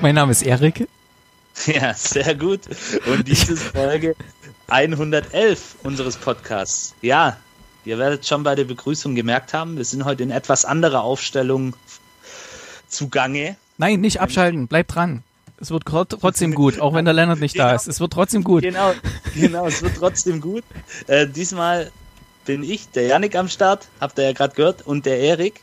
[0.00, 0.88] Mein Name ist Erik.
[1.66, 2.60] Ja, sehr gut.
[3.06, 4.14] Und dies ist Folge
[4.68, 6.94] 111 unseres Podcasts.
[7.02, 7.36] Ja,
[7.84, 11.74] ihr werdet schon bei der Begrüßung gemerkt haben, wir sind heute in etwas anderer Aufstellung
[12.88, 13.56] zugange.
[13.76, 15.22] Nein, nicht abschalten, bleib dran.
[15.60, 17.86] Es wird trotzdem gut, auch wenn der Lennart nicht genau, da ist.
[17.86, 18.62] Es wird trotzdem gut.
[18.62, 18.94] Genau,
[19.34, 20.64] genau, es wird trotzdem gut.
[21.06, 21.92] Äh, diesmal
[22.46, 25.60] bin ich, der Yannick am Start, habt ihr ja gerade gehört, und der Erik.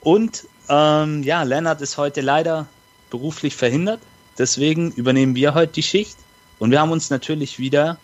[0.00, 2.66] Und ähm, ja, Lennart ist heute leider
[3.10, 4.00] beruflich verhindert.
[4.38, 6.16] Deswegen übernehmen wir heute die Schicht.
[6.58, 7.98] Und wir haben uns natürlich wieder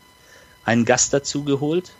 [0.64, 1.92] einen Gast dazu geholt.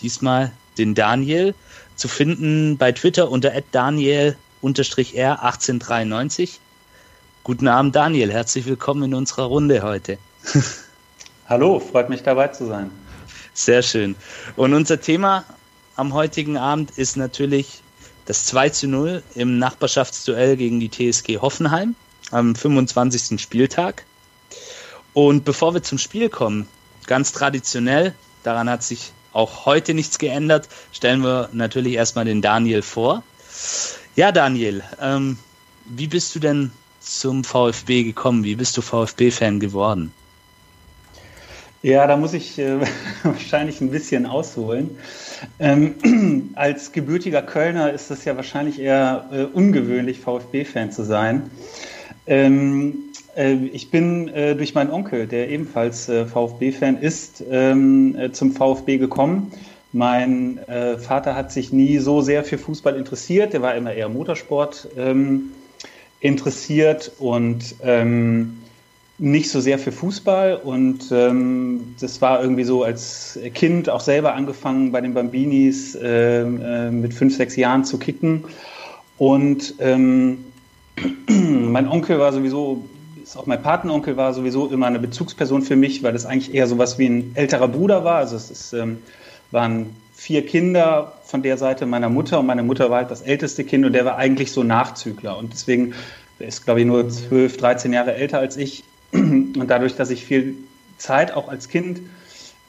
[0.00, 1.54] Diesmal den Daniel.
[1.94, 6.58] Zu finden bei Twitter unter Daniel-R1893.
[7.44, 8.30] Guten Abend, Daniel.
[8.32, 10.18] Herzlich willkommen in unserer Runde heute.
[11.48, 12.90] Hallo, freut mich dabei zu sein.
[13.54, 14.16] Sehr schön.
[14.56, 15.44] Und unser Thema
[15.94, 17.80] am heutigen Abend ist natürlich
[18.26, 21.94] das 2 zu 0 im Nachbarschaftsduell gegen die TSG Hoffenheim
[22.30, 23.40] am 25.
[23.40, 24.04] Spieltag.
[25.12, 26.68] Und bevor wir zum Spiel kommen,
[27.06, 32.82] ganz traditionell, daran hat sich auch heute nichts geändert, stellen wir natürlich erstmal den Daniel
[32.82, 33.22] vor.
[34.14, 35.38] Ja, Daniel, ähm,
[35.84, 38.44] wie bist du denn zum VfB gekommen?
[38.44, 40.12] Wie bist du VfB-Fan geworden?
[41.82, 42.80] Ja, da muss ich äh,
[43.22, 44.98] wahrscheinlich ein bisschen ausholen.
[45.58, 51.50] Ähm, als gebürtiger Kölner ist es ja wahrscheinlich eher äh, ungewöhnlich, VfB-Fan zu sein.
[52.26, 52.94] Ähm,
[53.36, 58.52] äh, ich bin äh, durch meinen Onkel, der ebenfalls äh, VfB-Fan ist, ähm, äh, zum
[58.52, 59.52] VfB gekommen.
[59.92, 64.08] Mein äh, Vater hat sich nie so sehr für Fußball interessiert, der war immer eher
[64.08, 65.52] Motorsport ähm,
[66.20, 68.58] interessiert und ähm,
[69.18, 70.56] nicht so sehr für Fußball.
[70.56, 76.60] Und ähm, das war irgendwie so als Kind auch selber angefangen bei den Bambinis ähm,
[76.60, 78.44] äh, mit fünf, sechs Jahren zu kicken.
[79.18, 80.45] Und ähm,
[81.28, 82.84] mein Onkel war sowieso,
[83.22, 86.66] ist auch mein Patenonkel war sowieso immer eine Bezugsperson für mich, weil das eigentlich eher
[86.66, 88.16] so was wie ein älterer Bruder war.
[88.16, 88.98] Also es ist, ähm,
[89.50, 93.64] waren vier Kinder von der Seite meiner Mutter und meine Mutter war halt das älteste
[93.64, 95.36] Kind und der war eigentlich so Nachzügler.
[95.36, 95.94] Und deswegen
[96.38, 98.84] der ist, glaube ich, nur 12, 13 Jahre älter als ich.
[99.12, 100.54] Und dadurch, dass ich viel
[100.98, 102.00] Zeit auch als Kind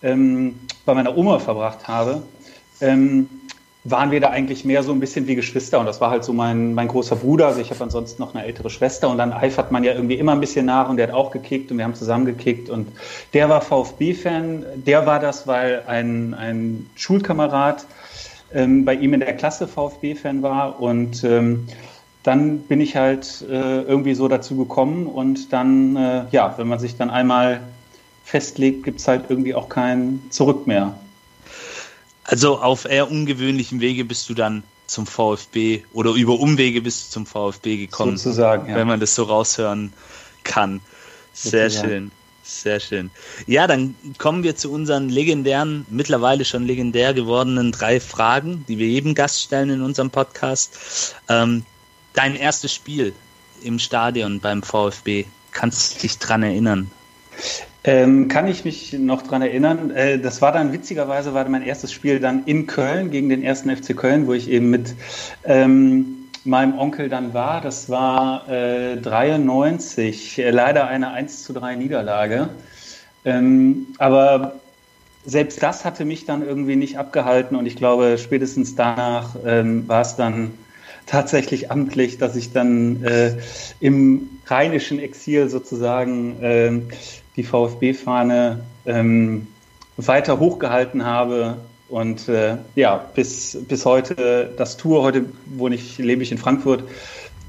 [0.04, 2.24] ähm, bei meiner Oma verbracht habe,
[2.80, 3.30] ähm,
[3.90, 5.80] waren wir da eigentlich mehr so ein bisschen wie Geschwister.
[5.80, 7.48] Und das war halt so mein, mein großer Bruder.
[7.48, 10.34] Also ich habe ansonsten noch eine ältere Schwester und dann eifert man ja irgendwie immer
[10.34, 12.70] ein bisschen nach und der hat auch gekickt und wir haben zusammen gekickt.
[12.70, 12.88] Und
[13.34, 14.66] der war VfB-Fan.
[14.76, 17.86] Der war das, weil ein, ein Schulkamerad
[18.54, 20.82] ähm, bei ihm in der Klasse VfB-Fan war.
[20.82, 21.68] Und ähm,
[22.24, 25.08] dann bin ich halt äh, irgendwie so dazu gekommen.
[25.08, 27.62] Und dann, äh, ja, wenn man sich dann einmal
[28.26, 30.94] festlegt, gibt es halt irgendwie auch kein Zurück mehr.
[32.28, 37.12] Also auf eher ungewöhnlichen Wege bist du dann zum VfB oder über Umwege bist du
[37.14, 38.18] zum VfB gekommen.
[38.18, 38.76] Sozusagen, ja.
[38.76, 39.94] Wenn man das so raushören
[40.44, 40.82] kann.
[41.34, 41.90] Sehr Sozusagen.
[41.90, 42.12] schön.
[42.44, 43.12] Sehr schön.
[43.46, 48.88] Ja, dann kommen wir zu unseren legendären, mittlerweile schon legendär gewordenen drei Fragen, die wir
[48.88, 51.16] jedem Gast stellen in unserem Podcast.
[51.28, 51.66] Ähm,
[52.14, 53.14] dein erstes Spiel
[53.62, 56.92] im Stadion beim VfB, kannst du dich dran erinnern?
[57.88, 59.92] Ähm, kann ich mich noch dran erinnern.
[59.92, 63.74] Äh, das war dann witzigerweise war mein erstes Spiel dann in Köln gegen den ersten
[63.74, 64.94] FC Köln, wo ich eben mit
[65.46, 67.62] ähm, meinem Onkel dann war.
[67.62, 72.50] Das war äh, 93, äh, leider eine 1 zu 3 Niederlage.
[73.24, 74.60] Ähm, aber
[75.26, 80.02] selbst das hatte mich dann irgendwie nicht abgehalten und ich glaube, spätestens danach ähm, war
[80.02, 80.52] es dann
[81.06, 83.38] tatsächlich amtlich, dass ich dann äh,
[83.80, 86.82] im rheinischen Exil sozusagen äh,
[87.38, 89.48] die VfB-Fahne ähm,
[89.96, 91.58] weiter hochgehalten habe
[91.90, 95.02] und äh, ja, bis, bis heute das tue.
[95.02, 96.84] Heute wohne ich, lebe ich in Frankfurt,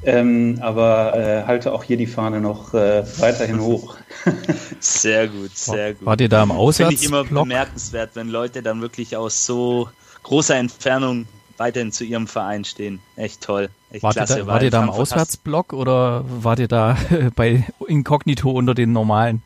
[0.05, 3.97] ähm, aber äh, halte auch hier die Fahne noch äh, weiterhin hoch.
[4.81, 6.07] sehr gut, sehr gut.
[6.07, 6.89] Wart ihr da im Auswärtsblock?
[6.89, 9.89] Finde ich immer bemerkenswert, wenn Leute dann wirklich aus so
[10.23, 11.27] großer Entfernung
[11.57, 13.01] weiterhin zu ihrem Verein stehen.
[13.17, 13.71] Echt toll.
[13.91, 14.39] Echt wart klasse.
[14.39, 16.97] Ihr da, wart ihr da im Auswärtsblock oder wart ihr da
[17.35, 19.43] bei Inkognito unter den normalen?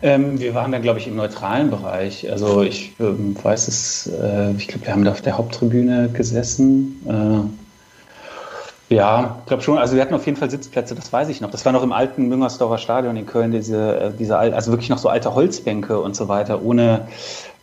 [0.00, 2.30] Ähm, wir waren da, glaube ich, im neutralen Bereich.
[2.30, 7.48] Also ich ähm, weiß es, äh, ich glaube, wir haben da auf der Haupttribüne gesessen.
[8.88, 9.76] Ja, ich glaube schon.
[9.76, 11.50] Also wir hatten auf jeden Fall Sitzplätze, das weiß ich noch.
[11.50, 14.98] Das war noch im alten Müngersdorfer Stadion in Köln, diese, äh, diese also wirklich noch
[14.98, 17.06] so alte Holzbänke und so weiter, ohne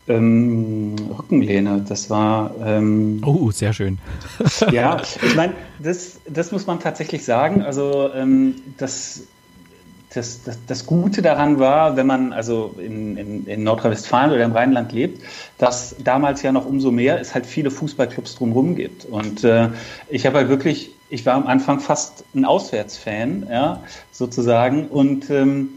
[0.07, 1.83] ähm, Rückenlehne.
[1.87, 2.51] Das war.
[2.63, 3.97] Ähm, oh, sehr schön.
[4.71, 7.63] ja, ich meine, das, das muss man tatsächlich sagen.
[7.63, 9.21] Also ähm, das
[10.15, 14.51] das, das, das, Gute daran war, wenn man also in, in, in Nordrhein-Westfalen oder im
[14.51, 15.23] Rheinland lebt,
[15.57, 19.05] dass damals ja noch umso mehr es halt viele Fußballclubs drumherum gibt.
[19.05, 19.69] Und äh,
[20.09, 23.81] ich habe halt wirklich, ich war am Anfang fast ein Auswärtsfan, ja,
[24.11, 24.87] sozusagen.
[24.87, 25.69] Und ähm,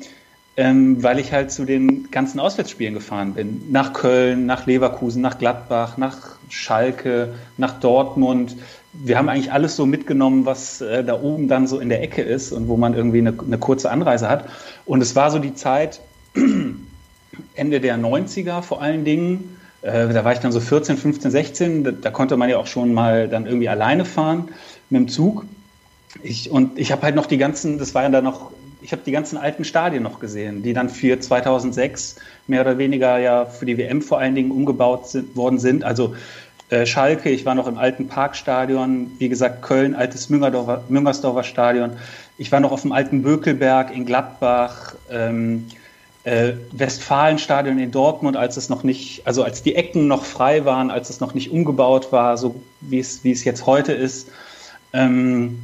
[0.59, 3.63] ähm, weil ich halt zu den ganzen Auswärtsspielen gefahren bin.
[3.71, 8.57] Nach Köln, nach Leverkusen, nach Gladbach, nach Schalke, nach Dortmund
[8.93, 12.23] wir haben eigentlich alles so mitgenommen, was äh, da oben dann so in der Ecke
[12.23, 14.49] ist und wo man irgendwie eine, eine kurze Anreise hat.
[14.87, 16.01] Und es war so die Zeit
[17.55, 19.59] Ende der 90er vor allen Dingen.
[19.83, 21.85] Äh, da war ich dann so 14, 15, 16.
[21.85, 24.49] Da, da, konnte man ja auch schon mal dann irgendwie alleine fahren
[24.91, 25.45] mit dem Zug.
[26.23, 28.51] Ich, und ich habe halt noch die ganzen, das war dann noch,
[28.81, 33.19] ich habe die ganzen alten Stadien noch gesehen, die dann für 2006 mehr oder weniger
[33.19, 35.85] ja für die WM vor allen Dingen umgebaut sind, worden sind.
[35.85, 36.15] Also
[36.71, 41.93] äh, Schalke, ich war noch im alten Parkstadion, wie gesagt, Köln, altes Müngersdorfer, Müngersdorfer Stadion.
[42.37, 45.67] Ich war noch auf dem alten Bökelberg in Gladbach, ähm,
[46.25, 50.91] äh, Westfalenstadion in Dortmund, als es noch nicht, also als die Ecken noch frei waren,
[50.91, 54.29] als es noch nicht umgebaut war, so wie es, wie es jetzt heute ist.
[54.93, 55.61] Ähm,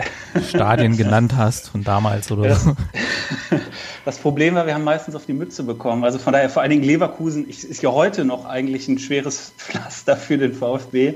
[0.47, 2.75] Stadien genannt hast von damals oder so.
[4.05, 6.03] Das Problem war, wir haben meistens auf die Mütze bekommen.
[6.03, 10.17] Also von daher vor allen Dingen Leverkusen ist ja heute noch eigentlich ein schweres Pflaster
[10.17, 11.15] für den VfB.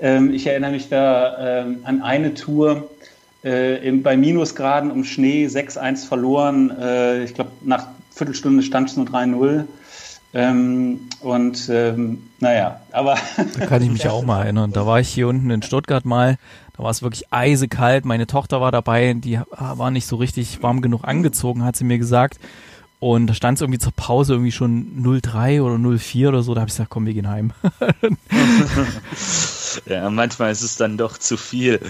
[0.00, 2.90] Ähm, ich erinnere mich da ähm, an eine Tour
[3.42, 6.70] äh, bei Minusgraden um Schnee 6-1 verloren.
[6.80, 9.64] Äh, ich glaube, nach Viertelstunde stand es nur 3-0.
[10.36, 13.16] Ähm, und ähm, naja, aber.
[13.58, 14.72] Da kann ich mich auch mal erinnern.
[14.72, 16.38] Da war ich hier unten in Stuttgart mal.
[16.76, 18.04] Da war es wirklich eisekalt.
[18.04, 19.14] Meine Tochter war dabei.
[19.14, 22.40] Die war nicht so richtig warm genug angezogen, hat sie mir gesagt.
[22.98, 26.54] Und da stand es irgendwie zur Pause irgendwie schon 0,3 oder 0,4 oder so.
[26.54, 27.52] Da habe ich gesagt, komm, wir gehen heim.
[29.86, 31.80] ja, manchmal ist es dann doch zu viel.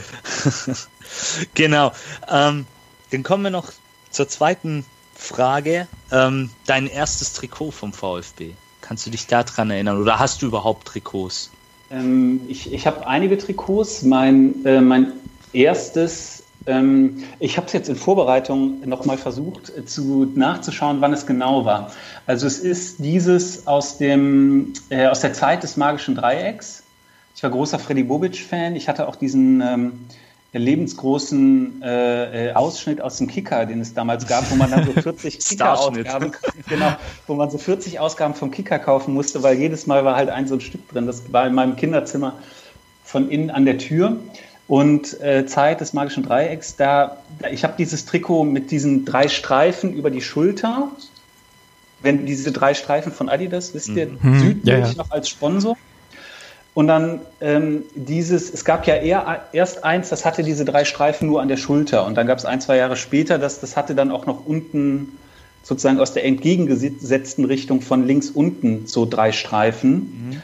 [1.55, 1.93] genau.
[2.31, 2.67] Ähm,
[3.11, 3.73] dann kommen wir noch
[4.11, 4.85] zur zweiten
[5.15, 5.87] Frage.
[6.11, 8.53] Ähm, dein erstes Trikot vom VfB.
[8.81, 10.01] Kannst du dich daran erinnern?
[10.01, 11.51] Oder hast du überhaupt Trikots?
[11.91, 14.03] Ähm, ich ich habe einige Trikots.
[14.03, 15.13] Mein, äh, mein
[15.53, 21.27] erstes ähm, ich habe es jetzt in Vorbereitung nochmal versucht äh, zu, nachzuschauen, wann es
[21.27, 21.93] genau war.
[22.27, 26.84] Also es ist dieses aus, dem, äh, aus der Zeit des magischen Dreiecks.
[27.35, 28.77] Ich war großer Freddy Bobic-Fan.
[28.77, 29.93] Ich hatte auch diesen ähm,
[30.53, 34.93] lebensgroßen äh, äh Ausschnitt aus dem Kicker, den es damals gab, wo man dann so
[35.01, 36.33] 40 Kicker-Ausgaben,
[36.69, 36.97] genau,
[37.27, 40.47] wo man so 40 Ausgaben vom Kicker kaufen musste, weil jedes Mal war halt ein
[40.47, 41.07] so ein Stück drin.
[41.07, 42.35] Das war in meinem Kinderzimmer
[43.03, 44.17] von innen an der Tür
[44.67, 46.77] und äh, Zeit des magischen Dreiecks.
[46.77, 50.91] Da, da ich habe dieses Trikot mit diesen drei Streifen über die Schulter.
[52.01, 54.39] Wenn diese drei Streifen von Adidas, wisst ihr, mhm.
[54.39, 54.95] Südmilch ja, ja.
[54.97, 55.77] noch als Sponsor.
[56.75, 61.29] Und dann ähm, dieses, es gab ja eher, erst eins, das hatte diese drei Streifen
[61.29, 62.05] nur an der Schulter.
[62.05, 65.17] Und dann gab es ein, zwei Jahre später, das, das hatte dann auch noch unten
[65.63, 69.95] sozusagen aus der entgegengesetzten Richtung von links unten so drei Streifen.
[69.95, 70.43] Mhm.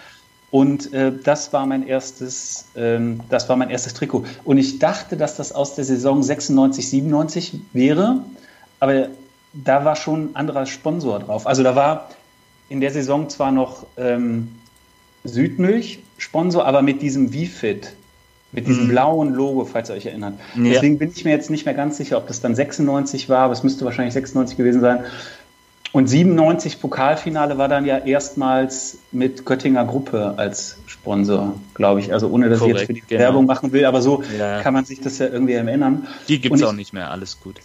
[0.52, 4.24] Und äh, das war mein erstes, ähm, das war mein erstes Trikot.
[4.44, 8.24] Und ich dachte, dass das aus der Saison 96, 97 wäre,
[8.78, 9.08] aber
[9.52, 11.46] da war schon ein anderer Sponsor drauf.
[11.46, 12.08] Also da war
[12.68, 14.56] in der Saison zwar noch ähm,
[15.24, 17.92] Südmilch Sponsor, aber mit diesem V-Fit,
[18.52, 18.88] mit diesem mhm.
[18.90, 20.34] blauen Logo, falls ihr euch erinnert.
[20.56, 20.64] Ja.
[20.64, 23.52] Deswegen bin ich mir jetzt nicht mehr ganz sicher, ob das dann 96 war, aber
[23.52, 25.04] es müsste wahrscheinlich 96 gewesen sein.
[25.92, 32.12] Und 97 Pokalfinale war dann ja erstmals mit Göttinger Gruppe als Sponsor, glaube ich.
[32.12, 33.20] Also ohne, dass Korrekt, ich jetzt für die genau.
[33.20, 34.60] Werbung machen will, aber so ja.
[34.62, 36.06] kann man sich das ja irgendwie erinnern.
[36.28, 37.60] Die gibt es auch nicht mehr, alles gut.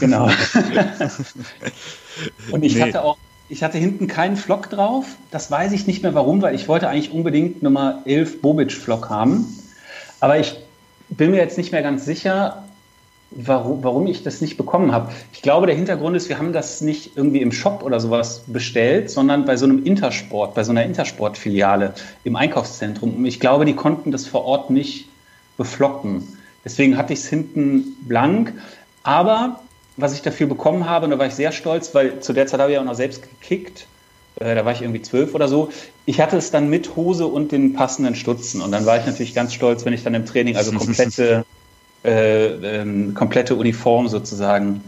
[0.00, 0.30] Genau.
[2.50, 2.80] Und ich nee.
[2.80, 3.18] hatte auch,
[3.48, 5.16] ich hatte hinten keinen Flock drauf.
[5.30, 9.08] Das weiß ich nicht mehr warum, weil ich wollte eigentlich unbedingt Nummer 11 Bobic Flock
[9.08, 9.46] haben.
[10.20, 10.56] Aber ich
[11.08, 12.64] bin mir jetzt nicht mehr ganz sicher,
[13.30, 15.12] warum, warum ich das nicht bekommen habe.
[15.32, 19.10] Ich glaube, der Hintergrund ist, wir haben das nicht irgendwie im Shop oder sowas bestellt,
[19.10, 23.14] sondern bei so einem Intersport, bei so einer Intersport-Filiale im Einkaufszentrum.
[23.16, 25.08] Und ich glaube, die konnten das vor Ort nicht
[25.56, 26.26] beflocken.
[26.64, 28.52] Deswegen hatte ich es hinten blank.
[29.02, 29.60] Aber
[29.96, 32.60] was ich dafür bekommen habe, und da war ich sehr stolz, weil zu der Zeit
[32.60, 33.86] habe ich auch noch selbst gekickt,
[34.38, 35.70] Äh, da war ich irgendwie zwölf oder so.
[36.04, 38.60] Ich hatte es dann mit Hose und den passenden Stutzen.
[38.60, 41.44] Und dann war ich natürlich ganz stolz, wenn ich dann im Training, also komplette,
[42.04, 44.82] äh, ähm, komplette Uniform sozusagen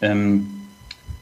[0.00, 0.66] ähm,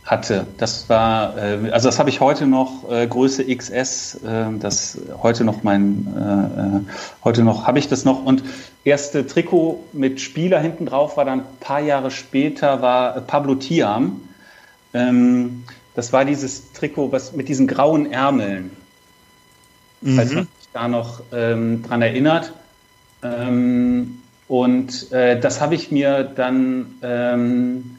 [0.05, 0.47] hatte.
[0.57, 5.45] Das war, äh, also das habe ich heute noch, äh, Größe XS, äh, das heute
[5.45, 6.87] noch mein,
[7.23, 8.43] heute noch habe ich das noch und
[8.85, 14.21] erste Trikot mit Spieler hinten drauf war dann ein paar Jahre später, war Pablo Tiam.
[14.95, 18.71] Ähm, das war dieses Trikot, was mit diesen grauen Ärmeln,
[20.01, 20.17] mhm.
[20.17, 22.53] falls man sich da noch ähm, dran erinnert.
[23.23, 27.99] Ähm, und äh, das habe ich mir dann ähm,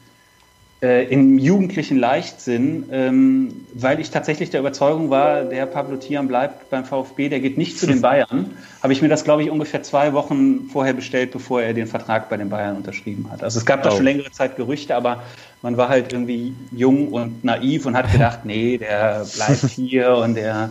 [0.84, 6.68] äh, im jugendlichen Leichtsinn, ähm, weil ich tatsächlich der Überzeugung war, der Pablo Tiam bleibt
[6.68, 8.50] beim VfB, der geht nicht zu den Bayern,
[8.82, 12.28] habe ich mir das, glaube ich, ungefähr zwei Wochen vorher bestellt, bevor er den Vertrag
[12.28, 13.42] bei den Bayern unterschrieben hat.
[13.42, 13.84] Also es gab oh.
[13.84, 15.22] da schon längere Zeit Gerüchte, aber
[15.62, 20.34] man war halt irgendwie jung und naiv und hat gedacht, nee, der bleibt hier und
[20.34, 20.70] der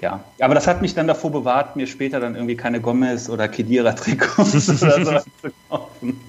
[0.00, 3.48] ja, aber das hat mich dann davor bewahrt, mir später dann irgendwie keine Gomez oder
[3.48, 6.20] Kedira-Trikots oder so zu kaufen.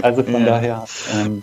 [0.00, 0.46] Also von ja.
[0.46, 1.42] daher, ähm,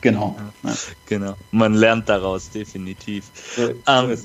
[0.00, 0.36] Genau.
[0.62, 0.72] Ja.
[1.06, 1.34] Genau.
[1.50, 3.24] Man lernt daraus definitiv.
[3.56, 4.16] So, ähm,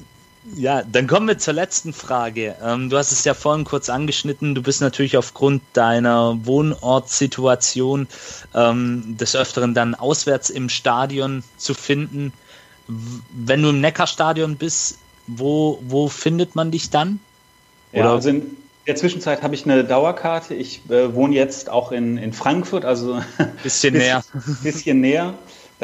[0.55, 2.55] ja, dann kommen wir zur letzten Frage.
[2.63, 4.53] Ähm, du hast es ja vorhin kurz angeschnitten.
[4.53, 8.07] Du bist natürlich aufgrund deiner Wohnortsituation
[8.53, 12.31] ähm, des Öfteren dann auswärts im Stadion zu finden.
[12.87, 17.19] Wenn du im Neckarstadion bist, wo, wo findet man dich dann?
[17.91, 18.03] Oder?
[18.03, 20.53] Ja, also in der Zwischenzeit habe ich eine Dauerkarte.
[20.53, 23.19] Ich äh, wohne jetzt auch in, in Frankfurt, also
[23.63, 24.23] bisschen näher.
[24.61, 25.33] Bisschen näher.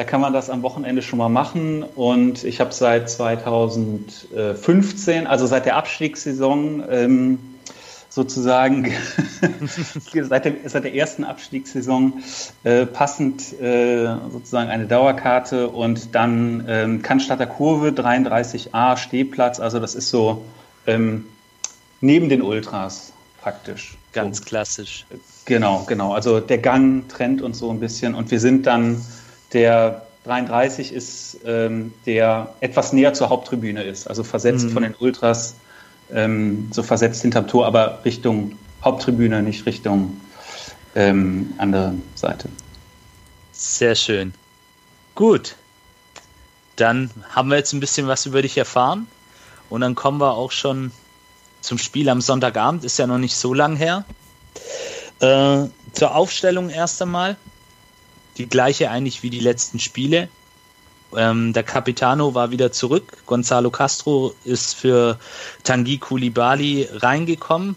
[0.01, 1.84] Da kann man das am Wochenende schon mal machen.
[1.84, 7.38] Und ich habe seit 2015, also seit der Abstiegssaison, ähm,
[8.10, 8.91] sozusagen
[10.24, 12.24] seit, der, seit der ersten Abstiegssaison
[12.63, 19.60] äh, passend äh, sozusagen eine Dauerkarte und dann ähm, Cannstatter Kurve 33a Stehplatz.
[19.60, 20.43] Also das ist so
[20.88, 21.25] ähm,
[22.00, 24.00] neben den Ultras praktisch.
[24.13, 24.46] Ganz so.
[24.46, 25.05] klassisch.
[25.46, 26.13] Genau, genau.
[26.13, 29.00] Also der Gang trennt uns so ein bisschen und wir sind dann
[29.53, 34.72] der 33 ist, ähm, der etwas näher zur Haupttribüne ist, also versetzt mhm.
[34.72, 35.55] von den Ultras,
[36.12, 40.20] ähm, so versetzt hinterm Tor, aber Richtung Haupttribüne, nicht Richtung
[40.96, 42.50] ähm, andere Seite.
[43.51, 44.34] Sehr schön.
[45.15, 45.55] Gut.
[46.75, 49.08] Dann haben wir jetzt ein bisschen was über dich erfahren
[49.70, 50.91] und dann kommen wir auch schon
[51.62, 54.03] zum Spiel am Sonntagabend, ist ja noch nicht so lang her.
[55.20, 57.38] Äh, zur Aufstellung erst einmal
[58.41, 60.27] die gleiche eigentlich wie die letzten Spiele.
[61.15, 63.17] Ähm, der Capitano war wieder zurück.
[63.27, 65.19] Gonzalo Castro ist für
[65.63, 67.75] Tanguy Koulibaly reingekommen.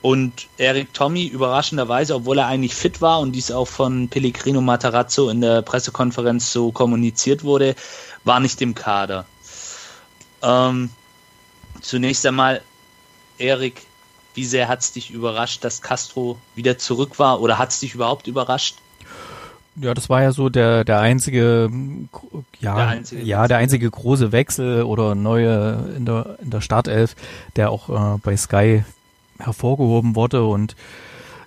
[0.00, 5.28] Und Eric Tommy, überraschenderweise, obwohl er eigentlich fit war und dies auch von Pellegrino Matarazzo
[5.28, 7.74] in der Pressekonferenz so kommuniziert wurde,
[8.24, 9.26] war nicht im Kader.
[10.40, 10.90] Ähm,
[11.82, 12.62] zunächst einmal,
[13.38, 13.82] Eric,
[14.34, 17.40] wie sehr hat es dich überrascht, dass Castro wieder zurück war?
[17.40, 18.76] Oder hat es dich überhaupt überrascht?
[19.80, 21.70] Ja, das war ja so der, der einzige,
[22.60, 27.14] ja, der einzige ja, der einzige große Wechsel oder neue in der, in der Startelf,
[27.56, 28.84] der auch äh, bei Sky
[29.38, 30.44] hervorgehoben wurde.
[30.44, 30.74] Und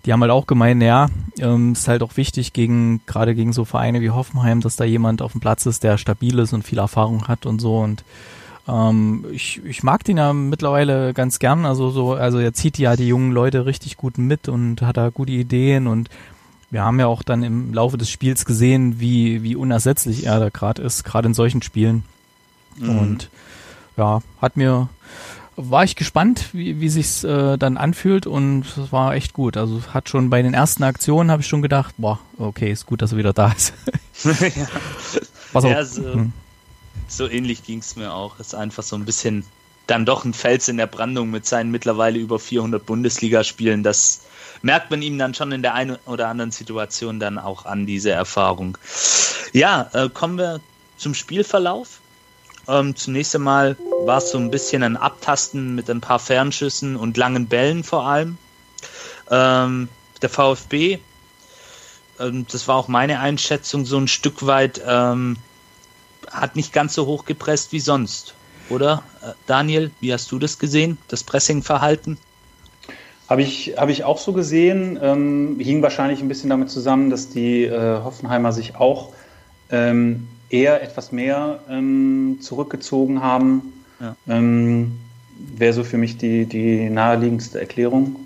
[0.05, 1.07] die haben halt auch gemeint, ja,
[1.39, 5.21] ähm, ist halt auch wichtig gegen, gerade gegen so Vereine wie Hoffenheim, dass da jemand
[5.21, 7.79] auf dem Platz ist, der stabil ist und viel Erfahrung hat und so.
[7.79, 8.03] Und
[8.67, 12.95] ähm, ich, ich mag den ja mittlerweile ganz gern, also so, also er zieht ja
[12.95, 16.09] die jungen Leute richtig gut mit und hat da gute Ideen und
[16.71, 20.49] wir haben ja auch dann im Laufe des Spiels gesehen, wie, wie unersetzlich er da
[20.49, 22.03] gerade ist, gerade in solchen Spielen.
[22.77, 22.97] Mhm.
[22.97, 23.29] Und
[23.97, 24.87] ja, hat mir,
[25.57, 29.57] war ich gespannt, wie, wie sich's äh, dann anfühlt und es war echt gut.
[29.57, 33.01] Also hat schon bei den ersten Aktionen habe ich schon gedacht, boah, okay, ist gut,
[33.01, 33.73] dass er wieder da ist.
[34.23, 34.67] ja.
[35.51, 36.33] Was auch, ja, so, hm.
[37.07, 38.39] so ähnlich ging's mir auch.
[38.39, 39.43] Ist einfach so ein bisschen
[39.87, 44.21] dann doch ein Fels in der Brandung mit seinen mittlerweile über 400 Bundesligaspielen, das
[44.61, 48.11] merkt man ihm dann schon in der einen oder anderen Situation dann auch an, diese
[48.11, 48.77] Erfahrung.
[49.53, 50.61] Ja, äh, kommen wir
[50.97, 51.99] zum Spielverlauf.
[52.67, 53.75] Ähm, zunächst einmal
[54.05, 58.05] war es so ein bisschen ein Abtasten mit ein paar Fernschüssen und langen Bällen vor
[58.05, 58.37] allem.
[59.29, 59.89] Ähm,
[60.21, 60.99] der VfB,
[62.19, 65.37] ähm, das war auch meine Einschätzung, so ein Stück weit ähm,
[66.29, 68.35] hat nicht ganz so hoch gepresst wie sonst,
[68.69, 69.03] oder?
[69.21, 72.17] Äh, Daniel, wie hast du das gesehen, das Pressingverhalten?
[73.31, 74.99] Habe ich, hab ich auch so gesehen.
[75.01, 79.13] Ähm, hing wahrscheinlich ein bisschen damit zusammen, dass die äh, Hoffenheimer sich auch
[79.69, 83.71] ähm, eher etwas mehr ähm, zurückgezogen haben.
[84.01, 84.17] Ja.
[84.27, 84.99] Ähm,
[85.37, 88.17] Wäre so für mich die, die naheliegendste Erklärung.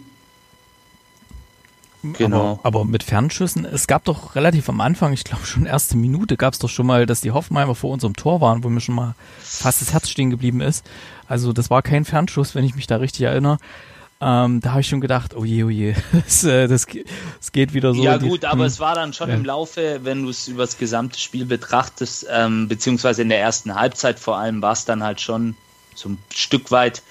[2.01, 2.59] Genau.
[2.63, 6.35] Aber, aber, mit Fernschüssen, es gab doch relativ am Anfang, ich glaube schon erste Minute,
[6.35, 8.95] gab es doch schon mal, dass die Hoffenheimer vor unserem Tor waren, wo mir schon
[8.95, 10.83] mal fast das Herz stehen geblieben ist.
[11.27, 13.59] Also das war kein Fernschuss, wenn ich mich da richtig erinnere.
[14.22, 16.88] Ähm, da habe ich schon gedacht, oh je, oh je, das, äh, das,
[17.39, 18.01] das geht wieder so.
[18.01, 18.67] Ja gut, die, aber hm.
[18.67, 19.36] es war dann schon ja.
[19.36, 23.75] im Laufe, wenn du es über das gesamte Spiel betrachtest, ähm, beziehungsweise in der ersten
[23.75, 25.55] Halbzeit vor allem, war es dann halt schon
[25.95, 27.01] so ein Stück weit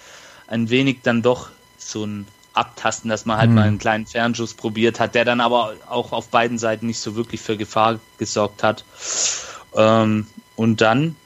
[0.46, 3.56] ein wenig dann doch so ein Abtasten, dass man halt mhm.
[3.56, 7.16] mal einen kleinen Fernschuss probiert hat, der dann aber auch auf beiden Seiten nicht so
[7.16, 8.84] wirklich für Gefahr gesorgt hat.
[9.74, 11.16] Ähm, und dann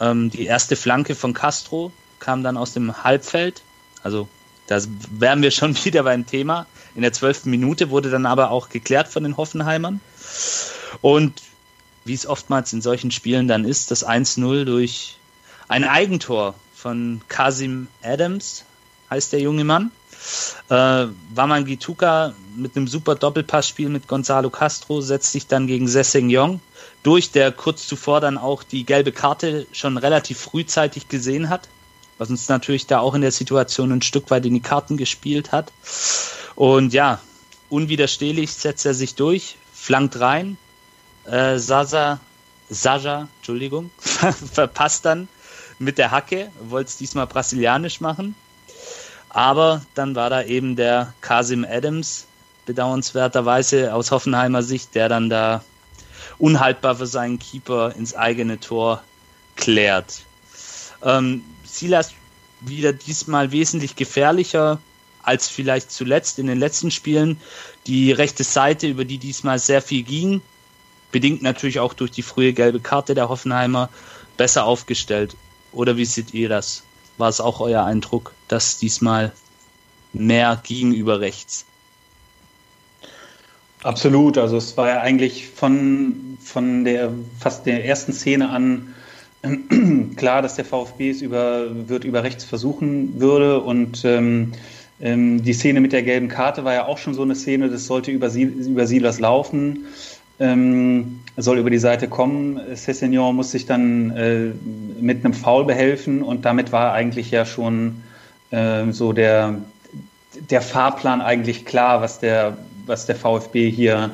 [0.00, 3.62] ähm, die erste Flanke von Castro kam dann aus dem Halbfeld,
[4.02, 4.28] also
[4.70, 6.66] da wären wir schon wieder beim Thema.
[6.94, 10.00] In der zwölften Minute wurde dann aber auch geklärt von den Hoffenheimern.
[11.02, 11.42] Und
[12.04, 15.16] wie es oftmals in solchen Spielen dann ist, das 1-0 durch
[15.68, 18.64] ein Eigentor von Kasim Adams,
[19.10, 19.90] heißt der junge Mann.
[20.68, 26.60] Äh, Waman Gituka mit einem super Doppelpassspiel mit Gonzalo Castro setzt sich dann gegen Sessegnon
[27.02, 31.68] durch, der kurz zuvor dann auch die gelbe Karte schon relativ frühzeitig gesehen hat
[32.20, 35.52] was uns natürlich da auch in der Situation ein Stück weit in die Karten gespielt
[35.52, 35.72] hat.
[36.54, 37.18] Und ja,
[37.70, 40.58] unwiderstehlich setzt er sich durch, flankt rein.
[41.24, 42.20] Äh, Sasa,
[42.68, 43.90] Saja, Entschuldigung,
[44.52, 45.28] verpasst dann
[45.78, 48.34] mit der Hacke, wollte es diesmal brasilianisch machen.
[49.30, 52.26] Aber dann war da eben der Kasim Adams,
[52.66, 55.64] bedauernswerterweise aus Hoffenheimer Sicht, der dann da
[56.36, 59.02] unhaltbar für seinen Keeper ins eigene Tor
[59.56, 60.20] klärt.
[61.02, 61.44] Ähm,
[61.80, 62.12] Silas
[62.60, 64.80] wieder diesmal wesentlich gefährlicher
[65.22, 67.40] als vielleicht zuletzt in den letzten Spielen.
[67.86, 70.42] Die rechte Seite, über die diesmal sehr viel ging,
[71.10, 73.88] bedingt natürlich auch durch die frühe gelbe Karte der Hoffenheimer,
[74.36, 75.36] besser aufgestellt.
[75.72, 76.82] Oder wie seht ihr das?
[77.18, 79.32] War es auch euer Eindruck, dass diesmal
[80.12, 81.64] mehr ging über rechts?
[83.82, 88.94] Absolut, also es war ja eigentlich von, von der fast der ersten Szene an
[90.16, 94.52] klar, dass der VfB es über, wird über rechts versuchen würde und ähm,
[95.00, 97.86] ähm, die Szene mit der gelben Karte war ja auch schon so eine Szene, das
[97.86, 99.86] sollte über, Sie, über Silas laufen,
[100.38, 102.60] ähm, soll über die Seite kommen.
[102.74, 104.50] Cessignon muss sich dann äh,
[105.00, 108.02] mit einem Foul behelfen und damit war eigentlich ja schon
[108.50, 109.56] äh, so der,
[110.50, 114.10] der Fahrplan eigentlich klar, was der, was der VfB hier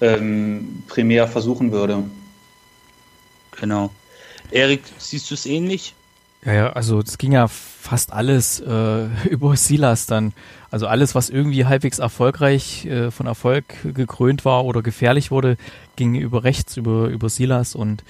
[0.00, 2.04] ähm, primär versuchen würde.
[3.58, 3.90] Genau.
[4.50, 5.94] Erik, siehst du es ähnlich?
[6.44, 10.32] Ja, ja, also es ging ja fast alles äh, über Silas dann.
[10.70, 15.56] Also alles, was irgendwie halbwegs erfolgreich äh, von Erfolg gekrönt war oder gefährlich wurde,
[15.96, 18.04] ging über rechts, über, über Silas und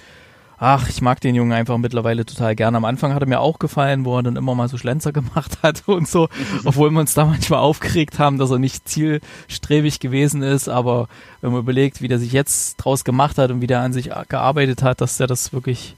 [0.61, 2.77] ach, ich mag den Jungen einfach mittlerweile total gerne.
[2.77, 5.57] Am Anfang hat er mir auch gefallen, wo er dann immer mal so Schlenzer gemacht
[5.63, 6.29] hat und so,
[6.63, 11.09] obwohl wir uns da manchmal aufgeregt haben, dass er nicht zielstrebig gewesen ist, aber
[11.41, 14.11] wenn man überlegt, wie der sich jetzt draus gemacht hat und wie der an sich
[14.29, 15.95] gearbeitet hat, dass er das wirklich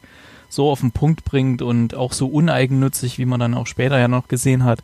[0.53, 4.07] so auf den Punkt bringt und auch so uneigennützig, wie man dann auch später ja
[4.07, 4.79] noch gesehen hat.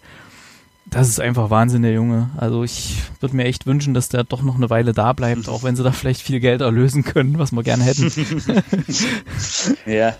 [0.85, 2.31] Das ist einfach Wahnsinn, der Junge.
[2.37, 5.61] Also ich würde mir echt wünschen, dass der doch noch eine Weile da bleibt, auch
[5.61, 8.11] wenn sie da vielleicht viel Geld erlösen können, was wir gerne hätten.
[9.85, 10.15] ja,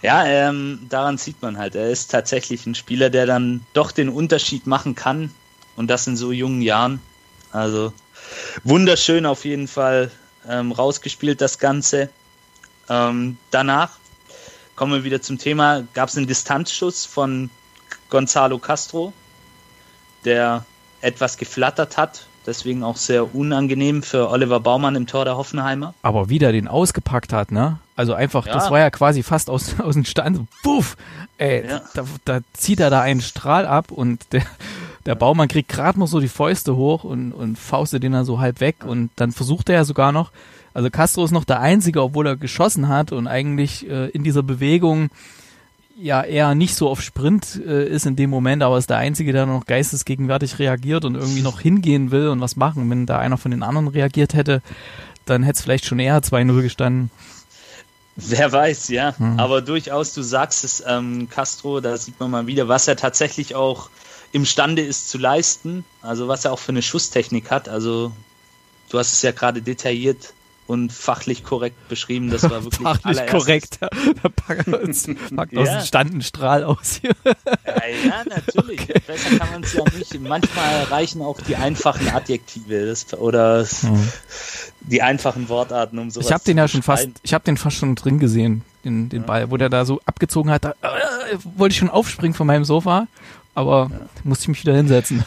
[0.00, 4.08] ja ähm, daran sieht man halt, er ist tatsächlich ein Spieler, der dann doch den
[4.08, 5.30] Unterschied machen kann
[5.76, 7.00] und das in so jungen Jahren.
[7.52, 7.92] Also
[8.64, 10.10] wunderschön auf jeden Fall
[10.48, 12.08] ähm, rausgespielt das Ganze.
[12.88, 13.98] Ähm, danach
[14.78, 15.82] kommen wir wieder zum Thema.
[15.92, 17.50] Gab es einen Distanzschuss von
[18.10, 19.12] Gonzalo Castro,
[20.24, 20.64] der
[21.00, 25.94] etwas geflattert hat, deswegen auch sehr unangenehm für Oliver Baumann im Tor der Hoffenheimer.
[26.02, 27.80] Aber wie der den ausgepackt hat, ne?
[27.96, 28.52] Also einfach, ja.
[28.52, 30.46] das war ja quasi fast aus, aus dem Stand.
[30.62, 30.96] Puff!
[31.38, 31.80] Ey, ja.
[31.94, 34.42] da, da zieht er da einen Strahl ab und der,
[35.06, 38.38] der Baumann kriegt gerade noch so die Fäuste hoch und, und faustet den dann so
[38.38, 40.30] halb weg und dann versucht er ja sogar noch,
[40.74, 44.42] also Castro ist noch der Einzige, obwohl er geschossen hat und eigentlich äh, in dieser
[44.42, 45.10] Bewegung
[46.00, 49.32] ja eher nicht so auf Sprint äh, ist in dem Moment, aber ist der Einzige,
[49.32, 52.88] der noch geistesgegenwärtig reagiert und irgendwie noch hingehen will und was machen.
[52.88, 54.62] Wenn da einer von den anderen reagiert hätte,
[55.24, 57.10] dann hätte es vielleicht schon eher 2-0 gestanden.
[58.16, 59.16] Wer weiß, ja.
[59.16, 59.38] Hm.
[59.38, 63.54] Aber durchaus, du sagst es, ähm, Castro, da sieht man mal wieder, was er tatsächlich
[63.54, 63.90] auch
[64.32, 65.84] imstande ist zu leisten.
[66.02, 67.68] Also was er auch für eine Schusstechnik hat.
[67.68, 68.12] Also
[68.90, 70.32] du hast es ja gerade detailliert
[70.68, 72.30] und fachlich korrekt beschrieben.
[72.30, 73.78] Das war wirklich fachlich korrekt.
[74.22, 75.60] Da packt uns, packt ja.
[75.60, 77.14] aus dem Standenstrahl aus hier.
[77.24, 77.74] Ja,
[78.06, 78.82] ja natürlich.
[78.82, 79.00] Okay.
[79.06, 80.20] Besser kann man es ja nicht.
[80.20, 84.08] Manchmal reichen auch die einfachen Adjektive das, oder mhm.
[84.80, 87.76] die einfachen Wortarten, um sowas Ich habe den ja schon fast, ich habe den fast
[87.76, 89.26] schon drin gesehen, den, den ja.
[89.26, 90.64] Ball, wo der da so abgezogen hat.
[90.64, 93.08] Da äh, wollte ich schon aufspringen von meinem Sofa,
[93.54, 93.90] aber
[94.22, 95.24] musste ich mich wieder hinsetzen.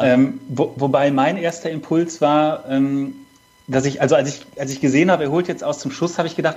[0.00, 3.14] Ähm, wo, wobei mein erster Impuls war, ähm,
[3.68, 6.18] dass ich, also als ich, als ich gesehen habe, er holt jetzt aus zum Schuss,
[6.18, 6.56] habe ich gedacht,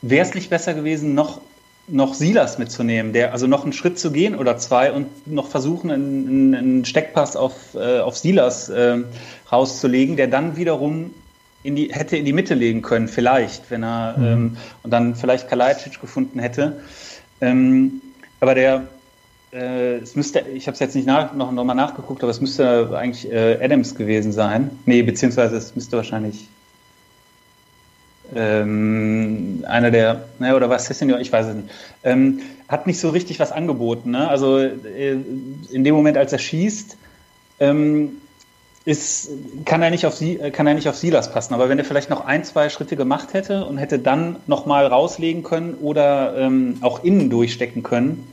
[0.00, 1.42] wäre es nicht besser gewesen, noch,
[1.86, 5.90] noch Silas mitzunehmen, der, also noch einen Schritt zu gehen oder zwei und noch versuchen,
[5.90, 8.98] einen, einen Steckpass auf, äh, auf Silas äh,
[9.52, 11.14] rauszulegen, der dann wiederum
[11.62, 14.24] in die, hätte in die Mitte legen können, vielleicht, wenn er mhm.
[14.24, 16.80] ähm, und dann vielleicht Kalajdzic gefunden hätte.
[17.40, 18.00] Ähm,
[18.40, 18.88] aber der,
[19.52, 22.40] äh, es müsste, ich habe es jetzt nicht nach, noch, noch mal nachgeguckt, aber es
[22.40, 24.70] müsste eigentlich äh, Adams gewesen sein.
[24.86, 26.48] Nee, beziehungsweise es müsste wahrscheinlich
[28.34, 31.70] ähm, einer der, ne, oder was ist denn, ich weiß es nicht,
[32.04, 34.10] ähm, hat nicht so richtig was angeboten.
[34.10, 34.28] Ne?
[34.28, 35.16] Also äh,
[35.70, 36.98] in dem Moment, als er schießt,
[37.60, 38.18] ähm,
[38.84, 39.30] ist,
[39.64, 41.54] kann, er nicht auf Sie, kann er nicht auf Silas passen.
[41.54, 45.42] Aber wenn er vielleicht noch ein, zwei Schritte gemacht hätte und hätte dann nochmal rauslegen
[45.42, 48.30] können oder ähm, auch innen durchstecken können,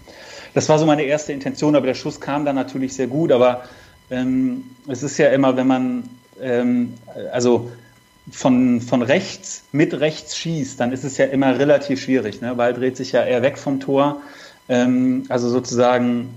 [0.55, 3.31] das war so meine erste Intention, aber der Schuss kam dann natürlich sehr gut.
[3.33, 3.65] Aber
[4.09, 6.09] ähm, es ist ja immer, wenn man,
[6.41, 6.93] ähm,
[7.31, 7.69] also
[8.31, 12.41] von, von rechts mit rechts schießt, dann ist es ja immer relativ schwierig.
[12.41, 12.55] Ne?
[12.55, 14.21] Ball dreht sich ja eher weg vom Tor.
[14.69, 16.29] Ähm, also sozusagen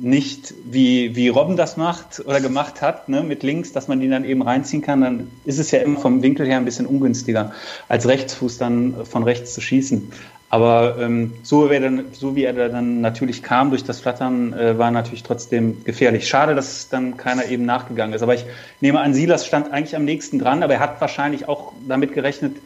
[0.00, 4.08] nicht wie, wie Robben das macht oder gemacht hat, ne, mit links, dass man die
[4.08, 7.52] dann eben reinziehen kann, dann ist es ja immer vom Winkel her ein bisschen ungünstiger,
[7.88, 10.12] als Rechtsfuß dann von rechts zu schießen.
[10.50, 14.78] Aber ähm, so, wie dann, so wie er dann natürlich kam durch das Flattern, äh,
[14.78, 16.26] war natürlich trotzdem gefährlich.
[16.26, 18.22] Schade, dass dann keiner eben nachgegangen ist.
[18.22, 18.46] Aber ich
[18.80, 22.56] nehme an, Silas stand eigentlich am nächsten dran, aber er hat wahrscheinlich auch damit gerechnet,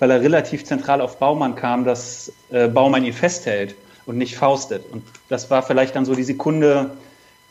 [0.00, 4.82] weil er relativ zentral auf Baumann kam, dass äh, Baumann ihn festhält und nicht faustet.
[4.90, 6.90] Und das war vielleicht dann so die Sekunde,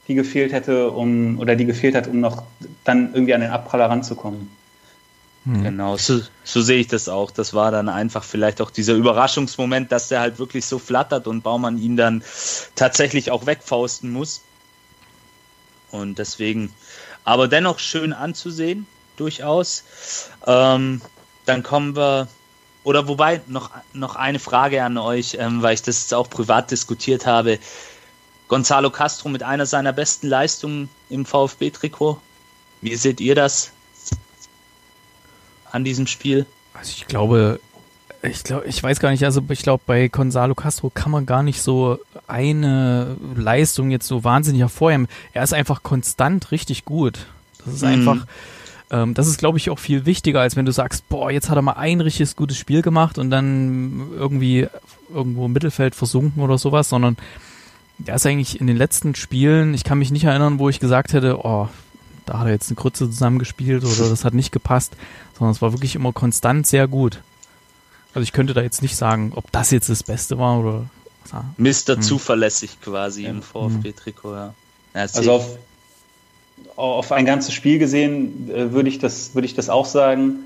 [0.10, 2.43] die gefehlt hätte, um oder die gefehlt hat, um noch
[2.84, 4.50] dann irgendwie an den Abpraller ranzukommen.
[5.48, 5.64] Hm.
[5.64, 7.32] Genau, so, so sehe ich das auch.
[7.32, 11.42] Das war dann einfach vielleicht auch dieser Überraschungsmoment, dass der halt wirklich so flattert und
[11.42, 12.22] Baumann ihn dann
[12.76, 14.42] tatsächlich auch wegfausten muss.
[15.90, 16.74] Und deswegen,
[17.24, 19.86] aber dennoch schön anzusehen, durchaus.
[20.46, 21.02] Ähm,
[21.46, 22.28] dann kommen wir,
[22.84, 27.26] oder wobei, noch, noch eine Frage an euch, ähm, weil ich das auch privat diskutiert
[27.26, 27.58] habe.
[28.50, 32.20] Gonzalo Castro mit einer seiner besten Leistungen im VfB-Trikot.
[32.82, 33.72] Wie seht ihr das?
[35.71, 36.45] An diesem Spiel?
[36.73, 37.60] Also ich glaube,
[38.21, 41.43] ich glaube, ich weiß gar nicht, also ich glaube, bei Gonzalo Castro kann man gar
[41.43, 45.08] nicht so eine Leistung jetzt so wahnsinnig hervorheben.
[45.34, 47.27] Er ist einfach konstant richtig gut.
[47.63, 47.88] Das ist mhm.
[47.88, 48.27] einfach,
[48.89, 51.58] ähm, das ist, glaube ich, auch viel wichtiger, als wenn du sagst, boah, jetzt hat
[51.58, 54.67] er mal ein richtiges gutes Spiel gemacht und dann irgendwie
[55.13, 57.17] irgendwo im Mittelfeld versunken oder sowas, sondern
[57.99, 61.13] der ist eigentlich in den letzten Spielen, ich kann mich nicht erinnern, wo ich gesagt
[61.13, 61.67] hätte, oh,
[62.28, 64.94] da hat er jetzt eine Krütze zusammengespielt oder das hat nicht gepasst,
[65.38, 67.22] sondern es war wirklich immer konstant sehr gut.
[68.13, 70.86] Also ich könnte da jetzt nicht sagen, ob das jetzt das Beste war oder.
[71.58, 71.96] Mr.
[71.96, 72.02] Hm.
[72.02, 73.30] Zuverlässig quasi ja.
[73.30, 74.54] im VfB-Trikot, ja.
[74.94, 75.58] ja also auf,
[76.78, 80.40] auf ein ganzes Spiel gesehen äh, würde ich, das, würd ich das auch sagen.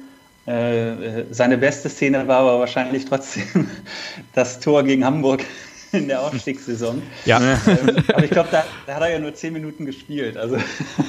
[0.48, 3.70] Äh, seine beste Szene war aber wahrscheinlich trotzdem
[4.34, 5.46] das Tor gegen Hamburg
[5.92, 7.02] in der Aufstiegssaison.
[7.26, 7.40] Ja.
[7.40, 10.38] Ähm, aber ich glaube, da, da, hat er ja nur zehn Minuten gespielt.
[10.38, 10.58] Also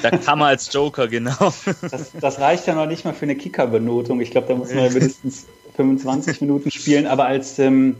[0.03, 1.53] da kam er als Joker, genau.
[1.90, 4.21] Das, das reicht ja noch nicht mal für eine Kicker-Benotung.
[4.21, 7.07] Ich glaube, da muss man ja mindestens 25 Minuten spielen.
[7.07, 7.97] Aber als ähm,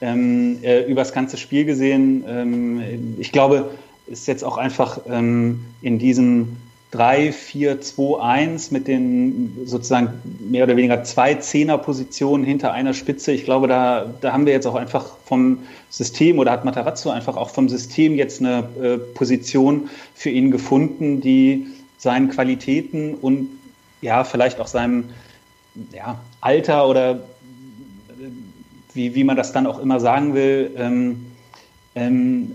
[0.00, 3.70] ähm, äh, übers ganze Spiel gesehen, ähm, ich glaube,
[4.06, 6.56] ist jetzt auch einfach ähm, in diesem
[6.92, 13.32] 3, 4, 2, 1 mit den sozusagen mehr oder weniger zwei Zehnerpositionen hinter einer Spitze.
[13.32, 17.36] Ich glaube, da, da haben wir jetzt auch einfach vom System oder hat Matarazzo einfach
[17.36, 23.48] auch vom System jetzt eine äh, Position für ihn gefunden, die seinen Qualitäten und
[24.02, 25.04] ja, vielleicht auch seinem
[25.92, 27.20] ja, Alter oder
[28.92, 31.26] wie, wie man das dann auch immer sagen will, ähm,
[31.94, 32.54] ähm,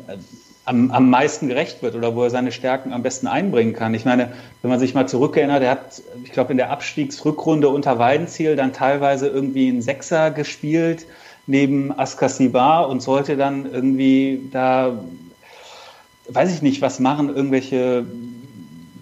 [0.67, 3.93] am, am meisten gerecht wird oder wo er seine Stärken am besten einbringen kann.
[3.93, 7.97] Ich meine, wenn man sich mal zurückerinnert, er hat, ich glaube, in der Abstiegsrückrunde unter
[7.99, 11.06] Weidenziel dann teilweise irgendwie einen Sechser gespielt
[11.47, 15.01] neben Askasibar und sollte dann irgendwie da,
[16.27, 18.06] weiß ich nicht, was machen, irgendwelche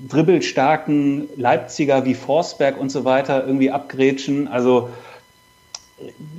[0.07, 4.47] dribbelstarken Leipziger wie Forsberg und so weiter irgendwie abgrätschen.
[4.47, 4.89] Also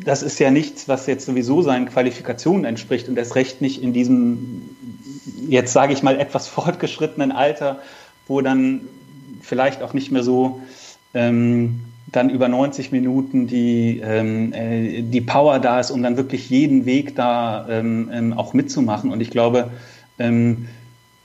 [0.04, 3.92] das ist ja nichts, was jetzt sowieso seinen Qualifikationen entspricht und erst recht nicht in
[3.92, 4.62] diesem
[5.48, 7.80] jetzt sage ich mal etwas fortgeschrittenen Alter,
[8.26, 8.82] wo dann
[9.42, 10.60] vielleicht auch nicht mehr so
[11.14, 11.80] ähm,
[12.12, 16.86] dann über 90 Minuten die, ähm, äh, die Power da ist, um dann wirklich jeden
[16.86, 19.10] Weg da ähm, ähm auch mitzumachen.
[19.10, 19.70] Und ich glaube,
[20.18, 20.68] ähm,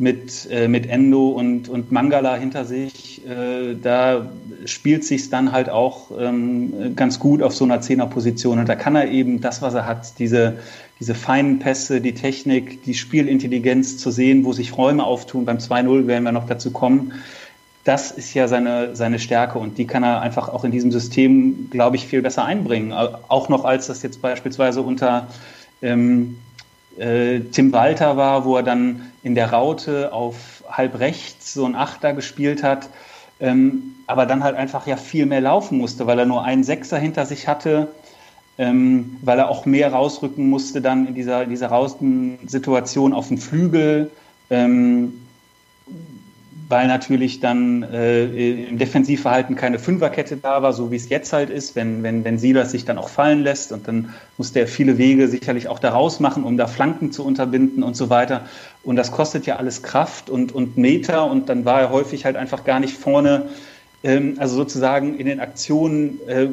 [0.02, 4.26] mit, äh, mit Endo und, und Mangala hinter sich, äh, da
[4.66, 8.58] spielt sich dann halt auch ähm, ganz gut auf so einer Zehnerposition.
[8.58, 10.58] Und da kann er eben das, was er hat, diese,
[11.02, 15.46] diese feinen Pässe, die Technik, die Spielintelligenz zu sehen, wo sich Räume auftun.
[15.46, 17.14] Beim 2-0 werden wir noch dazu kommen.
[17.84, 21.72] Das ist ja seine, seine Stärke und die kann er einfach auch in diesem System,
[21.72, 22.94] glaube ich, viel besser einbringen.
[22.94, 25.28] Auch noch als das jetzt beispielsweise unter
[25.82, 26.38] ähm,
[27.00, 31.74] äh, Tim Walter war, wo er dann in der Raute auf halb rechts so ein
[31.74, 32.90] Achter gespielt hat,
[33.40, 37.00] ähm, aber dann halt einfach ja viel mehr laufen musste, weil er nur einen Sechser
[37.00, 37.88] hinter sich hatte,
[38.58, 43.38] ähm, weil er auch mehr rausrücken musste dann in dieser, in dieser Rausensituation auf den
[43.38, 44.12] Flügel.
[44.50, 45.14] Ähm,
[46.72, 48.24] weil natürlich dann äh,
[48.64, 52.40] im Defensivverhalten keine Fünferkette da war, so wie es jetzt halt ist, wenn, wenn, wenn
[52.40, 56.22] Silas sich dann auch fallen lässt und dann musste er viele Wege sicherlich auch daraus
[56.22, 58.46] machen, um da Flanken zu unterbinden und so weiter.
[58.84, 62.38] Und das kostet ja alles Kraft und, und Meter und dann war er häufig halt
[62.38, 63.50] einfach gar nicht vorne,
[64.04, 66.48] ähm, also sozusagen in den Aktionen äh,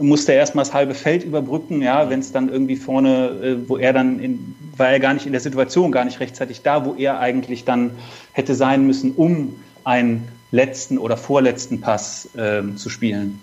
[0.00, 3.76] musste er erstmal das halbe Feld überbrücken, ja, wenn es dann irgendwie vorne, äh, wo
[3.76, 6.94] er dann in, war er gar nicht in der Situation, gar nicht rechtzeitig da, wo
[6.94, 7.92] er eigentlich dann
[8.32, 13.40] hätte sein müssen, um einen letzten oder vorletzten Pass äh, zu spielen.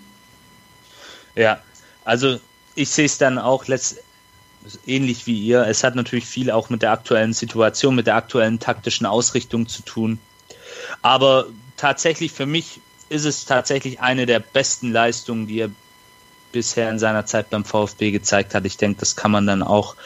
[1.34, 1.60] Ja,
[2.04, 2.38] also
[2.74, 3.98] ich sehe es dann auch letzt,
[4.86, 5.66] ähnlich wie ihr.
[5.66, 9.82] Es hat natürlich viel auch mit der aktuellen Situation, mit der aktuellen taktischen Ausrichtung zu
[9.82, 10.18] tun.
[11.02, 15.70] Aber tatsächlich für mich ist es tatsächlich eine der besten Leistungen, die er
[16.52, 18.64] bisher in seiner Zeit beim VfB gezeigt hat.
[18.64, 19.96] Ich denke, das kann man dann auch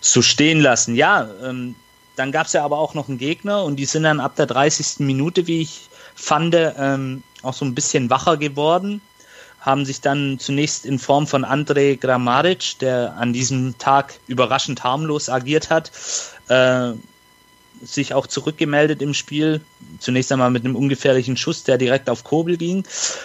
[0.00, 0.94] so stehen lassen.
[0.94, 1.74] Ja, ähm,
[2.16, 4.46] dann gab es ja aber auch noch einen Gegner und die sind dann ab der
[4.46, 5.00] 30.
[5.00, 9.00] Minute, wie ich fand, ähm, auch so ein bisschen wacher geworden,
[9.60, 15.28] haben sich dann zunächst in Form von Andrej Grammaric, der an diesem Tag überraschend harmlos
[15.28, 15.92] agiert hat,
[16.48, 16.92] äh,
[17.82, 19.60] sich auch zurückgemeldet im Spiel.
[19.98, 22.84] Zunächst einmal mit einem ungefährlichen Schuss, der direkt auf Kobel ging.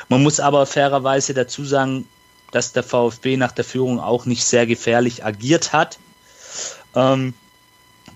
[0.09, 2.07] Man muss aber fairerweise dazu sagen,
[2.51, 5.99] dass der VfB nach der Führung auch nicht sehr gefährlich agiert hat.
[6.95, 7.33] Ähm,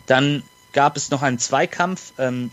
[0.05, 2.51] dann gab es noch einen Zweikampf, ähm,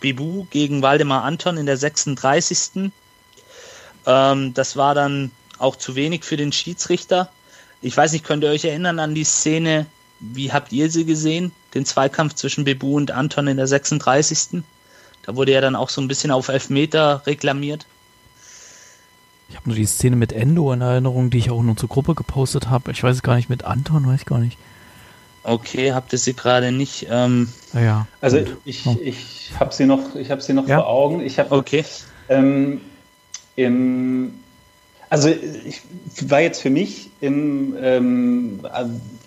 [0.00, 2.92] Bibu gegen Waldemar Anton in der 36.
[4.06, 7.30] Ähm, das war dann auch zu wenig für den Schiedsrichter.
[7.80, 9.86] Ich weiß nicht, könnt ihr euch erinnern an die Szene?
[10.20, 11.52] Wie habt ihr sie gesehen?
[11.74, 14.62] Den Zweikampf zwischen Bebu und Anton in der 36.
[15.22, 17.86] Da wurde ja dann auch so ein bisschen auf Elfmeter reklamiert.
[19.48, 22.14] Ich habe nur die Szene mit Endo in Erinnerung, die ich auch nur zur Gruppe
[22.14, 22.90] gepostet habe.
[22.90, 24.58] Ich weiß es gar nicht, mit Anton weiß ich gar nicht.
[25.44, 27.06] Okay, habt ihr sie gerade nicht?
[27.08, 28.56] Ähm, ja, Also gut.
[28.64, 30.78] ich, ich habe sie noch, ich habe sie noch ja?
[30.78, 31.20] vor Augen.
[31.20, 31.84] Ich habe okay.
[32.28, 32.80] Ähm,
[33.54, 34.34] im,
[35.08, 35.82] also ich
[36.28, 38.60] war jetzt für mich im, ähm,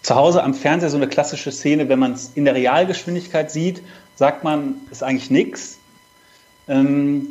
[0.02, 3.82] zu Hause am Fernseher so eine klassische Szene, wenn man es in der Realgeschwindigkeit sieht,
[4.18, 5.78] sagt man, ist eigentlich nichts.
[6.68, 7.28] Ähm,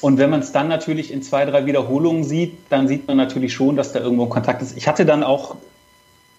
[0.00, 3.52] und wenn man es dann natürlich in zwei, drei Wiederholungen sieht, dann sieht man natürlich
[3.52, 4.76] schon, dass da irgendwo Kontakt ist.
[4.76, 5.56] Ich hatte dann auch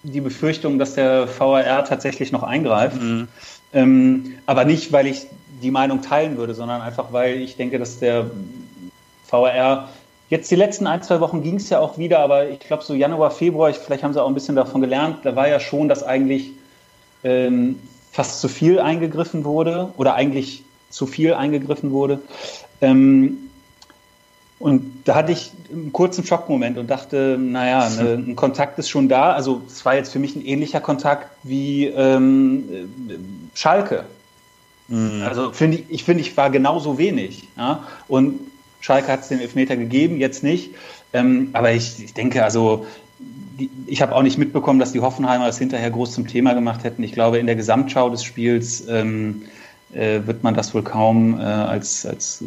[0.02, 3.00] die Befürchtung, dass der VAR tatsächlich noch eingreift.
[3.00, 3.28] Mhm.
[3.72, 5.26] Ähm, aber nicht, weil ich
[5.62, 8.30] die Meinung teilen würde, sondern einfach, weil ich denke, dass der
[9.28, 9.90] VAR
[10.30, 12.94] jetzt die letzten ein, zwei Wochen ging es ja auch wieder, aber ich glaube so
[12.94, 15.88] Januar, Februar, ich, vielleicht haben sie auch ein bisschen davon gelernt, da war ja schon,
[15.88, 16.52] dass eigentlich
[17.24, 17.78] ähm,
[18.12, 22.20] fast zu viel eingegriffen wurde oder eigentlich zu viel eingegriffen wurde.
[22.80, 23.49] Ähm,
[24.60, 29.08] und da hatte ich einen kurzen Schockmoment und dachte, naja, ne, ein Kontakt ist schon
[29.08, 29.32] da.
[29.32, 32.62] Also es war jetzt für mich ein ähnlicher Kontakt wie ähm,
[33.54, 34.04] Schalke.
[34.88, 35.22] Mhm.
[35.26, 37.48] Also finde ich, ich finde, ich war genauso wenig.
[37.56, 37.84] Ja?
[38.06, 38.38] Und
[38.80, 40.74] Schalke hat es den Elfmeter gegeben, jetzt nicht.
[41.14, 42.86] Ähm, aber ich, ich denke, also
[43.86, 47.02] ich habe auch nicht mitbekommen, dass die Hoffenheimer das hinterher groß zum Thema gemacht hätten.
[47.02, 49.42] Ich glaube, in der Gesamtschau des Spiels ähm,
[49.94, 52.42] äh, wird man das wohl kaum äh, als, als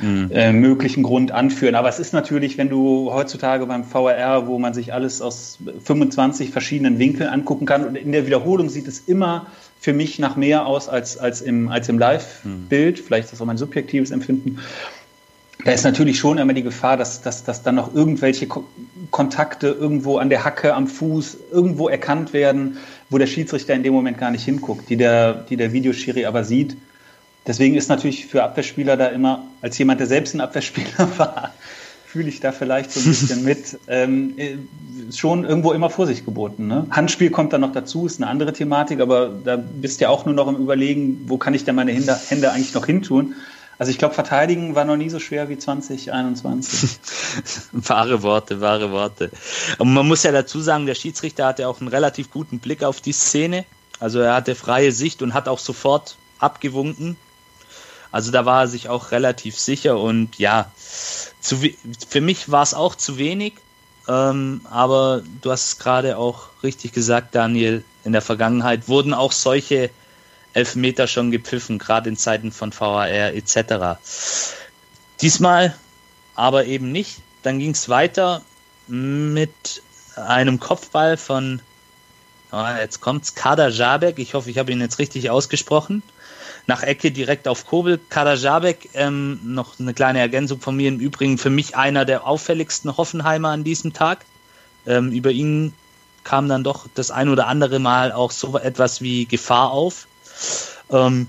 [0.00, 0.30] mhm.
[0.30, 1.74] äh, möglichen Grund anführen.
[1.74, 6.50] Aber es ist natürlich, wenn du heutzutage beim VRR, wo man sich alles aus 25
[6.50, 9.46] verschiedenen Winkeln angucken kann und in der Wiederholung sieht es immer
[9.80, 12.98] für mich nach mehr aus als, als im, als im Live-Bild.
[12.98, 13.04] Mhm.
[13.04, 14.58] Vielleicht ist das auch mein subjektives Empfinden.
[15.64, 18.46] Da ist natürlich schon immer die Gefahr, dass, dass, dass dann noch irgendwelche
[19.10, 22.78] Kontakte irgendwo an der Hacke, am Fuß, irgendwo erkannt werden,
[23.10, 26.44] wo der Schiedsrichter in dem Moment gar nicht hinguckt, die der, die der Videoschiri aber
[26.44, 26.76] sieht.
[27.46, 31.52] Deswegen ist natürlich für Abwehrspieler da immer, als jemand, der selbst ein Abwehrspieler war,
[32.06, 34.56] fühle ich da vielleicht so ein bisschen mit, ähm, äh,
[35.12, 36.66] schon irgendwo immer Vorsicht geboten.
[36.68, 36.86] Ne?
[36.90, 40.24] Handspiel kommt dann noch dazu, ist eine andere Thematik, aber da bist du ja auch
[40.24, 43.34] nur noch im Überlegen, wo kann ich denn meine Hände, Hände eigentlich noch hintun?
[43.78, 46.98] Also ich glaube, verteidigen war noch nie so schwer wie 2021.
[47.72, 49.30] wahre Worte, wahre Worte.
[49.78, 53.00] Und man muss ja dazu sagen, der Schiedsrichter hatte auch einen relativ guten Blick auf
[53.00, 53.64] die Szene.
[54.00, 57.16] Also er hatte freie Sicht und hat auch sofort abgewunken.
[58.10, 60.70] Also da war er sich auch relativ sicher und ja,
[61.40, 61.56] zu,
[62.08, 63.54] für mich war es auch zu wenig.
[64.06, 67.82] Ähm, aber du hast es gerade auch richtig gesagt, Daniel.
[68.04, 69.90] In der Vergangenheit wurden auch solche
[70.54, 73.98] Elfmeter schon gepfiffen, gerade in Zeiten von VAR etc.
[75.20, 75.74] Diesmal
[76.34, 77.20] aber eben nicht.
[77.42, 78.42] Dann ging es weiter
[78.86, 79.82] mit
[80.16, 81.60] einem Kopfball von,
[82.52, 84.18] oh, jetzt kommt's, Kader Jabek.
[84.18, 86.02] Ich hoffe, ich habe ihn jetzt richtig ausgesprochen.
[86.66, 88.00] Nach Ecke direkt auf Kobel.
[88.08, 90.88] Kader Jabek, ähm, noch eine kleine Ergänzung von mir.
[90.88, 94.24] Im Übrigen für mich einer der auffälligsten Hoffenheimer an diesem Tag.
[94.86, 95.74] Ähm, über ihn
[96.22, 100.06] kam dann doch das ein oder andere Mal auch so etwas wie Gefahr auf.
[100.90, 101.28] Ähm,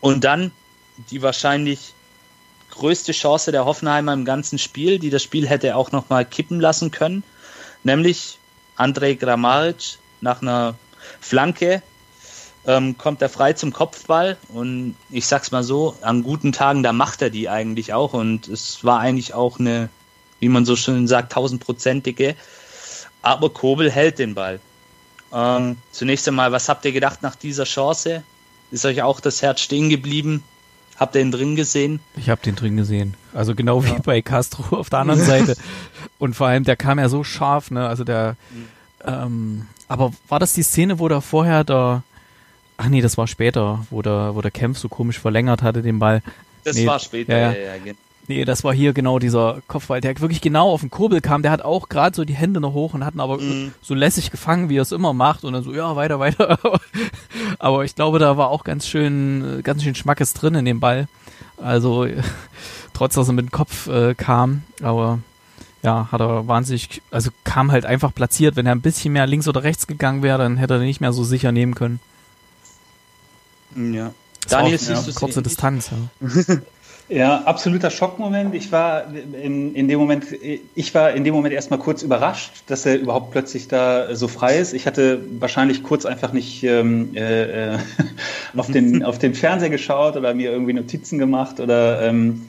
[0.00, 0.52] und dann
[1.10, 1.94] die wahrscheinlich
[2.70, 6.60] größte Chance der Hoffenheimer im ganzen Spiel, die das Spiel hätte auch noch mal kippen
[6.60, 7.22] lassen können,
[7.82, 8.38] nämlich
[8.76, 10.74] Andrej Grammaric nach einer
[11.20, 11.82] Flanke
[12.66, 16.92] ähm, kommt er frei zum Kopfball und ich sag's mal so, an guten Tagen, da
[16.92, 19.88] macht er die eigentlich auch und es war eigentlich auch eine,
[20.40, 22.36] wie man so schön sagt, tausendprozentige,
[23.22, 24.60] aber Kobel hält den Ball.
[25.32, 28.22] Ähm, zunächst einmal, was habt ihr gedacht nach dieser Chance?
[28.70, 30.42] Ist euch auch das Herz stehen geblieben?
[30.96, 32.00] Habt ihr ihn drin gesehen?
[32.16, 33.14] Ich habe den drin gesehen.
[33.32, 33.98] Also genau wie ja.
[34.04, 35.56] bei Castro auf der anderen Seite.
[36.18, 37.86] Und vor allem, der kam ja so scharf, ne?
[37.88, 38.36] Also der.
[38.50, 38.68] Mhm.
[39.06, 42.02] Ähm, aber war das die Szene, wo da vorher der.
[42.76, 45.98] Ach nee, das war später, wo der, wo der Kempf so komisch verlängert hatte den
[45.98, 46.22] Ball.
[46.64, 47.98] Das nee, war später, ja, ja, ja, genau.
[48.28, 51.42] Nee, das war hier genau dieser Kopfball, der wirklich genau auf den Kurbel kam.
[51.42, 53.72] Der hat auch gerade so die Hände noch hoch und hat ihn aber mm.
[53.82, 55.42] so lässig gefangen, wie er es immer macht.
[55.42, 56.58] Und dann so, ja, weiter, weiter.
[57.58, 61.08] aber ich glaube, da war auch ganz schön, ganz schön Schmackes drin in dem Ball.
[61.56, 62.06] Also,
[62.92, 64.62] trotz dass er mit dem Kopf äh, kam.
[64.80, 65.18] Aber
[65.82, 68.54] ja, hat er wahnsinnig, also kam halt einfach platziert.
[68.54, 71.12] Wenn er ein bisschen mehr links oder rechts gegangen wäre, dann hätte er nicht mehr
[71.12, 72.00] so sicher nehmen können.
[73.74, 74.12] Ja.
[74.48, 75.90] Daniel, siehst du kurze Distanz.
[75.90, 76.56] Ja.
[77.10, 78.54] Ja, absoluter Schockmoment.
[78.54, 80.26] Ich war in, in dem Moment,
[80.76, 84.58] ich war in dem Moment erstmal kurz überrascht, dass er überhaupt plötzlich da so frei
[84.58, 84.72] ist.
[84.72, 87.78] Ich hatte wahrscheinlich kurz einfach nicht ähm, äh,
[88.56, 92.46] auf, den, auf den Fernseher geschaut oder mir irgendwie Notizen gemacht oder ähm,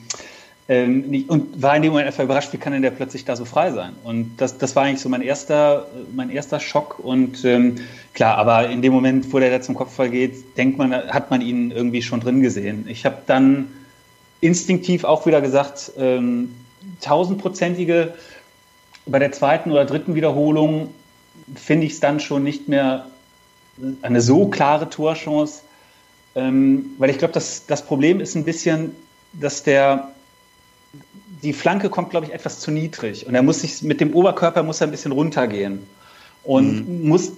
[0.70, 3.36] ähm, nicht, und war in dem Moment einfach überrascht, wie kann denn der plötzlich da
[3.36, 3.94] so frei sein?
[4.04, 7.00] Und das, das war eigentlich so mein erster, mein erster Schock.
[7.00, 7.78] Und ähm,
[8.14, 11.42] klar, aber in dem Moment, wo der da zum Kopfball geht, denkt man, hat man
[11.42, 12.86] ihn irgendwie schon drin gesehen.
[12.88, 13.68] Ich habe dann
[14.42, 16.54] instinktiv auch wieder gesagt, ähm,
[17.00, 18.14] tausendprozentige.
[19.06, 20.94] Bei der zweiten oder dritten Wiederholung
[21.56, 23.08] finde ich es dann schon nicht mehr
[24.02, 25.62] eine so klare Torchance,
[26.36, 28.96] ähm, weil ich glaube, das, das Problem ist ein bisschen,
[29.34, 30.12] dass der
[31.42, 34.62] die Flanke kommt, glaube ich, etwas zu niedrig und er muss sich mit dem Oberkörper
[34.62, 35.88] muss er ein bisschen runtergehen
[36.44, 37.08] und mhm.
[37.08, 37.34] muss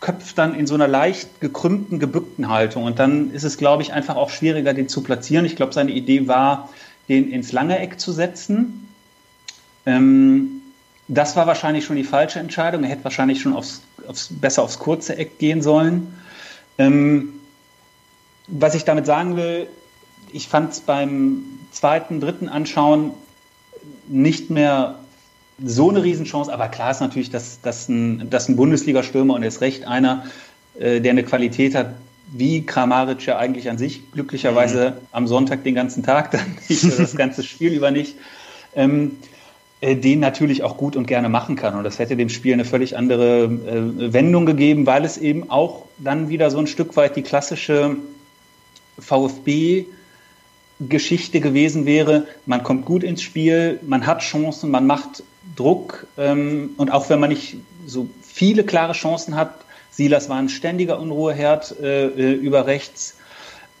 [0.00, 2.84] köpft dann in so einer leicht gekrümmten, gebückten Haltung.
[2.84, 5.46] Und dann ist es, glaube ich, einfach auch schwieriger, den zu platzieren.
[5.46, 6.68] Ich glaube, seine Idee war,
[7.08, 8.88] den ins lange Eck zu setzen.
[9.86, 10.62] Ähm,
[11.08, 12.84] das war wahrscheinlich schon die falsche Entscheidung.
[12.84, 16.14] Er hätte wahrscheinlich schon aufs, aufs, besser aufs kurze Eck gehen sollen.
[16.78, 17.34] Ähm,
[18.48, 19.66] was ich damit sagen will,
[20.32, 23.12] ich fand es beim zweiten, dritten Anschauen
[24.08, 24.98] nicht mehr
[25.64, 29.48] so eine Riesenchance, aber klar ist natürlich, dass, dass ein, dass ein Bundesliga-Stürmer und er
[29.48, 30.24] ist recht einer,
[30.78, 31.94] äh, der eine Qualität hat,
[32.32, 35.06] wie Kramaric ja eigentlich an sich, glücklicherweise mhm.
[35.12, 38.16] am Sonntag den ganzen Tag, dann nicht das ganze Spiel über nicht,
[38.74, 39.18] ähm,
[39.80, 41.74] äh, den natürlich auch gut und gerne machen kann.
[41.74, 45.86] Und das hätte dem Spiel eine völlig andere äh, Wendung gegeben, weil es eben auch
[45.98, 47.96] dann wieder so ein Stück weit die klassische
[48.98, 49.86] VfB-
[50.88, 55.22] Geschichte gewesen wäre, man kommt gut ins Spiel, man hat Chancen, man macht
[55.56, 59.54] Druck ähm, und auch wenn man nicht so viele klare Chancen hat,
[59.90, 63.16] Silas war ein ständiger Unruheherd äh, äh, über rechts,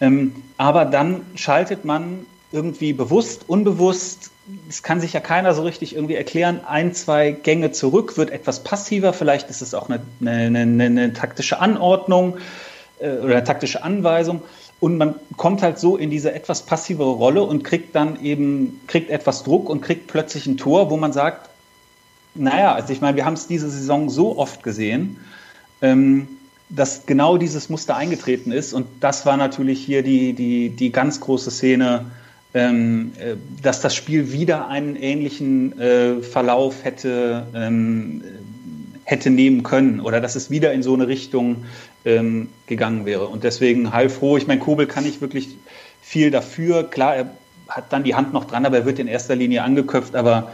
[0.00, 4.30] ähm, aber dann schaltet man irgendwie bewusst, unbewusst,
[4.68, 8.62] es kann sich ja keiner so richtig irgendwie erklären, ein, zwei Gänge zurück, wird etwas
[8.62, 12.36] passiver, vielleicht ist es auch eine, eine, eine, eine taktische Anordnung
[12.98, 14.42] äh, oder eine taktische Anweisung.
[14.80, 19.10] Und man kommt halt so in diese etwas passivere Rolle und kriegt dann eben, kriegt
[19.10, 21.48] etwas Druck und kriegt plötzlich ein Tor, wo man sagt,
[22.34, 25.18] naja, also ich meine, wir haben es diese Saison so oft gesehen,
[25.80, 26.28] ähm,
[26.68, 28.72] dass genau dieses Muster eingetreten ist.
[28.72, 32.06] Und das war natürlich hier die, die, die ganz große Szene,
[32.54, 38.22] ähm, äh, dass das Spiel wieder einen ähnlichen äh, Verlauf hätte, ähm,
[39.04, 41.64] hätte nehmen können oder dass es wieder in so eine Richtung
[42.04, 43.26] ähm, gegangen wäre.
[43.26, 44.36] Und deswegen heilfroh.
[44.36, 45.56] Ich meine, Kobel kann nicht wirklich
[46.00, 46.84] viel dafür.
[46.84, 47.30] Klar, er
[47.68, 50.14] hat dann die Hand noch dran, aber er wird in erster Linie angeköpft.
[50.14, 50.52] Aber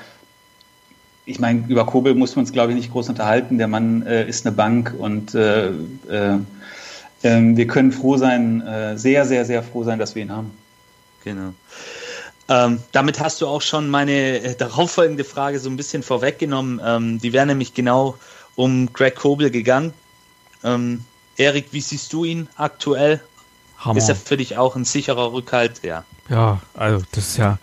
[1.29, 3.59] ich meine, über Kobel muss man uns, glaube ich, nicht groß unterhalten.
[3.59, 6.39] Der Mann äh, ist eine Bank und äh, äh,
[7.23, 10.53] ähm, wir können froh sein, äh, sehr, sehr, sehr froh sein, dass wir ihn haben.
[11.25, 11.53] Genau.
[12.49, 16.81] Ähm, damit hast du auch schon meine äh, darauffolgende Frage so ein bisschen vorweggenommen.
[16.83, 18.17] Ähm, die wäre nämlich genau
[18.57, 19.93] um Greg Kobel gegangen.
[20.65, 21.05] Ähm,
[21.37, 23.21] Erik, wie siehst du ihn aktuell?
[23.77, 23.99] Hammer.
[23.99, 25.83] Ist er für dich auch ein sicherer Rückhalt?
[25.83, 26.05] Ja.
[26.31, 27.59] Ja, also das ist ja.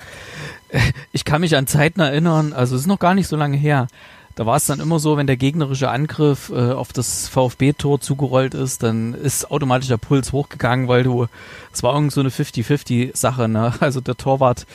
[1.11, 3.87] Ich kann mich an Zeiten erinnern, also es ist noch gar nicht so lange her.
[4.35, 8.53] Da war es dann immer so, wenn der gegnerische Angriff äh, auf das VfB-Tor zugerollt
[8.53, 11.27] ist, dann ist automatisch der Puls hochgegangen, weil du,
[11.71, 13.73] es war irgend so eine 50-50-Sache, ne?
[13.79, 14.65] Also der Torwart,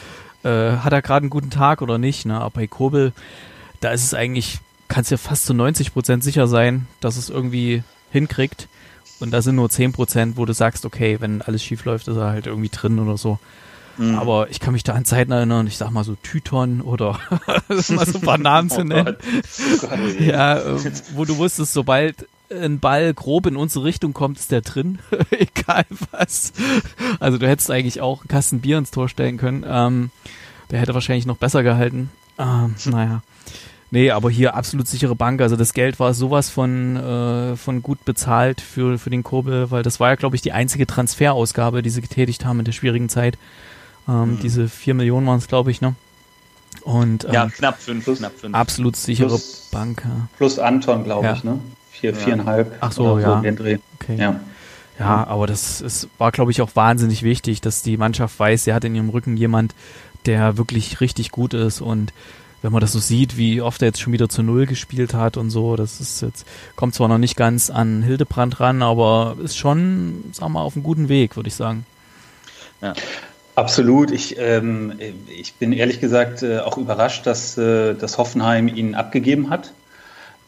[0.45, 2.41] äh, hat er gerade einen guten Tag oder nicht, ne?
[2.41, 3.13] Aber bei Kobel,
[3.81, 7.29] da ist es eigentlich, kannst du ja fast zu 90 Prozent sicher sein, dass es
[7.29, 8.69] irgendwie hinkriegt.
[9.21, 12.17] Und da sind nur 10 Prozent, wo du sagst, okay, wenn alles schief läuft, ist
[12.17, 13.39] er halt irgendwie drin oder so.
[13.99, 14.19] Mhm.
[14.19, 17.19] Aber ich kann mich da an Zeiten erinnern, ich sag mal so Tyton oder
[17.69, 19.17] mal so ein paar Namen zu oh nennen.
[19.83, 24.51] Oh ja, äh, wo du wusstest, sobald ein Ball grob in unsere Richtung kommt, ist
[24.51, 24.99] der drin.
[25.31, 26.53] Egal was.
[27.21, 29.65] Also du hättest eigentlich auch einen Kasten Bier ins Tor stellen können.
[29.67, 30.11] Ähm,
[30.71, 32.11] der hätte wahrscheinlich noch besser gehalten.
[32.39, 33.23] Ähm, naja.
[33.93, 35.41] Nee, aber hier absolut sichere Bank.
[35.41, 39.83] Also das Geld war sowas von, äh, von gut bezahlt für, für den Kurbel, weil
[39.83, 43.09] das war ja, glaube ich, die einzige Transferausgabe, die sie getätigt haben in der schwierigen
[43.09, 43.37] Zeit.
[44.11, 44.41] Ähm, mhm.
[44.41, 45.95] Diese vier Millionen waren es, glaube ich, ne?
[46.83, 48.55] Und, ähm, ja, knapp fünf, plus, knapp fünf.
[48.55, 50.03] Absolut sichere plus, Bank.
[50.05, 50.29] Ja.
[50.37, 51.35] Plus Anton, glaube ja.
[51.35, 51.61] ich, ne?
[51.91, 52.17] Vier, ja.
[52.17, 52.77] viereinhalb.
[52.81, 53.37] Ach so, ja.
[53.37, 53.79] So den Dreh.
[54.01, 54.17] Okay.
[54.17, 54.41] Ja.
[54.99, 58.75] Ja, aber das ist, war, glaube ich, auch wahnsinnig wichtig, dass die Mannschaft weiß, sie
[58.75, 59.75] hat in ihrem Rücken jemand,
[60.27, 62.13] der wirklich richtig gut ist und
[62.63, 65.39] wenn man das so sieht, wie oft er jetzt schon wieder zu Null gespielt hat
[65.39, 66.47] und so, das ist jetzt,
[66.77, 70.77] kommt zwar noch nicht ganz an Hildebrand ran, aber ist schon, sagen wir mal, auf
[70.77, 71.87] einem guten Weg, würde ich sagen.
[72.83, 72.93] Ja.
[73.61, 74.11] Absolut.
[74.11, 74.95] Ich, ähm,
[75.29, 79.75] ich bin ehrlich gesagt äh, auch überrascht, dass, äh, dass Hoffenheim ihn abgegeben hat.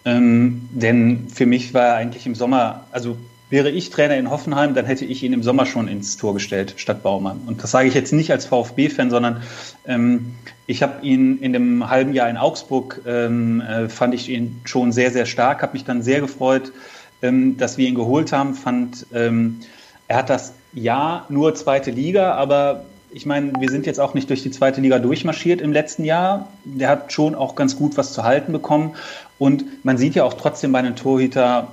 [0.07, 3.19] Ähm, denn für mich war er eigentlich im Sommer, also
[3.51, 6.73] wäre ich Trainer in Hoffenheim, dann hätte ich ihn im Sommer schon ins Tor gestellt,
[6.79, 7.43] statt Baumann.
[7.45, 9.43] Und das sage ich jetzt nicht als VfB-Fan, sondern
[9.87, 10.35] ähm,
[10.67, 14.91] ich habe ihn in dem halben Jahr in Augsburg, ähm, äh, fand ich ihn schon
[14.91, 16.73] sehr, sehr stark, habe mich dann sehr gefreut,
[17.21, 19.61] ähm, dass wir ihn geholt haben, fand, ähm,
[20.09, 24.31] er hat das Jahr nur zweite Liga, aber ich meine, wir sind jetzt auch nicht
[24.31, 26.49] durch die zweite Liga durchmarschiert im letzten Jahr.
[26.65, 28.95] Der hat schon auch ganz gut was zu halten bekommen.
[29.39, 31.69] Und man sieht ja auch trotzdem bei einem Torhüter,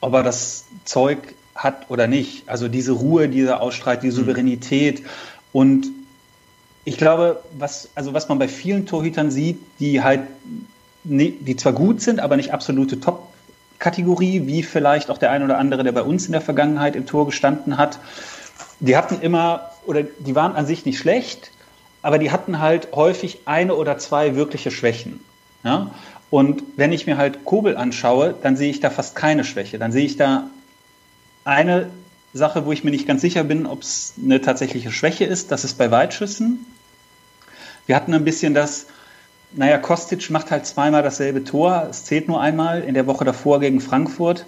[0.00, 2.48] ob er das Zeug hat oder nicht.
[2.48, 4.12] Also diese Ruhe, diese Ausstrahlt, die mhm.
[4.12, 5.02] Souveränität.
[5.52, 5.88] Und
[6.84, 10.22] ich glaube, was, also was man bei vielen Torhütern sieht, die halt,
[11.04, 15.84] die zwar gut sind, aber nicht absolute Top-Kategorie, wie vielleicht auch der ein oder andere,
[15.84, 17.98] der bei uns in der Vergangenheit im Tor gestanden hat,
[18.80, 21.50] die hatten immer, oder die waren an sich nicht schlecht,
[22.02, 25.20] aber die hatten halt häufig eine oder zwei wirkliche Schwächen.
[25.64, 25.90] Ja?
[26.30, 29.78] Und wenn ich mir halt Kobel anschaue, dann sehe ich da fast keine Schwäche.
[29.78, 30.48] Dann sehe ich da
[31.44, 31.90] eine
[32.32, 35.50] Sache, wo ich mir nicht ganz sicher bin, ob es eine tatsächliche Schwäche ist.
[35.50, 36.64] Das ist bei Weitschüssen.
[37.86, 38.86] Wir hatten ein bisschen das,
[39.52, 41.88] naja, Kostic macht halt zweimal dasselbe Tor.
[41.90, 44.46] Es zählt nur einmal in der Woche davor gegen Frankfurt.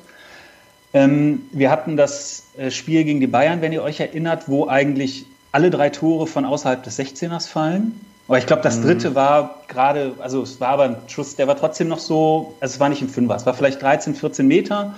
[0.95, 5.27] Ähm, wir hatten das äh, Spiel gegen die Bayern, wenn ihr euch erinnert, wo eigentlich
[5.53, 8.01] alle drei Tore von außerhalb des 16ers fallen.
[8.29, 8.85] Aber ich glaube, das mhm.
[8.85, 12.75] dritte war gerade, also es war aber ein Schuss, der war trotzdem noch so, also
[12.75, 14.95] es war nicht ein Fünfer, es war vielleicht 13, 14 Meter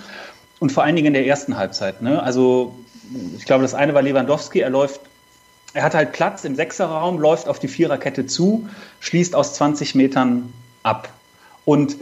[0.59, 2.01] und vor allen Dingen in der ersten Halbzeit.
[2.01, 2.21] Ne?
[2.21, 2.75] Also
[3.37, 5.01] ich glaube, das eine war Lewandowski, er läuft,
[5.73, 8.67] er hat halt Platz im Sechserraum, läuft auf die Viererkette zu,
[8.99, 11.09] schließt aus 20 Metern ab.
[11.65, 11.97] Und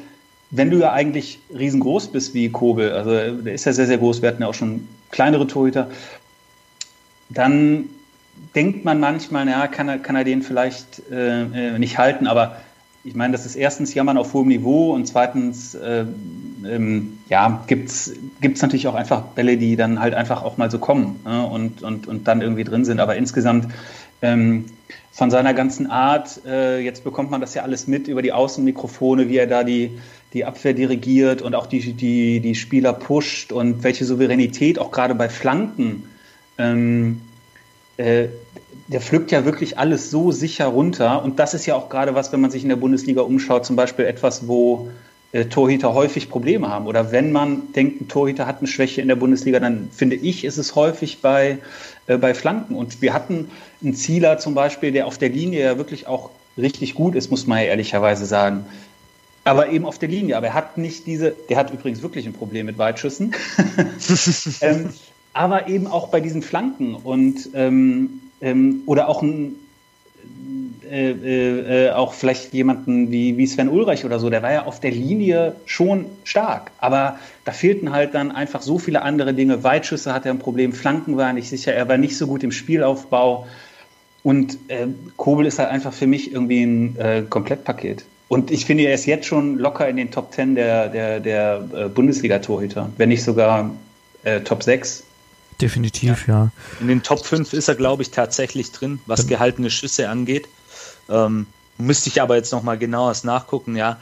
[0.55, 4.21] wenn du ja eigentlich riesengroß bist wie Kobel, also der ist ja sehr, sehr groß,
[4.21, 5.89] wir hatten ja auch schon kleinere Torhüter,
[7.29, 7.85] dann
[8.55, 12.57] denkt man manchmal, ja, kann er, kann er den vielleicht äh nicht halten, aber
[13.03, 16.05] ich meine, das ist erstens Jammern auf hohem Niveau und zweitens, äh,
[16.65, 18.11] ähm, ja, gibt es
[18.61, 22.07] natürlich auch einfach Bälle, die dann halt einfach auch mal so kommen ne, und, und,
[22.07, 23.01] und dann irgendwie drin sind.
[23.01, 23.67] Aber insgesamt
[24.21, 24.65] ähm,
[25.11, 29.27] von seiner ganzen Art, äh, jetzt bekommt man das ja alles mit über die Außenmikrofone,
[29.27, 29.99] wie er da die,
[30.33, 35.15] die Abwehr dirigiert und auch die, die, die Spieler pusht und welche Souveränität auch gerade
[35.15, 36.09] bei Flanken.
[36.57, 37.21] Ähm,
[37.97, 38.27] äh,
[38.87, 41.23] der pflückt ja wirklich alles so sicher runter.
[41.23, 43.75] Und das ist ja auch gerade was, wenn man sich in der Bundesliga umschaut, zum
[43.75, 44.89] Beispiel etwas, wo
[45.31, 46.87] äh, Torhüter häufig Probleme haben.
[46.87, 50.43] Oder wenn man denkt, ein Torhüter hat eine Schwäche in der Bundesliga, dann finde ich,
[50.43, 51.59] ist es häufig bei,
[52.07, 52.75] äh, bei Flanken.
[52.75, 53.49] Und wir hatten
[53.83, 57.47] einen Zieler zum Beispiel, der auf der Linie ja wirklich auch richtig gut ist, muss
[57.47, 58.65] man ja ehrlicherweise sagen.
[59.43, 60.37] Aber eben auf der Linie.
[60.37, 63.35] Aber er hat nicht diese, der hat übrigens wirklich ein Problem mit Weitschüssen.
[64.61, 64.89] ähm,
[65.33, 69.55] aber eben auch bei diesen Flanken und ähm, ähm, oder auch ein
[70.89, 74.65] äh, äh, äh, auch vielleicht jemanden wie, wie Sven Ulreich oder so, der war ja
[74.65, 79.63] auf der Linie schon stark, aber da fehlten halt dann einfach so viele andere Dinge.
[79.63, 82.51] Weitschüsse hatte er ein Problem, Flanken war nicht sicher, er war nicht so gut im
[82.51, 83.47] Spielaufbau.
[84.21, 84.87] Und äh,
[85.17, 88.05] Kobel ist halt einfach für mich irgendwie ein äh, Komplettpaket.
[88.33, 91.69] Und ich finde, er ist jetzt schon locker in den Top 10 der, der, der
[91.73, 93.69] äh, Bundesliga-Torhüter, wenn nicht sogar
[94.23, 95.03] äh, Top 6.
[95.61, 96.33] Definitiv, ja.
[96.33, 96.51] ja.
[96.81, 100.47] In den Top 5 ist er, glaube ich, tatsächlich drin, was gehaltene Schüsse angeht.
[101.09, 101.45] Ähm,
[101.77, 103.99] müsste ich aber jetzt nochmal genaueres nachgucken, ja.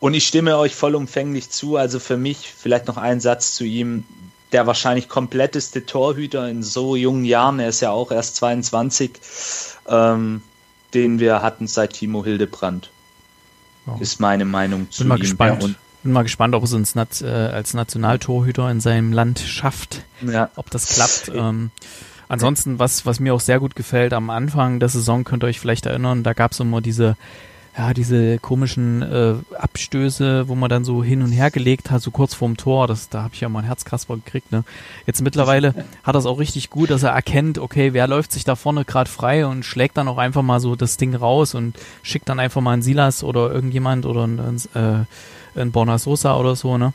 [0.00, 1.76] Und ich stimme euch vollumfänglich zu.
[1.76, 4.04] Also für mich vielleicht noch ein Satz zu ihm.
[4.50, 9.12] Der wahrscheinlich kompletteste Torhüter in so jungen Jahren, er ist ja auch erst 22,
[9.88, 10.42] ähm,
[10.92, 12.90] den wir hatten seit Timo Hildebrand.
[13.86, 13.96] Oh.
[14.00, 15.22] Ist meine Meinung zu Bin mal ihm.
[15.22, 15.62] Gespannt.
[15.62, 20.50] Und bin mal gespannt, ob es uns äh, als Nationaltorhüter in seinem Land schafft, ja.
[20.56, 21.30] ob das klappt.
[21.34, 21.70] Ähm,
[22.28, 25.60] ansonsten, was, was mir auch sehr gut gefällt, am Anfang der Saison könnt ihr euch
[25.60, 27.16] vielleicht erinnern, da gab es immer diese
[27.76, 32.10] ja, diese komischen äh, Abstöße, wo man dann so hin und her gelegt hat, so
[32.10, 34.52] kurz vorm Tor, das, da habe ich ja mal ein Herzkasper gekriegt.
[34.52, 34.64] Ne?
[35.06, 38.44] Jetzt mittlerweile hat er es auch richtig gut, dass er erkennt, okay, wer läuft sich
[38.44, 41.78] da vorne gerade frei und schlägt dann auch einfach mal so das Ding raus und
[42.02, 46.56] schickt dann einfach mal einen Silas oder irgendjemand oder einen, äh, einen Borna Sosa oder
[46.56, 46.76] so.
[46.76, 46.92] Ne?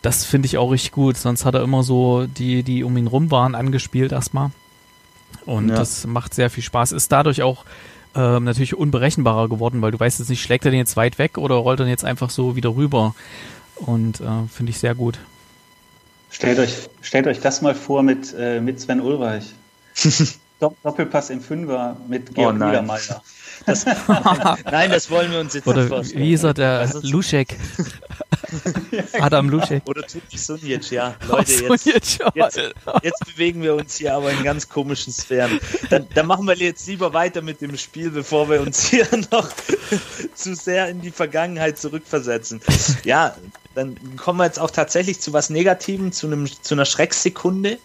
[0.00, 1.16] Das finde ich auch richtig gut.
[1.16, 4.52] Sonst hat er immer so die, die um ihn rum waren, angespielt erstmal.
[5.44, 5.74] Und ja.
[5.74, 6.92] das macht sehr viel Spaß.
[6.92, 7.64] Ist dadurch auch
[8.14, 11.38] ähm, natürlich unberechenbarer geworden, weil du weißt jetzt nicht, schlägt er den jetzt weit weg
[11.38, 13.14] oder rollt er den jetzt einfach so wieder rüber.
[13.76, 15.18] Und äh, finde ich sehr gut.
[16.30, 19.54] Stellt euch, stellt euch das mal vor mit, äh, mit Sven Ulreich.
[20.60, 23.22] Doppelpass im Fünfer mit Georg oh Niedermeyer.
[23.66, 23.86] Das,
[24.70, 26.22] nein, das wollen wir uns jetzt Oder nicht vorstellen.
[26.22, 27.56] Wie ist er, der Luschek?
[29.20, 29.82] Adam Luschek.
[29.86, 31.14] Oder Tuti Sunic, ja.
[31.28, 32.58] Leute, jetzt, jetzt,
[33.02, 35.60] jetzt, bewegen wir uns hier aber in ganz komischen Sphären.
[35.90, 39.48] Dann, dann machen wir jetzt lieber weiter mit dem Spiel, bevor wir uns hier noch
[40.34, 42.60] zu sehr in die Vergangenheit zurückversetzen.
[43.04, 43.36] Ja,
[43.74, 47.78] dann kommen wir jetzt auch tatsächlich zu was Negativem, zu, einem, zu einer Schrecksekunde,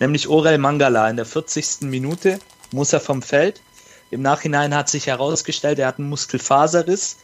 [0.00, 1.82] nämlich Orel Mangala in der 40.
[1.82, 2.38] Minute
[2.72, 3.60] muss er vom Feld.
[4.10, 7.16] Im Nachhinein hat sich herausgestellt, er hat einen Muskelfaserriss.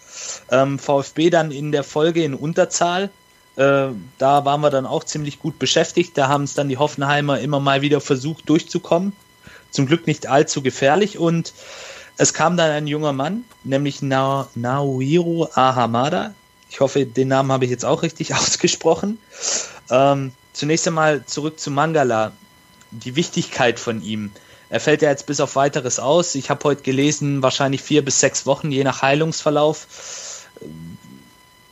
[0.50, 3.10] Ähm, VfB dann in der Folge in Unterzahl.
[3.56, 6.18] Äh, da waren wir dann auch ziemlich gut beschäftigt.
[6.18, 9.12] Da haben es dann die Hoffenheimer immer mal wieder versucht durchzukommen.
[9.70, 11.18] Zum Glück nicht allzu gefährlich.
[11.18, 11.54] Und
[12.16, 16.34] es kam dann ein junger Mann, nämlich Na Naohiro Ahamada.
[16.70, 19.18] Ich hoffe, den Namen habe ich jetzt auch richtig ausgesprochen.
[19.90, 22.32] Ähm, zunächst einmal zurück zu Mangala.
[22.90, 24.30] Die Wichtigkeit von ihm.
[24.74, 26.34] Er fällt ja jetzt bis auf weiteres aus.
[26.34, 30.48] Ich habe heute gelesen, wahrscheinlich vier bis sechs Wochen, je nach Heilungsverlauf.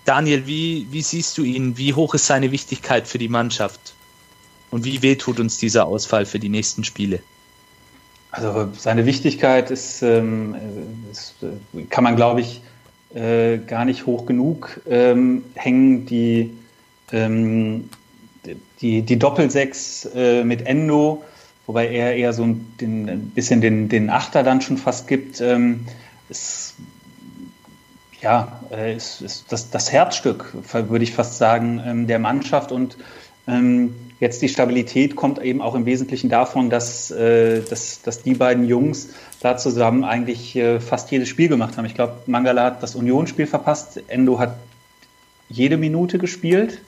[0.04, 1.76] Daniel, wie, wie siehst du ihn?
[1.76, 3.94] Wie hoch ist seine Wichtigkeit für die Mannschaft?
[4.70, 7.18] Und wie weh tut uns dieser Ausfall für die nächsten Spiele?
[8.30, 10.54] Also seine Wichtigkeit ist, ähm,
[11.10, 11.34] ist
[11.90, 12.62] kann man, glaube ich,
[13.16, 16.06] äh, gar nicht hoch genug ähm, hängen.
[16.06, 16.56] Die,
[17.10, 17.90] ähm,
[18.80, 21.24] die, die Doppelsechs äh, mit Endo
[21.66, 25.40] wobei er eher so ein, den, ein bisschen den, den Achter dann schon fast gibt,
[25.40, 25.86] ähm,
[26.28, 26.74] ist,
[28.20, 32.96] ja, äh, ist, ist das, das Herzstück, würde ich fast sagen, ähm, der Mannschaft und
[33.46, 38.34] ähm, jetzt die Stabilität kommt eben auch im Wesentlichen davon, dass, äh, dass, dass die
[38.34, 39.10] beiden Jungs
[39.40, 41.86] da zusammen eigentlich äh, fast jedes Spiel gemacht haben.
[41.86, 44.56] Ich glaube, Mangala hat das Unionsspiel verpasst, Endo hat
[45.48, 46.80] jede Minute gespielt.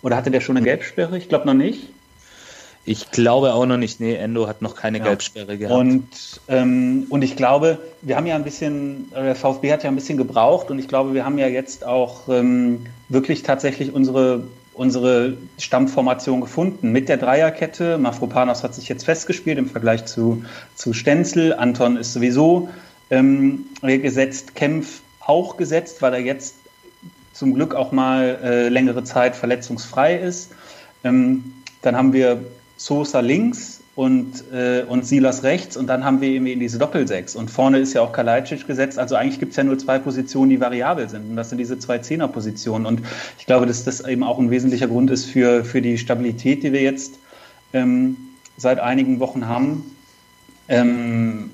[0.00, 1.18] Oder hatte der schon eine Gelbsperre?
[1.18, 1.88] Ich glaube noch nicht.
[2.88, 4.00] Ich glaube auch noch nicht.
[4.00, 5.04] Nee, Endo hat noch keine ja.
[5.04, 5.78] Gelbsperre gehabt.
[5.78, 6.08] Und,
[6.48, 10.16] ähm, und ich glaube, wir haben ja ein bisschen, der VfB hat ja ein bisschen
[10.16, 16.40] gebraucht und ich glaube, wir haben ja jetzt auch ähm, wirklich tatsächlich unsere, unsere Stammformation
[16.40, 17.98] gefunden mit der Dreierkette.
[17.98, 20.42] Mafropanos hat sich jetzt festgespielt im Vergleich zu,
[20.74, 21.52] zu Stenzel.
[21.52, 22.70] Anton ist sowieso
[23.10, 26.54] ähm, gesetzt, Kempf auch gesetzt, weil er jetzt
[27.34, 30.52] zum Glück auch mal äh, längere Zeit verletzungsfrei ist.
[31.04, 32.42] Ähm, dann haben wir
[32.78, 37.34] Sosa links und, äh, und Silas rechts und dann haben wir in diese Doppelsechs.
[37.34, 38.96] Und vorne ist ja auch Kalajdzic gesetzt.
[38.96, 41.28] Also eigentlich gibt es ja nur zwei Positionen, die variabel sind.
[41.28, 42.86] Und das sind diese zwei Zehnerpositionen.
[42.86, 43.02] Und
[43.40, 46.72] ich glaube, dass das eben auch ein wesentlicher Grund ist für, für die Stabilität, die
[46.72, 47.18] wir jetzt
[47.72, 48.16] ähm,
[48.56, 49.96] seit einigen Wochen haben.
[50.68, 51.50] Ähm,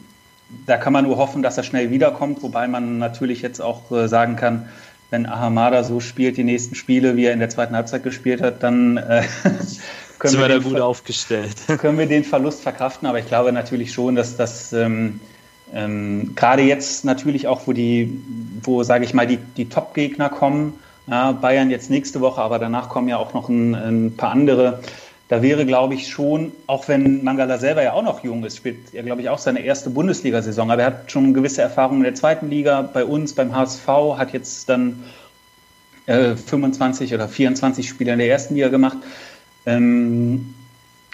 [0.66, 4.06] da kann man nur hoffen, dass er schnell wiederkommt, wobei man natürlich jetzt auch äh,
[4.06, 4.68] sagen kann,
[5.08, 8.62] wenn Ahamada so spielt die nächsten Spiele, wie er in der zweiten Halbzeit gespielt hat,
[8.62, 9.22] dann äh,
[10.32, 11.56] können wir, wir da gut aufgestellt.
[11.78, 15.20] Können wir den Verlust verkraften, aber ich glaube natürlich schon, dass das ähm,
[15.72, 18.20] ähm, gerade jetzt natürlich auch, wo die,
[18.62, 20.74] wo sage ich mal, die, die Top-Gegner kommen,
[21.06, 24.80] ja, Bayern jetzt nächste Woche, aber danach kommen ja auch noch ein, ein paar andere.
[25.28, 28.92] Da wäre, glaube ich, schon, auch wenn Mangala selber ja auch noch jung ist, spielt
[28.92, 32.14] er, glaube ich, auch seine erste Bundesliga-Saison, aber er hat schon gewisse Erfahrungen in der
[32.14, 35.02] zweiten Liga, bei uns, beim HSV, hat jetzt dann
[36.06, 38.98] äh, 25 oder 24 Spiele in der ersten Liga gemacht.
[39.66, 40.54] Ähm,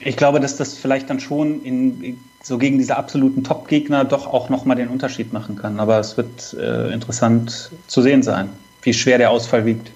[0.02, 4.48] Ich glaube, dass das vielleicht dann schon in, so gegen diese absoluten Top-Gegner doch auch
[4.48, 5.78] nochmal den Unterschied machen kann.
[5.78, 8.48] Aber es wird äh, interessant zu sehen sein,
[8.82, 9.90] wie schwer der Ausfall wiegt.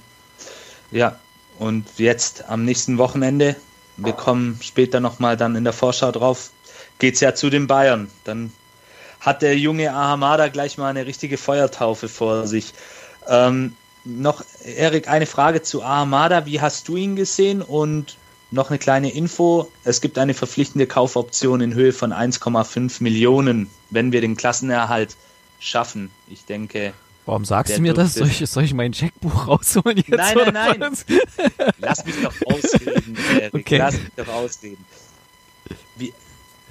[0.90, 1.16] Ja,
[1.58, 3.56] und jetzt am nächsten Wochenende,
[3.96, 6.50] wir kommen später nochmal dann in der Vorschau drauf,
[6.98, 8.10] geht es ja zu den Bayern.
[8.24, 8.52] Dann
[9.20, 12.74] hat der junge Ahamada gleich mal eine richtige Feuertaufe vor sich.
[13.26, 13.74] Ähm,
[14.04, 16.44] noch, Erik, eine Frage zu Ahamada.
[16.44, 17.62] Wie hast du ihn gesehen?
[17.62, 18.18] Und
[18.50, 19.70] noch eine kleine Info.
[19.84, 25.16] Es gibt eine verpflichtende Kaufoption in Höhe von 1,5 Millionen, wenn wir den Klassenerhalt
[25.58, 26.10] schaffen.
[26.28, 26.92] Ich denke.
[27.26, 28.14] Warum sagst du mir das?
[28.14, 30.10] Soll ich, soll ich mein Checkbuch rausholen jetzt?
[30.10, 30.92] Nein, nein, nein.
[31.78, 33.54] Lass mich doch ausreden, Erik.
[33.54, 33.78] Okay.
[33.78, 34.84] Lass mich doch ausreden.
[35.96, 36.12] Wie,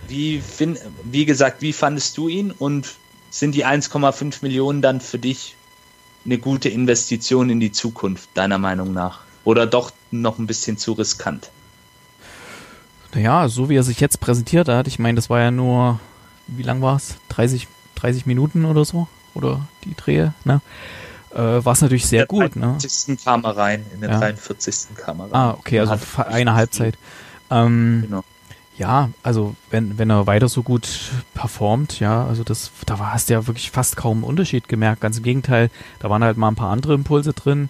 [0.08, 2.96] wie, find, wie gesagt, wie fandest du ihn und
[3.32, 5.56] sind die 1,5 Millionen dann für dich
[6.24, 9.22] eine gute Investition in die Zukunft, deiner Meinung nach?
[9.46, 11.50] Oder doch noch ein bisschen zu riskant?
[13.14, 16.00] Naja, so wie er sich jetzt präsentiert hat, ich meine, das war ja nur,
[16.48, 17.16] wie lang war es?
[17.30, 19.08] 30, 30 Minuten oder so?
[19.34, 20.62] Oder die Drehe, ne?
[21.32, 22.78] Äh, war es natürlich sehr gut, ne?
[22.80, 23.24] 43.
[23.24, 24.20] kam er rein, in der ja.
[24.20, 24.96] 43.
[24.96, 25.34] kam er rein.
[25.34, 26.98] Ah, okay, also eine Halbzeit.
[27.50, 28.24] Ähm, genau.
[28.76, 30.88] Ja, also wenn, wenn er weiter so gut
[31.36, 35.02] performt, ja, also das, da war, hast du ja wirklich fast kaum einen Unterschied gemerkt.
[35.02, 37.70] Ganz im Gegenteil, da waren halt mal ein paar andere Impulse drin,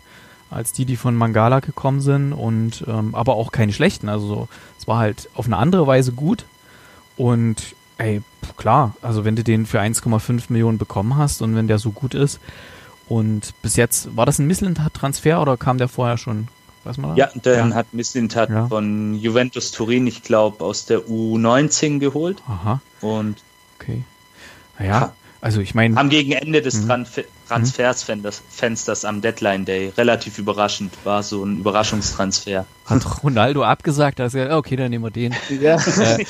[0.50, 4.08] als die, die von Mangala gekommen sind und ähm, aber auch keine schlechten.
[4.08, 4.48] Also so,
[4.84, 6.44] es war halt auf eine andere Weise gut
[7.16, 8.22] und ey,
[8.58, 12.14] klar, also wenn du den für 1,5 Millionen bekommen hast und wenn der so gut
[12.14, 12.42] ist
[13.08, 16.50] und bis jetzt, war das ein Misslintat-Transfer oder kam der vorher schon?
[16.84, 17.76] Weiß man Ja, den ja.
[17.76, 18.68] hat Misslintat ja.
[18.68, 22.44] von Juventus Turin, ich glaube, aus der U19 geholt.
[22.46, 22.82] Aha.
[23.00, 23.38] Und
[23.80, 24.04] okay.
[24.78, 25.14] Naja,
[25.44, 25.98] also ich meine.
[25.98, 26.88] Haben gegen Ende des mhm.
[26.88, 32.66] Transfer Transfersfensters am Deadline Day relativ überraschend, war so ein Überraschungstransfer.
[32.86, 35.36] Hat Ronaldo abgesagt, da gesagt, okay, dann nehmen wir den.
[35.62, 35.76] Ja.
[35.76, 36.26] Äh,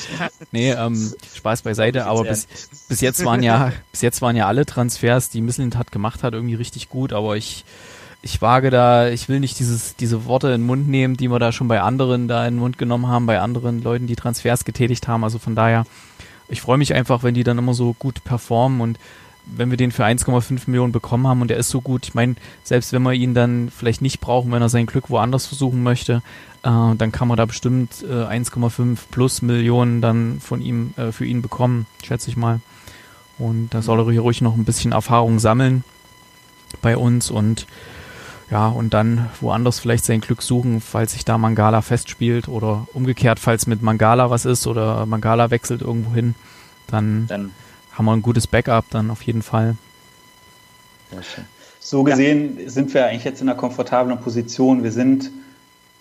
[0.50, 2.48] nee, ähm, Spaß beiseite, aber bis,
[2.88, 6.54] bis jetzt waren ja, bis jetzt waren ja alle Transfers, die Misslintat gemacht hat, irgendwie
[6.56, 7.64] richtig gut, aber ich,
[8.20, 11.38] ich wage da, ich will nicht dieses, diese Worte in den Mund nehmen, die wir
[11.38, 14.64] da schon bei anderen da in den Mund genommen haben, bei anderen Leuten, die Transfers
[14.64, 15.22] getätigt haben.
[15.22, 15.86] Also von daher,
[16.48, 18.98] ich freue mich einfach, wenn die dann immer so gut performen und
[19.46, 22.36] wenn wir den für 1,5 Millionen bekommen haben und er ist so gut, ich meine,
[22.62, 26.22] selbst wenn wir ihn dann vielleicht nicht brauchen, wenn er sein Glück woanders versuchen möchte,
[26.62, 31.26] äh, dann kann man da bestimmt äh, 1,5 plus Millionen dann von ihm äh, für
[31.26, 32.60] ihn bekommen, schätze ich mal.
[33.38, 35.84] Und da soll er hier ruhig noch ein bisschen Erfahrung sammeln
[36.80, 37.66] bei uns und
[38.50, 43.38] ja, und dann woanders vielleicht sein Glück suchen, falls sich da Mangala festspielt oder umgekehrt,
[43.38, 46.34] falls mit Mangala was ist oder Mangala wechselt irgendwo hin,
[46.86, 47.50] dann, dann
[47.92, 49.76] haben wir ein gutes Backup dann auf jeden Fall.
[51.80, 52.68] So gesehen ja.
[52.68, 54.82] sind wir eigentlich jetzt in einer komfortablen Position.
[54.82, 55.30] Wir sind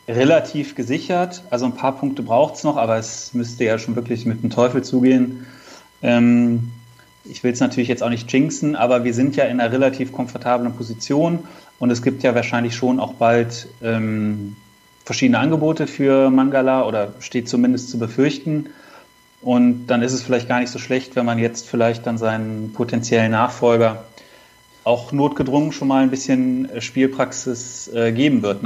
[0.07, 1.43] relativ gesichert.
[1.49, 4.49] Also ein paar Punkte braucht es noch, aber es müsste ja schon wirklich mit dem
[4.49, 5.45] Teufel zugehen.
[6.01, 6.71] Ähm,
[7.25, 10.11] ich will es natürlich jetzt auch nicht jinxen, aber wir sind ja in einer relativ
[10.11, 11.39] komfortablen Position
[11.79, 14.55] und es gibt ja wahrscheinlich schon auch bald ähm,
[15.05, 18.67] verschiedene Angebote für Mangala oder steht zumindest zu befürchten.
[19.41, 22.71] Und dann ist es vielleicht gar nicht so schlecht, wenn man jetzt vielleicht dann seinen
[22.71, 24.05] potenziellen Nachfolger
[24.85, 28.59] auch notgedrungen schon mal ein bisschen äh, Spielpraxis äh, geben wird,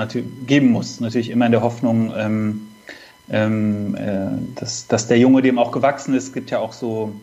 [0.45, 0.99] geben muss.
[0.99, 2.67] Natürlich immer in der Hoffnung, ähm,
[3.29, 6.25] ähm, äh, dass, dass der Junge dem auch gewachsen ist.
[6.25, 7.13] Es gibt ja auch so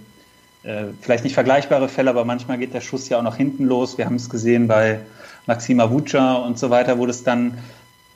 [0.62, 3.98] äh, vielleicht nicht vergleichbare Fälle, aber manchmal geht der Schuss ja auch nach hinten los.
[3.98, 5.00] Wir haben es gesehen bei
[5.46, 7.58] Maxima Vuca und so weiter, wo das dann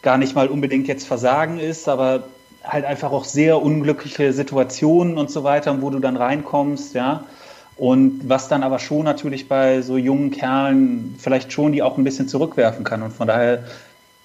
[0.03, 2.25] gar nicht mal unbedingt jetzt Versagen ist, aber
[2.65, 7.25] halt einfach auch sehr unglückliche Situationen und so weiter, wo du dann reinkommst, ja.
[7.77, 12.03] Und was dann aber schon natürlich bei so jungen Kerlen vielleicht schon die auch ein
[12.03, 13.03] bisschen zurückwerfen kann.
[13.03, 13.65] Und von daher,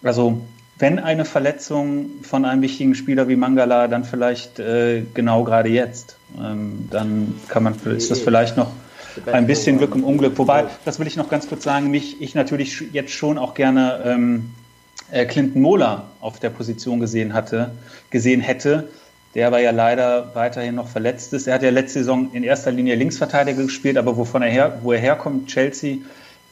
[0.02, 0.42] also
[0.80, 6.18] wenn eine Verletzung von einem wichtigen Spieler wie Mangala, dann vielleicht äh, genau gerade jetzt.
[6.38, 8.72] Ähm, dann kann man, ist das vielleicht noch
[9.32, 10.38] ein bisschen Glück im Unglück.
[10.38, 14.02] Wobei, das will ich noch ganz kurz sagen, mich, ich natürlich jetzt schon auch gerne
[14.06, 14.52] ähm,
[15.12, 17.72] äh, Clinton Mola auf der Position gesehen hatte,
[18.10, 18.90] gesehen hätte,
[19.36, 21.48] der aber ja leider weiterhin noch verletzt ist.
[21.48, 24.92] Er hat ja letzte Saison in erster Linie Linksverteidiger gespielt, aber wovon er her, wo
[24.92, 25.98] er herkommt, Chelsea,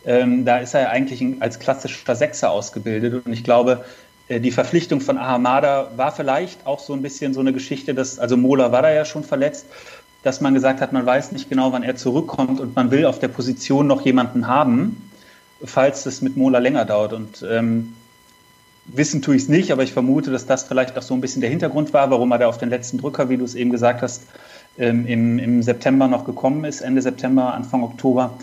[0.06, 3.26] ähm, da ist er ja eigentlich als klassischer Sechser ausgebildet.
[3.26, 3.86] Und ich glaube,
[4.28, 8.18] äh, die Verpflichtung von Ahamada war vielleicht auch so ein bisschen so eine Geschichte, dass,
[8.18, 9.66] also Mola war da ja schon verletzt,
[10.24, 13.20] dass man gesagt hat, man weiß nicht genau, wann er zurückkommt und man will auf
[13.20, 15.10] der Position noch jemanden haben,
[15.64, 17.14] falls es mit Mola länger dauert.
[17.14, 17.94] Und ähm,
[18.86, 21.42] Wissen tue ich es nicht, aber ich vermute, dass das vielleicht auch so ein bisschen
[21.42, 24.02] der Hintergrund war, warum er da auf den letzten Drücker, wie du es eben gesagt
[24.02, 24.24] hast,
[24.78, 28.38] ähm, im, im September noch gekommen ist, Ende September, Anfang Oktober.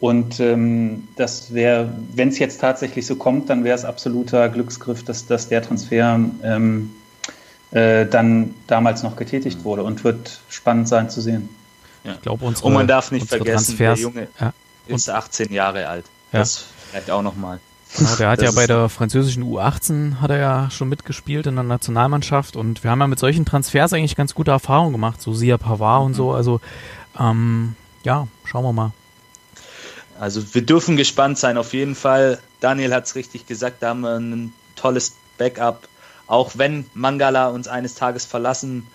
[0.00, 5.04] Und ähm, das wäre, wenn es jetzt tatsächlich so kommt, dann wäre es absoluter Glücksgriff,
[5.04, 6.90] dass, dass der Transfer ähm,
[7.74, 11.48] äh, dann damals noch getätigt wurde und wird spannend sein zu sehen.
[12.04, 12.12] Ja.
[12.12, 14.52] Ich glaube, unsere, und man darf nicht vergessen, Transfers, der Junge ja.
[14.86, 16.04] ist 18 Jahre alt.
[16.32, 16.40] Ja.
[16.40, 17.60] Das vielleicht auch nochmal.
[17.96, 21.54] Genau, der hat das ja bei der französischen U18 hat er ja schon mitgespielt in
[21.54, 25.32] der Nationalmannschaft und wir haben ja mit solchen Transfers eigentlich ganz gute Erfahrungen gemacht, so
[25.32, 26.06] Sia Pavard mhm.
[26.06, 26.32] und so.
[26.32, 26.60] Also
[27.18, 28.92] ähm, ja, schauen wir mal.
[30.18, 32.38] Also wir dürfen gespannt sein, auf jeden Fall.
[32.60, 35.88] Daniel hat es richtig gesagt, da haben wir ein tolles Backup.
[36.26, 38.86] Auch wenn Mangala uns eines Tages verlassen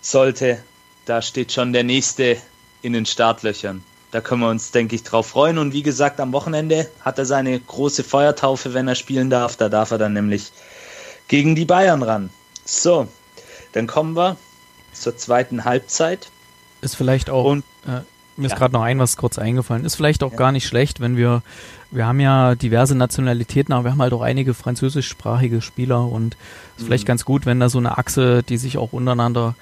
[0.00, 0.62] sollte,
[1.06, 2.36] da steht schon der nächste
[2.82, 3.82] in den Startlöchern.
[4.10, 5.56] Da können wir uns, denke ich, drauf freuen.
[5.56, 9.56] Und wie gesagt, am Wochenende hat er seine große Feuertaufe, wenn er spielen darf.
[9.56, 10.52] Da darf er dann nämlich
[11.28, 12.28] gegen die Bayern ran.
[12.64, 13.08] So,
[13.72, 14.36] dann kommen wir
[14.92, 16.30] zur zweiten Halbzeit.
[16.82, 18.02] Ist vielleicht auch, Und, äh,
[18.36, 20.38] mir ist gerade noch ein was kurz eingefallen, ist vielleicht auch ja.
[20.38, 21.42] gar nicht schlecht, wenn wir,
[21.90, 26.34] wir haben ja diverse Nationalitäten, aber wir haben halt auch einige französischsprachige Spieler und
[26.76, 26.86] ist mhm.
[26.86, 29.54] vielleicht ganz gut, wenn da so eine Achse, die sich auch untereinander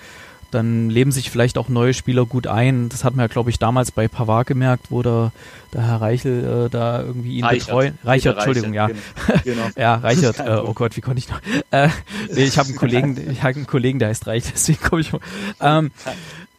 [0.50, 2.88] dann leben sich vielleicht auch neue Spieler gut ein.
[2.88, 5.32] Das hat man ja, glaube ich, damals bei Pavard gemerkt, wo der,
[5.72, 7.66] der Herr Reichel äh, da irgendwie ihn Reichert.
[7.66, 7.98] betreuen.
[8.04, 8.88] Reichert, Entschuldigung, ja.
[9.44, 9.68] Genau.
[9.76, 11.40] ja, Reichert, äh, oh Gott, wie konnte ich noch?
[11.70, 11.88] Äh,
[12.32, 15.12] nee, ich habe einen Kollegen, ich habe einen Kollegen, der heißt Reich, deswegen komme ich.
[15.60, 15.90] Ähm,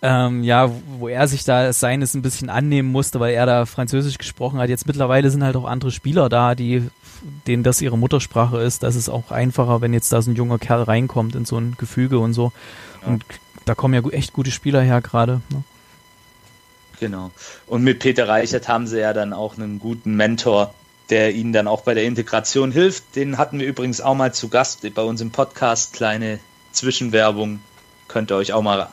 [0.01, 4.17] ähm, ja, wo er sich da seines ein bisschen annehmen musste, weil er da Französisch
[4.17, 4.69] gesprochen hat.
[4.69, 6.89] Jetzt mittlerweile sind halt auch andere Spieler da, die
[7.45, 8.81] denen das ihre Muttersprache ist.
[8.81, 11.75] Das ist auch einfacher, wenn jetzt da so ein junger Kerl reinkommt in so ein
[11.77, 12.51] Gefüge und so.
[13.01, 13.09] Ja.
[13.09, 13.25] Und
[13.65, 15.41] da kommen ja echt gute Spieler her gerade.
[15.49, 15.63] Ne?
[16.99, 17.31] Genau.
[17.67, 20.73] Und mit Peter Reichert haben sie ja dann auch einen guten Mentor,
[21.11, 23.15] der ihnen dann auch bei der Integration hilft.
[23.15, 25.93] Den hatten wir übrigens auch mal zu Gast bei uns im Podcast.
[25.93, 26.39] Kleine
[26.71, 27.59] Zwischenwerbung.
[28.07, 28.89] Könnt ihr euch auch mal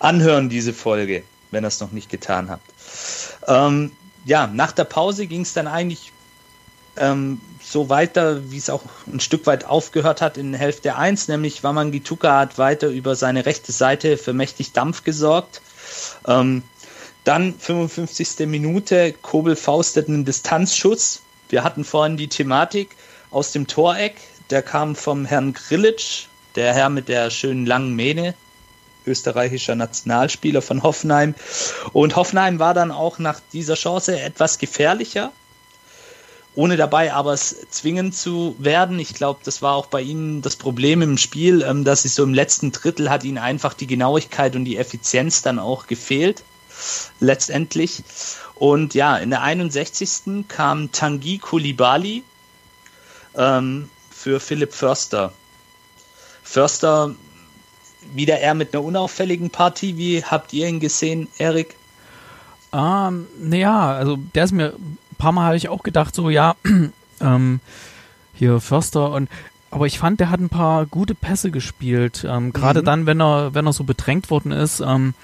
[0.00, 2.68] anhören, diese Folge, wenn ihr es noch nicht getan habt.
[3.46, 3.92] Ähm,
[4.24, 6.12] ja, nach der Pause ging es dann eigentlich
[6.96, 11.64] ähm, so weiter, wie es auch ein Stück weit aufgehört hat in Hälfte 1, nämlich
[11.64, 15.60] Wamangituka hat weiter über seine rechte Seite für mächtig Dampf gesorgt.
[16.26, 16.62] Ähm,
[17.24, 18.46] dann 55.
[18.46, 21.22] Minute, Kobel faustet einen Distanzschuss.
[21.48, 22.90] Wir hatten vorhin die Thematik
[23.30, 24.16] aus dem Toreck,
[24.50, 28.34] der kam vom Herrn Grillitsch, der Herr mit der schönen langen Mähne,
[29.06, 31.34] österreichischer Nationalspieler von Hoffenheim.
[31.92, 35.32] Und Hoffenheim war dann auch nach dieser Chance etwas gefährlicher
[36.56, 38.98] ohne dabei aber es zwingen zu werden.
[38.98, 42.22] Ich glaube, das war auch bei ihnen das Problem im Spiel, ähm, dass sie so
[42.22, 46.44] im letzten Drittel hat ihnen einfach die Genauigkeit und die Effizienz dann auch gefehlt,
[47.20, 48.04] letztendlich.
[48.54, 50.46] Und ja, in der 61.
[50.46, 52.22] kam Tanguy Kulibali
[53.36, 55.32] ähm, für Philipp Förster.
[56.44, 57.14] Förster
[58.14, 59.96] wieder eher mit einer unauffälligen Partie.
[59.96, 61.76] Wie habt ihr ihn gesehen, Erik?
[62.72, 64.74] Ähm, naja, also der ist mir
[65.24, 66.54] paar Mal habe ich auch gedacht, so ja,
[67.20, 67.60] ähm,
[68.34, 69.30] hier Förster und
[69.70, 72.24] aber ich fand, der hat ein paar gute Pässe gespielt.
[72.28, 72.84] Ähm, Gerade mhm.
[72.84, 74.80] dann, wenn er, wenn er so bedrängt worden ist.
[74.80, 75.14] Ähm,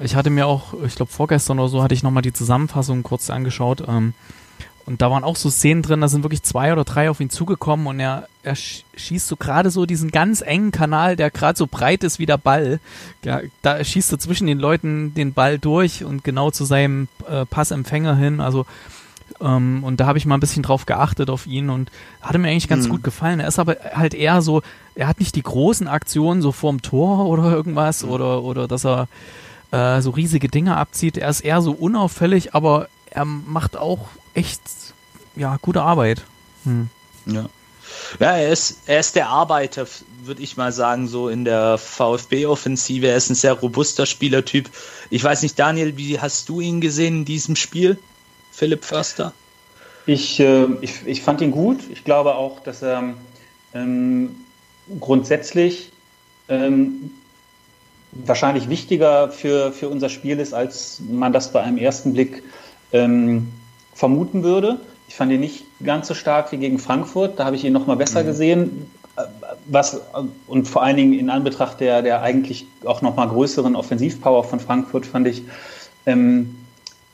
[0.00, 3.30] ich hatte mir auch, ich glaube vorgestern oder so, hatte ich nochmal die Zusammenfassung kurz
[3.30, 3.84] angeschaut.
[3.86, 4.14] Ähm,
[4.84, 7.30] und da waren auch so Szenen drin, da sind wirklich zwei oder drei auf ihn
[7.30, 11.66] zugekommen und er, er schießt so gerade so diesen ganz engen Kanal, der gerade so
[11.66, 12.80] breit ist wie der Ball.
[13.24, 17.46] Ja, da schießt er zwischen den Leuten den Ball durch und genau zu seinem äh,
[17.46, 18.40] Passempfänger hin.
[18.40, 18.66] Also
[19.40, 22.48] ähm, und da habe ich mal ein bisschen drauf geachtet auf ihn und hatte mir
[22.48, 22.92] eigentlich ganz mhm.
[22.92, 23.40] gut gefallen.
[23.40, 24.62] Er ist aber halt eher so,
[24.94, 28.10] er hat nicht die großen Aktionen so vorm Tor oder irgendwas mhm.
[28.10, 29.08] oder, oder dass er
[29.70, 31.16] äh, so riesige Dinge abzieht.
[31.18, 34.60] Er ist eher so unauffällig, aber er macht auch echt
[35.36, 36.22] ja, gute Arbeit.
[36.64, 36.88] Hm.
[37.26, 37.48] Ja.
[38.20, 39.86] Ja, er ist, er ist der Arbeiter,
[40.24, 43.06] würde ich mal sagen, so in der VfB-Offensive.
[43.06, 44.70] Er ist ein sehr robuster Spielertyp.
[45.10, 47.98] Ich weiß nicht, Daniel, wie hast du ihn gesehen in diesem Spiel?
[48.50, 49.32] Philipp Förster?
[50.06, 51.80] Ich, äh, ich, ich fand ihn gut.
[51.90, 53.14] Ich glaube auch, dass er
[53.74, 54.36] ähm,
[55.00, 55.92] grundsätzlich
[56.48, 57.10] ähm,
[58.12, 62.42] wahrscheinlich wichtiger für, für unser Spiel ist, als man das bei einem ersten Blick
[62.92, 63.52] ähm,
[64.02, 64.80] vermuten würde.
[65.06, 67.38] Ich fand ihn nicht ganz so stark wie gegen Frankfurt.
[67.38, 68.26] Da habe ich ihn noch mal besser mhm.
[68.26, 68.90] gesehen.
[69.16, 69.22] Äh,
[69.66, 70.00] was,
[70.48, 74.58] und vor allen Dingen in Anbetracht der, der eigentlich auch noch mal größeren Offensivpower von
[74.58, 75.44] Frankfurt fand ich,
[76.04, 76.56] ähm,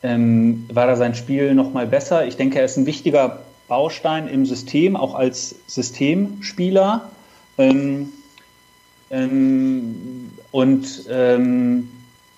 [0.03, 2.27] ähm, war da sein Spiel noch mal besser.
[2.27, 7.11] Ich denke, er ist ein wichtiger Baustein im System, auch als Systemspieler.
[7.59, 8.15] Ähm,
[9.11, 11.91] ähm, und ähm,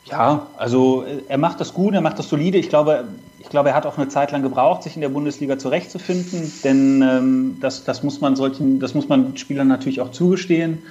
[0.06, 2.58] ja, also er macht das gut, er macht das solide.
[2.58, 3.04] Ich glaube,
[3.50, 7.02] ich glaube, er hat auch eine Zeit lang gebraucht, sich in der Bundesliga zurechtzufinden, denn
[7.02, 10.84] ähm, das, das, muss man solchen, das muss man Spielern natürlich auch zugestehen.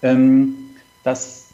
[0.00, 0.54] Ähm,
[1.04, 1.48] dass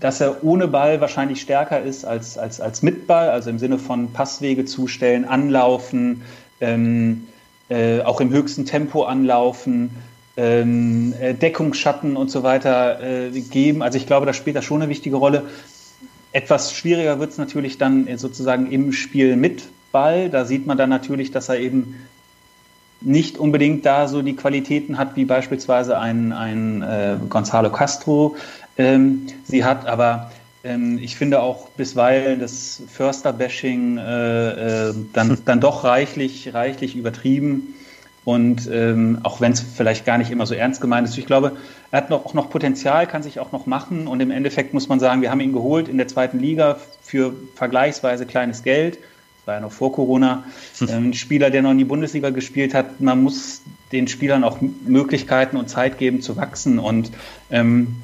[0.00, 3.78] dass er ohne Ball wahrscheinlich stärker ist als, als, als mit Ball, also im Sinne
[3.78, 6.22] von Passwege zustellen, anlaufen,
[6.60, 7.28] ähm,
[7.68, 9.90] äh, auch im höchsten Tempo anlaufen.
[10.36, 13.82] ähm, äh, Deckungsschatten und so weiter äh, geben.
[13.82, 15.44] Also ich glaube, das spielt da schon eine wichtige Rolle.
[16.38, 20.30] Etwas schwieriger wird es natürlich dann sozusagen im Spiel mit Ball.
[20.30, 21.96] Da sieht man dann natürlich, dass er eben
[23.00, 28.36] nicht unbedingt da so die Qualitäten hat, wie beispielsweise ein, ein äh, Gonzalo Castro
[28.76, 29.88] ähm, sie hat.
[29.88, 30.30] Aber
[30.62, 37.74] ähm, ich finde auch bisweilen das Förster-Bashing äh, äh, dann, dann doch reichlich, reichlich übertrieben.
[38.28, 41.56] Und ähm, auch wenn es vielleicht gar nicht immer so ernst gemeint ist, ich glaube,
[41.90, 44.06] er hat noch, auch noch Potenzial, kann sich auch noch machen.
[44.06, 47.32] Und im Endeffekt muss man sagen, wir haben ihn geholt in der zweiten Liga für
[47.54, 48.96] vergleichsweise kleines Geld.
[48.96, 50.44] Das war ja noch vor Corona.
[50.82, 53.62] Ähm, ein Spieler, der noch in die Bundesliga gespielt hat, man muss
[53.92, 56.78] den Spielern auch Möglichkeiten und Zeit geben zu wachsen.
[56.78, 57.10] Und
[57.50, 57.96] ähm,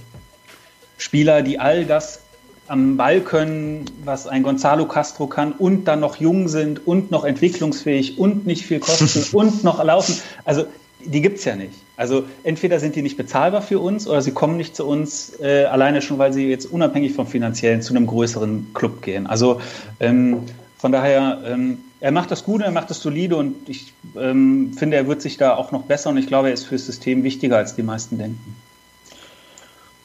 [0.96, 2.22] Spieler, die all das
[2.68, 7.24] am Ball können, was ein Gonzalo Castro kann und dann noch jung sind und noch
[7.24, 10.16] entwicklungsfähig und nicht viel kosten und noch laufen.
[10.44, 10.66] Also
[11.04, 11.74] die gibt es ja nicht.
[11.96, 15.64] Also entweder sind die nicht bezahlbar für uns oder sie kommen nicht zu uns äh,
[15.64, 19.26] alleine schon, weil sie jetzt unabhängig vom finanziellen zu einem größeren Club gehen.
[19.26, 19.60] Also
[20.00, 20.40] ähm,
[20.78, 24.96] von daher, ähm, er macht das gut, er macht das solide und ich ähm, finde,
[24.96, 27.58] er wird sich da auch noch besser und ich glaube, er ist fürs System wichtiger,
[27.58, 28.56] als die meisten denken.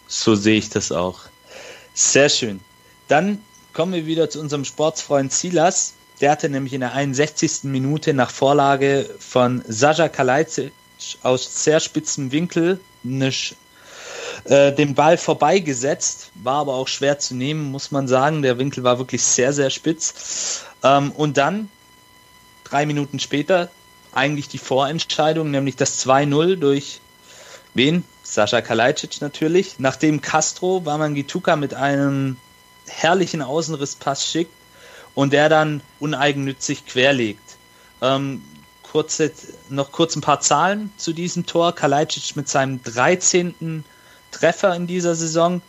[0.08, 1.29] So sehe ich das auch.
[2.00, 2.62] Sehr schön.
[3.10, 3.44] Dann
[3.74, 5.96] kommen wir wieder zu unserem Sportsfreund Silas.
[6.22, 7.66] Der hatte nämlich in der 61.
[7.66, 10.72] Minute nach Vorlage von Sascha Kalajdzic
[11.24, 13.34] aus sehr spitzem Winkel eine,
[14.46, 18.44] äh, den Ball vorbeigesetzt, war aber auch schwer zu nehmen, muss man sagen.
[18.44, 20.64] Der Winkel war wirklich sehr, sehr spitz.
[20.82, 21.70] Ähm, und dann,
[22.64, 23.70] drei Minuten später,
[24.14, 27.02] eigentlich die Vorentscheidung, nämlich das 2-0 durch
[27.74, 28.06] wen?
[28.34, 29.76] Sascha Kalajdzic natürlich.
[29.80, 32.38] Nachdem Castro Wamangituka mit einem
[32.88, 34.54] herrlichen Außenrisspass schickt
[35.16, 37.58] und der dann uneigennützig querlegt.
[38.02, 38.44] Ähm,
[38.84, 39.32] kurze,
[39.70, 41.74] noch kurz ein paar Zahlen zu diesem Tor.
[41.74, 43.84] Kalajdzic mit seinem 13.
[44.32, 45.62] Treffer in dieser Saison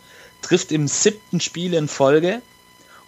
[0.43, 2.41] trifft im siebten Spiel in Folge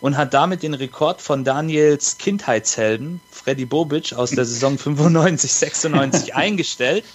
[0.01, 7.06] und hat damit den Rekord von Daniels Kindheitshelden Freddy Bobic aus der Saison 95-96 eingestellt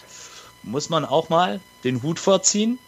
[0.62, 2.78] muss man auch mal den Hut vorziehen.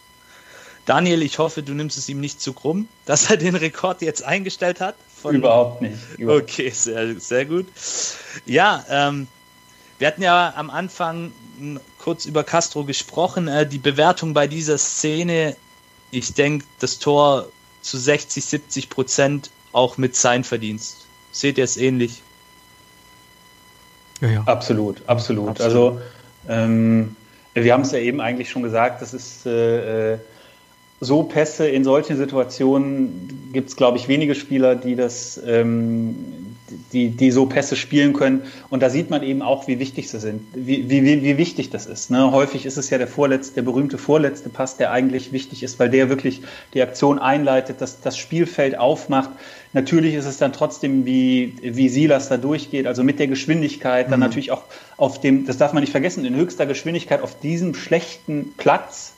[0.86, 4.24] Daniel, ich hoffe, du nimmst es ihm nicht zu krumm, dass er den Rekord jetzt
[4.24, 4.96] eingestellt hat.
[5.24, 5.96] Überhaupt nicht.
[6.18, 6.44] Überhaupt.
[6.44, 7.66] Okay, sehr, sehr gut.
[8.46, 9.28] Ja, ähm,
[9.98, 11.32] wir hatten ja am Anfang
[11.98, 13.48] kurz über Castro gesprochen.
[13.48, 15.56] Äh, die Bewertung bei dieser Szene,
[16.10, 17.48] ich denke, das Tor
[17.82, 21.06] zu 60, 70 Prozent auch mit sein Verdienst.
[21.32, 22.22] Seht ihr es ähnlich?
[24.20, 24.42] Ja, ja.
[24.44, 25.50] Absolut, absolut.
[25.50, 25.60] absolut.
[25.60, 26.00] Also
[26.48, 27.16] ähm,
[27.55, 30.18] wir haben es ja eben eigentlich schon gesagt, das ist äh, äh
[31.01, 36.49] so Pässe in solchen Situationen gibt es, glaube ich, wenige Spieler, die das, ähm,
[36.92, 38.42] die, die so Pässe spielen können.
[38.68, 41.86] Und da sieht man eben auch, wie wichtig sie sind, wie, wie, wie wichtig das
[41.86, 42.10] ist.
[42.10, 42.30] Ne?
[42.32, 45.90] Häufig ist es ja der vorletzte, der berühmte vorletzte Pass, der eigentlich wichtig ist, weil
[45.90, 46.42] der wirklich
[46.74, 49.30] die Aktion einleitet, das, das Spielfeld aufmacht.
[49.72, 54.18] Natürlich ist es dann trotzdem, wie, wie Silas da durchgeht, also mit der Geschwindigkeit, dann
[54.18, 54.26] mhm.
[54.26, 54.64] natürlich auch
[54.96, 59.14] auf dem, das darf man nicht vergessen, in höchster Geschwindigkeit auf diesem schlechten Platz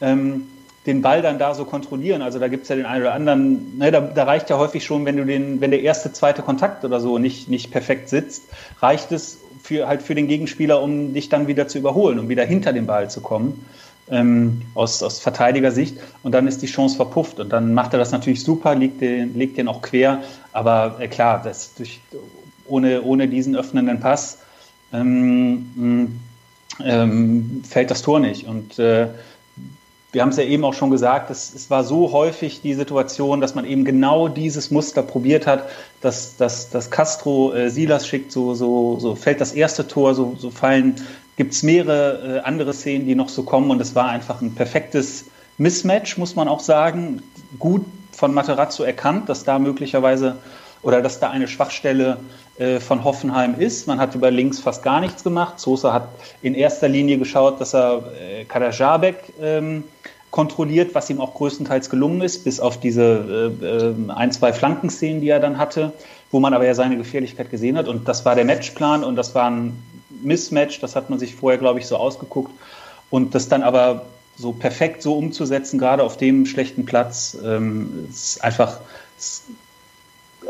[0.00, 0.46] ähm,
[0.86, 2.22] den Ball dann da so kontrollieren.
[2.22, 4.84] Also da gibt es ja den einen oder anderen, ne, da, da, reicht ja häufig
[4.84, 8.44] schon, wenn du den, wenn der erste, zweite Kontakt oder so nicht, nicht perfekt sitzt,
[8.80, 12.44] reicht es für, halt für den Gegenspieler, um dich dann wieder zu überholen, um wieder
[12.44, 13.64] hinter den Ball zu kommen
[14.10, 15.96] ähm, aus, aus Verteidigersicht.
[16.22, 17.40] Und dann ist die Chance verpufft.
[17.40, 20.22] Und dann macht er das natürlich super, legt den, legt den auch quer,
[20.52, 22.00] aber äh, klar, das durch,
[22.66, 24.38] ohne, ohne diesen öffnenden Pass
[24.92, 26.20] ähm,
[26.82, 28.46] ähm, fällt das Tor nicht.
[28.46, 29.08] Und äh,
[30.12, 33.40] wir haben es ja eben auch schon gesagt, es, es, war so häufig die Situation,
[33.40, 35.68] dass man eben genau dieses Muster probiert hat,
[36.00, 40.34] dass, dass, dass Castro äh, Silas schickt, so, so, so fällt das erste Tor, so,
[40.38, 40.96] so fallen
[41.36, 44.54] gibt es mehrere äh, andere Szenen, die noch so kommen und es war einfach ein
[44.54, 45.26] perfektes
[45.58, 47.22] Mismatch, muss man auch sagen.
[47.58, 50.36] Gut von Materazzo erkannt, dass da möglicherweise
[50.82, 52.39] oder dass da eine Schwachstelle äh,
[52.80, 53.86] von Hoffenheim ist.
[53.86, 55.58] Man hat über links fast gar nichts gemacht.
[55.58, 56.08] Sosa hat
[56.42, 59.84] in erster Linie geschaut, dass er äh, Kadajabek ähm,
[60.30, 65.20] kontrolliert, was ihm auch größtenteils gelungen ist, bis auf diese äh, äh, ein, zwei Flankenszenen,
[65.20, 65.92] die er dann hatte,
[66.30, 67.88] wo man aber ja seine Gefährlichkeit gesehen hat.
[67.88, 69.82] Und das war der Matchplan und das war ein
[70.22, 72.52] Mismatch, das hat man sich vorher, glaube ich, so ausgeguckt.
[73.10, 74.06] Und das dann aber
[74.36, 78.80] so perfekt so umzusetzen, gerade auf dem schlechten Platz, ähm, ist einfach,
[79.18, 79.44] ist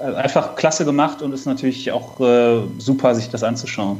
[0.00, 3.98] einfach klasse gemacht und ist natürlich auch äh, super, sich das anzuschauen.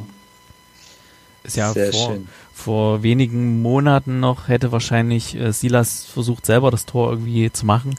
[1.43, 2.17] Ist ja vor,
[2.53, 7.95] vor, wenigen Monaten noch hätte wahrscheinlich äh, Silas versucht, selber das Tor irgendwie zu machen.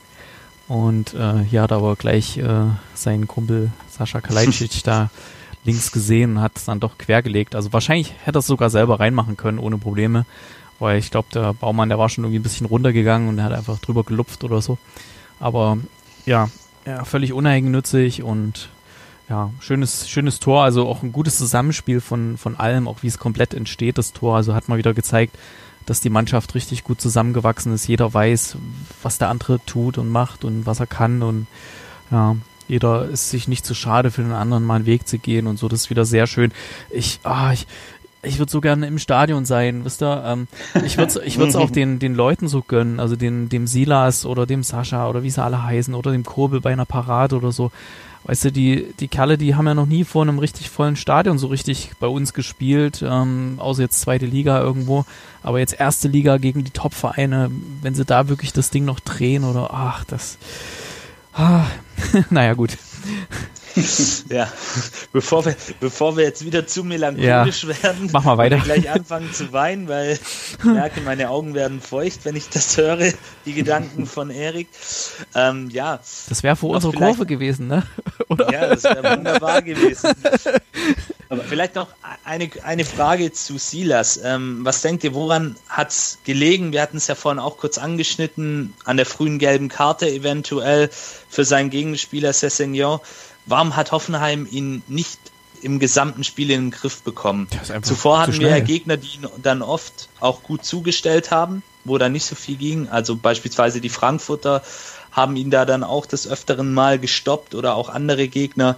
[0.69, 5.11] Und äh, hier hat aber gleich äh, seinen Kumpel Sascha Kalajdzic da
[5.65, 7.55] links gesehen und hat es dann doch quergelegt.
[7.55, 10.25] Also wahrscheinlich hätte er es sogar selber reinmachen können, ohne Probleme.
[10.79, 13.53] Weil ich glaube, der Baumann, der war schon irgendwie ein bisschen runtergegangen und er hat
[13.53, 14.79] einfach drüber gelupft oder so.
[15.39, 15.79] Aber
[16.27, 16.49] ja,
[16.87, 18.69] ja völlig uneigennützig und
[19.29, 23.19] ja, schönes, schönes Tor, also auch ein gutes Zusammenspiel von, von allem, auch wie es
[23.19, 24.37] komplett entsteht, das Tor.
[24.37, 25.39] Also hat mal wieder gezeigt,
[25.87, 27.87] dass die Mannschaft richtig gut zusammengewachsen ist.
[27.87, 28.57] Jeder weiß,
[29.03, 31.47] was der andere tut und macht und was er kann und
[32.11, 32.37] ja,
[32.69, 35.59] jeder ist sich nicht zu schade für den anderen mal einen Weg zu gehen und
[35.59, 35.69] so.
[35.69, 36.53] Das ist wieder sehr schön.
[36.91, 37.67] Ich, ah, ich,
[38.23, 40.23] ich würde so gerne im Stadion sein, wisst ihr?
[40.25, 40.49] Ähm,
[40.85, 44.25] ich würde es ich würd's auch den, den Leuten so gönnen, also den, dem Silas
[44.25, 47.53] oder dem Sascha oder wie sie alle heißen oder dem Kurbel bei einer Parade oder
[47.53, 47.73] so.
[48.25, 51.39] Weißt du, die, die Kerle, die haben ja noch nie vor einem richtig vollen Stadion
[51.39, 55.05] so richtig bei uns gespielt, ähm, außer jetzt zweite Liga irgendwo.
[55.43, 57.51] Aber jetzt erste Liga gegen die Top-Vereine,
[57.81, 60.39] wenn sie da wirklich das Ding noch drehen oder ach, das.
[61.33, 61.65] Ah,
[62.31, 62.79] naja, gut.
[64.29, 64.53] Ja,
[65.13, 67.83] bevor wir, bevor wir jetzt wieder zu melancholisch ja.
[67.83, 68.59] werden, mach mal weiter.
[68.65, 70.19] gleich anfangen zu weinen, weil
[70.59, 73.13] ich merke, meine Augen werden feucht, wenn ich das höre,
[73.47, 74.69] die Gedanken von Erik.
[75.35, 76.01] Ähm, ja.
[76.29, 77.83] Das wäre vor unserer Kurve gewesen, ne?
[78.29, 78.53] Oder?
[78.53, 80.11] Ja, das wäre wunderbar gewesen.
[81.29, 81.89] Aber vielleicht noch
[82.25, 84.21] eine, eine Frage zu Silas.
[84.23, 86.73] Ähm, was denkt ihr, woran hat es gelegen?
[86.73, 90.91] Wir hatten es ja vorhin auch kurz angeschnitten, an der frühen gelben Karte eventuell
[91.29, 93.01] für seinen Gegenspieler Cessignon.
[93.47, 95.19] Warum hat Hoffenheim ihn nicht
[95.63, 97.49] im gesamten Spiel in den Griff bekommen?
[97.83, 102.09] Zuvor hatten wir ja Gegner, die ihn dann oft auch gut zugestellt haben, wo da
[102.09, 102.89] nicht so viel ging.
[102.89, 104.63] Also beispielsweise die Frankfurter
[105.13, 108.77] haben ihn da dann auch des Öfteren mal gestoppt oder auch andere Gegner.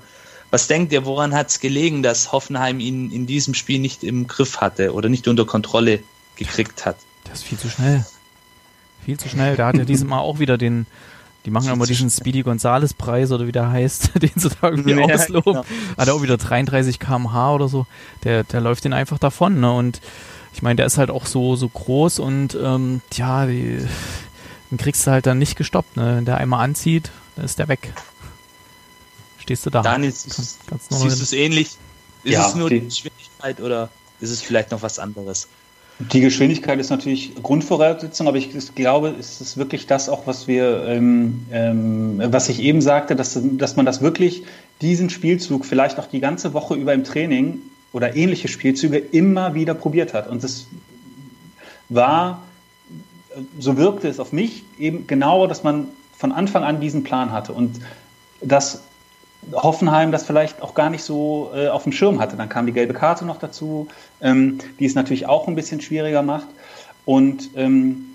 [0.50, 4.26] Was denkt ihr, woran hat es gelegen, dass Hoffenheim ihn in diesem Spiel nicht im
[4.26, 6.00] Griff hatte oder nicht unter Kontrolle
[6.36, 6.96] gekriegt hat?
[7.24, 8.04] Das ist viel zu schnell.
[9.04, 9.56] Viel zu schnell.
[9.56, 10.86] Da hat er diesem Mal auch wieder den,
[11.44, 14.92] die machen immer diesen Speedy Gonzales Preis oder wie der heißt, den sie da irgendwie
[14.92, 15.52] ja, ausloben.
[15.52, 15.64] Genau.
[15.98, 17.86] Hat er auch wieder 33 km/h oder so.
[18.24, 19.72] Der, der läuft den einfach davon, ne?
[19.72, 20.00] Und
[20.54, 23.86] ich meine, der ist halt auch so, so groß und ähm, ja, die,
[24.70, 26.16] den kriegst du halt dann nicht gestoppt, ne?
[26.16, 27.92] Wenn der einmal anzieht, dann ist der weg.
[29.38, 29.82] Stehst du da?
[29.82, 31.76] Daniel, siehst, kannst, siehst du es ähnlich?
[32.22, 33.90] Ist ja, es nur die Geschwindigkeit oder
[34.20, 35.48] ist es vielleicht noch was anderes?
[35.98, 40.84] Die Geschwindigkeit ist natürlich Grundvoraussetzung, aber ich glaube, es ist wirklich das auch, was wir,
[40.88, 44.42] ähm, ähm, was ich eben sagte, dass, dass man das wirklich,
[44.80, 47.60] diesen Spielzug vielleicht auch die ganze Woche über im Training
[47.92, 50.28] oder ähnliche Spielzüge immer wieder probiert hat.
[50.28, 50.66] Und das
[51.88, 52.42] war,
[53.60, 55.86] so wirkte es auf mich eben genau, dass man
[56.16, 57.80] von Anfang an diesen Plan hatte und
[58.40, 58.82] dass
[59.52, 62.36] Hoffenheim das vielleicht auch gar nicht so äh, auf dem Schirm hatte.
[62.36, 63.88] Dann kam die gelbe Karte noch dazu,
[64.20, 66.46] ähm, die es natürlich auch ein bisschen schwieriger macht.
[67.04, 68.06] Und ähm,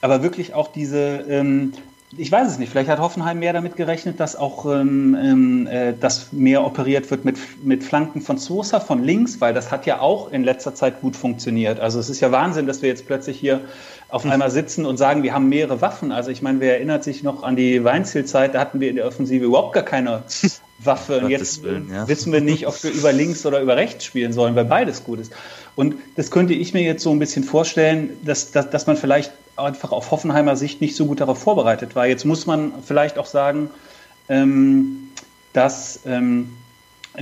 [0.00, 1.72] aber wirklich auch diese, ähm,
[2.16, 5.92] ich weiß es nicht, vielleicht hat Hoffenheim mehr damit gerechnet, dass auch ähm, ähm, äh,
[5.98, 10.00] dass mehr operiert wird mit, mit Flanken von Sosa von links, weil das hat ja
[10.00, 11.80] auch in letzter Zeit gut funktioniert.
[11.80, 13.60] Also es ist ja Wahnsinn, dass wir jetzt plötzlich hier
[14.10, 16.12] auf einmal sitzen und sagen, wir haben mehrere Waffen.
[16.12, 19.06] Also ich meine, wer erinnert sich noch an die Weinzielzeit, da hatten wir in der
[19.06, 20.22] Offensive überhaupt gar keine
[20.78, 21.20] Waffe.
[21.20, 22.08] Und jetzt Willen, ja.
[22.08, 25.20] wissen wir nicht, ob wir über links oder über rechts spielen sollen, weil beides gut
[25.20, 25.32] ist.
[25.76, 29.32] Und das könnte ich mir jetzt so ein bisschen vorstellen, dass, dass, dass man vielleicht
[29.56, 32.06] einfach auf Hoffenheimer Sicht nicht so gut darauf vorbereitet war.
[32.06, 33.70] Jetzt muss man vielleicht auch sagen,
[34.28, 35.10] ähm,
[35.52, 36.52] dass ähm,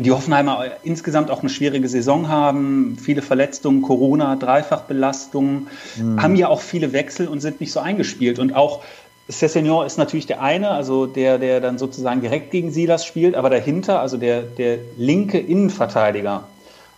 [0.01, 6.23] die Hoffenheimer insgesamt auch eine schwierige Saison haben, viele Verletzungen, Corona, Dreifachbelastungen, mhm.
[6.23, 8.39] haben ja auch viele Wechsel und sind nicht so eingespielt.
[8.39, 8.83] Und auch
[9.31, 13.51] Cessignon ist natürlich der eine, also der, der dann sozusagen direkt gegen Silas spielt, aber
[13.51, 16.45] dahinter, also der, der linke Innenverteidiger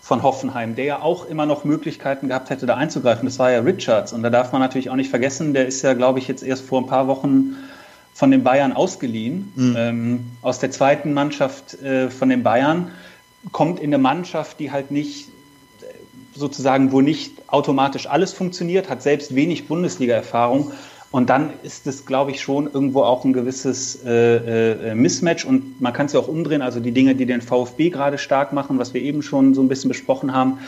[0.01, 3.61] von Hoffenheim, der ja auch immer noch Möglichkeiten gehabt hätte, da einzugreifen, das war ja
[3.61, 4.13] Richards.
[4.13, 6.65] Und da darf man natürlich auch nicht vergessen, der ist ja, glaube ich, jetzt erst
[6.65, 7.57] vor ein paar Wochen
[8.21, 9.77] von den Bayern ausgeliehen, mhm.
[9.79, 12.91] ähm, aus der zweiten Mannschaft äh, von den Bayern,
[13.51, 15.29] kommt in eine Mannschaft, die halt nicht
[16.35, 20.73] sozusagen, wo nicht automatisch alles funktioniert, hat selbst wenig Bundesliga-Erfahrung.
[21.11, 25.47] Und dann ist es, glaube ich, schon irgendwo auch ein gewisses äh, äh, Mismatch.
[25.47, 26.61] Und man kann es ja auch umdrehen.
[26.61, 29.69] Also die Dinge, die den VfB gerade stark machen, was wir eben schon so ein
[29.69, 30.59] bisschen besprochen haben,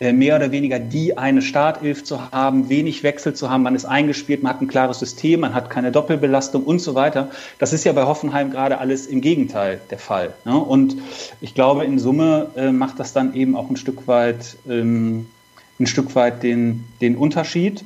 [0.00, 4.42] mehr oder weniger die eine Startelf zu haben, wenig Wechsel zu haben, man ist eingespielt,
[4.42, 7.30] man hat ein klares System, man hat keine Doppelbelastung und so weiter.
[7.58, 10.32] Das ist ja bei Hoffenheim gerade alles im Gegenteil der Fall.
[10.46, 10.58] Ne?
[10.58, 10.96] Und
[11.42, 15.26] ich glaube, in Summe äh, macht das dann eben auch ein Stück weit, ähm,
[15.78, 17.84] ein Stück weit den, den Unterschied.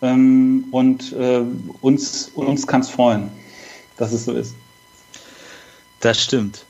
[0.00, 1.40] Ähm, und äh,
[1.80, 3.30] uns, uns kann es freuen,
[3.96, 4.54] dass es so ist.
[5.98, 6.64] Das stimmt.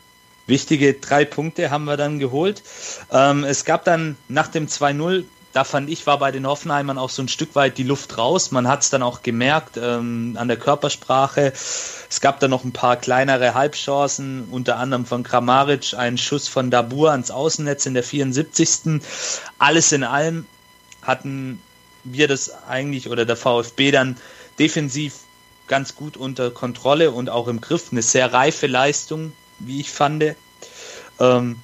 [0.48, 2.62] Wichtige drei Punkte haben wir dann geholt.
[3.12, 7.10] Ähm, es gab dann nach dem 2-0 da fand ich, war bei den Hoffenheimern auch
[7.10, 8.50] so ein Stück weit die Luft raus.
[8.50, 11.52] Man hat es dann auch gemerkt ähm, an der Körpersprache.
[11.52, 16.70] Es gab dann noch ein paar kleinere Halbchancen, unter anderem von Kramaric, einen Schuss von
[16.70, 19.00] Dabur ans Außennetz in der 74.
[19.58, 20.46] Alles in allem
[21.02, 21.62] hatten
[22.04, 24.16] wir das eigentlich oder der VfB dann
[24.58, 25.14] defensiv
[25.66, 27.88] ganz gut unter Kontrolle und auch im Griff.
[27.90, 30.36] Eine sehr reife Leistung, wie ich fand.
[31.20, 31.60] Ähm,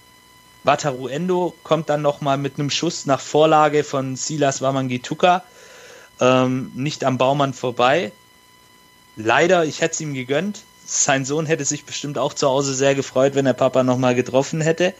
[0.64, 5.44] Wataru Endo kommt dann nochmal mit einem Schuss nach Vorlage von Silas Wamangituka
[6.20, 8.12] ähm, nicht am Baumann vorbei.
[9.16, 10.62] Leider, ich hätte es ihm gegönnt.
[10.86, 14.60] Sein Sohn hätte sich bestimmt auch zu Hause sehr gefreut, wenn er Papa nochmal getroffen
[14.60, 14.92] hätte.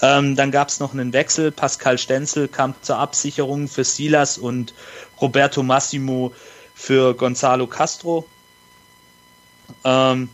[0.00, 1.50] Ähm, dann gab es noch einen Wechsel.
[1.50, 4.72] Pascal Stenzel kam zur Absicherung für Silas und
[5.20, 6.32] Roberto Massimo
[6.74, 8.24] für Gonzalo Castro.
[9.84, 10.28] Ähm,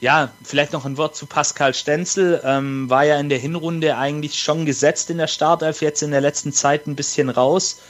[0.00, 2.40] ja, vielleicht noch ein Wort zu Pascal Stenzel.
[2.44, 6.20] Ähm, war ja in der Hinrunde eigentlich schon gesetzt in der Startelf, jetzt in der
[6.20, 7.80] letzten Zeit ein bisschen raus.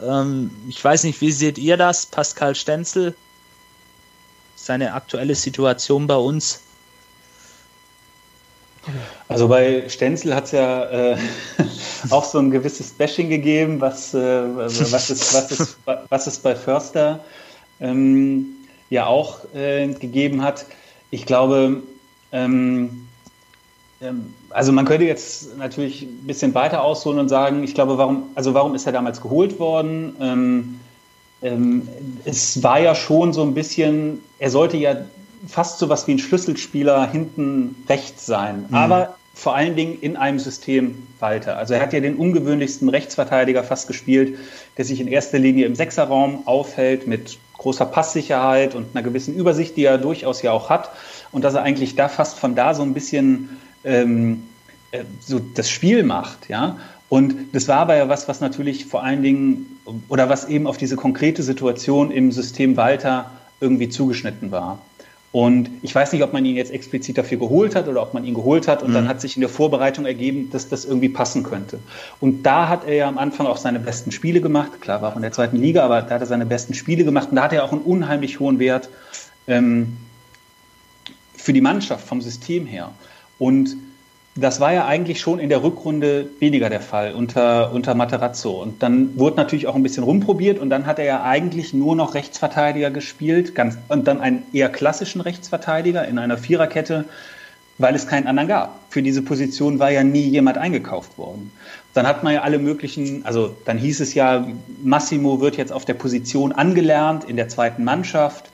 [0.00, 3.14] Ähm, ich weiß nicht, wie seht ihr das, Pascal Stenzel?
[4.54, 6.60] Seine aktuelle Situation bei uns?
[9.28, 11.16] Also bei Stenzel hat es ja äh,
[12.10, 15.76] auch so ein gewisses Bashing gegeben, was, äh, was, es, was, es,
[16.08, 17.24] was es bei Förster
[17.80, 18.46] ähm,
[18.90, 20.64] ja auch äh, gegeben hat.
[21.10, 21.82] Ich glaube,
[22.32, 23.08] ähm,
[24.00, 28.24] ähm, also man könnte jetzt natürlich ein bisschen weiter ausholen und sagen, ich glaube, warum,
[28.34, 30.16] also warum ist er damals geholt worden?
[30.20, 30.80] Ähm,
[31.42, 31.88] ähm,
[32.24, 34.96] es war ja schon so ein bisschen, er sollte ja
[35.46, 38.74] fast so was wie ein Schlüsselspieler hinten rechts sein, mhm.
[38.74, 41.56] aber vor allen Dingen in einem System weiter.
[41.58, 44.36] Also er hat ja den ungewöhnlichsten Rechtsverteidiger fast gespielt,
[44.76, 49.76] der sich in erster Linie im Sechserraum aufhält mit großer Passsicherheit und einer gewissen Übersicht,
[49.76, 50.90] die er durchaus ja auch hat.
[51.30, 54.44] Und dass er eigentlich da fast von da so ein bisschen ähm,
[54.92, 56.78] äh, so das Spiel macht, ja.
[57.10, 59.78] Und das war aber ja was, was natürlich vor allen Dingen
[60.08, 63.30] oder was eben auf diese konkrete Situation im System Walter
[63.60, 64.78] irgendwie zugeschnitten war.
[65.30, 68.24] Und ich weiß nicht, ob man ihn jetzt explizit dafür geholt hat oder ob man
[68.24, 68.94] ihn geholt hat und mhm.
[68.94, 71.78] dann hat sich in der Vorbereitung ergeben, dass das irgendwie passen könnte.
[72.18, 74.80] Und da hat er ja am Anfang auch seine besten Spiele gemacht.
[74.80, 77.28] Klar, war auch in der zweiten Liga, aber da hat er seine besten Spiele gemacht
[77.30, 78.88] und da hat er auch einen unheimlich hohen Wert
[79.46, 79.98] ähm,
[81.34, 82.90] für die Mannschaft vom System her.
[83.38, 83.76] Und
[84.40, 88.62] das war ja eigentlich schon in der Rückrunde weniger der Fall unter, unter Materazzo.
[88.62, 91.96] Und dann wurde natürlich auch ein bisschen rumprobiert und dann hat er ja eigentlich nur
[91.96, 97.06] noch Rechtsverteidiger gespielt ganz, und dann einen eher klassischen Rechtsverteidiger in einer Viererkette,
[97.78, 98.78] weil es keinen anderen gab.
[98.90, 101.50] Für diese Position war ja nie jemand eingekauft worden.
[101.92, 104.46] Dann hat man ja alle möglichen, also dann hieß es ja,
[104.84, 108.50] Massimo wird jetzt auf der Position angelernt in der zweiten Mannschaft.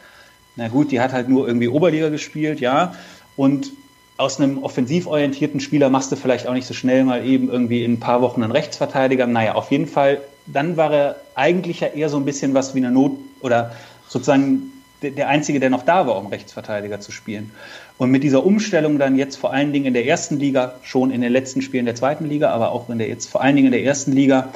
[0.57, 2.95] Na gut, die hat halt nur irgendwie Oberliga gespielt, ja.
[3.37, 3.73] Und
[4.17, 7.85] aus einem offensiv orientierten Spieler machst du vielleicht auch nicht so schnell mal eben irgendwie
[7.85, 9.27] in ein paar Wochen einen Rechtsverteidiger.
[9.27, 12.79] Naja, auf jeden Fall, dann war er eigentlich ja eher so ein bisschen was wie
[12.79, 13.75] eine Not oder
[14.09, 14.71] sozusagen
[15.03, 17.51] der Einzige, der noch da war, um Rechtsverteidiger zu spielen.
[17.99, 21.21] Und mit dieser Umstellung dann jetzt vor allen Dingen in der ersten Liga, schon in
[21.21, 23.73] den letzten Spielen der zweiten Liga, aber auch in der jetzt vor allen Dingen in
[23.73, 24.51] der ersten Liga,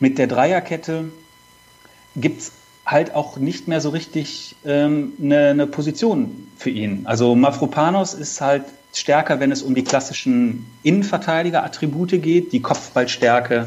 [0.00, 1.04] mit der Dreierkette
[2.16, 2.52] gibt es
[2.86, 7.02] halt auch nicht mehr so richtig ähm, eine, eine Position für ihn.
[7.04, 13.66] Also Mafropanos ist halt stärker, wenn es um die klassischen Innenverteidiger-Attribute geht, die Kopfballstärke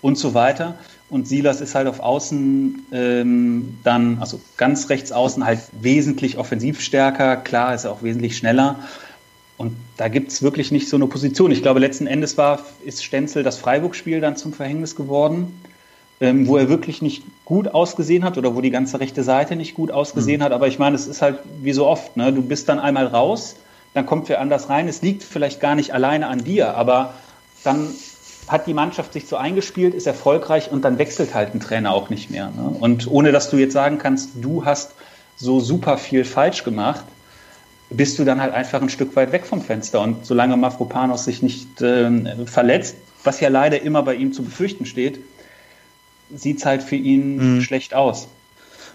[0.00, 0.76] und so weiter.
[1.10, 6.80] Und Silas ist halt auf Außen ähm, dann, also ganz rechts außen, halt wesentlich offensiv
[6.80, 7.36] stärker.
[7.36, 8.78] Klar, ist er auch wesentlich schneller.
[9.58, 11.50] Und da gibt es wirklich nicht so eine Position.
[11.50, 15.52] Ich glaube, letzten Endes war, ist Stenzel das Freiburg-Spiel dann zum Verhängnis geworden
[16.22, 19.74] ähm, wo er wirklich nicht gut ausgesehen hat oder wo die ganze rechte Seite nicht
[19.74, 20.44] gut ausgesehen mhm.
[20.44, 20.52] hat.
[20.52, 22.32] Aber ich meine, es ist halt wie so oft, ne?
[22.32, 23.56] du bist dann einmal raus,
[23.92, 24.86] dann kommt wer anders rein.
[24.86, 27.14] Es liegt vielleicht gar nicht alleine an dir, aber
[27.64, 27.88] dann
[28.46, 32.08] hat die Mannschaft sich so eingespielt, ist erfolgreich und dann wechselt halt ein Trainer auch
[32.08, 32.52] nicht mehr.
[32.56, 32.76] Ne?
[32.78, 34.92] Und ohne dass du jetzt sagen kannst, du hast
[35.36, 37.04] so super viel falsch gemacht,
[37.90, 40.00] bist du dann halt einfach ein Stück weit weg vom Fenster.
[40.00, 42.94] Und solange Mafropanos sich nicht äh, verletzt,
[43.24, 45.20] was ja leider immer bei ihm zu befürchten steht,
[46.34, 47.62] sieht es halt für ihn mhm.
[47.62, 48.28] schlecht aus.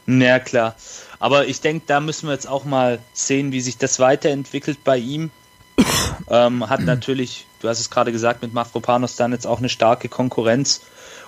[0.07, 0.75] Ja, klar.
[1.19, 4.97] Aber ich denke, da müssen wir jetzt auch mal sehen, wie sich das weiterentwickelt bei
[4.97, 5.31] ihm.
[6.29, 10.09] ähm, hat natürlich, du hast es gerade gesagt, mit Mafropanos dann jetzt auch eine starke
[10.09, 10.81] Konkurrenz.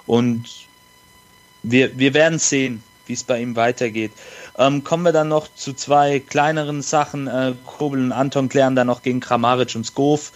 [0.06, 0.46] Und
[1.62, 4.12] wir, wir werden sehen, wie es bei ihm weitergeht.
[4.58, 7.28] Ähm, kommen wir dann noch zu zwei kleineren Sachen.
[7.28, 10.32] Äh, Kobel und Anton klären dann noch gegen Kramaric und Skov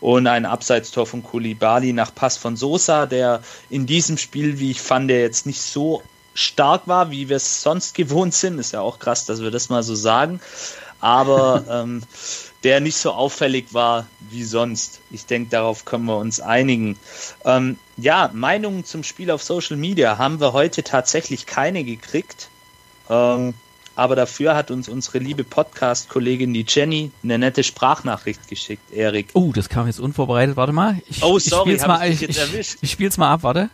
[0.00, 4.80] und ein Abseitstor von Kulibali nach Pass von Sosa, der in diesem Spiel, wie ich
[4.80, 6.02] fand, der jetzt nicht so
[6.34, 8.58] stark war, wie wir es sonst gewohnt sind.
[8.58, 10.40] Ist ja auch krass, dass wir das mal so sagen.
[11.00, 12.02] Aber ähm,
[12.64, 15.00] der nicht so auffällig war wie sonst.
[15.10, 16.98] Ich denke, darauf können wir uns einigen.
[17.44, 22.48] Ähm, ja, Meinungen zum Spiel auf Social Media haben wir heute tatsächlich keine gekriegt.
[23.10, 23.54] Ähm,
[23.98, 29.30] aber dafür hat uns unsere liebe Podcast-Kollegin, die Jenny, eine nette Sprachnachricht geschickt, Erik.
[29.32, 30.56] Oh, das kam jetzt unvorbereitet.
[30.56, 31.02] Warte mal.
[31.08, 33.70] Ich, oh, sorry, ich spiel's mal, ich, ich, ich, spiel's mal ab, warte.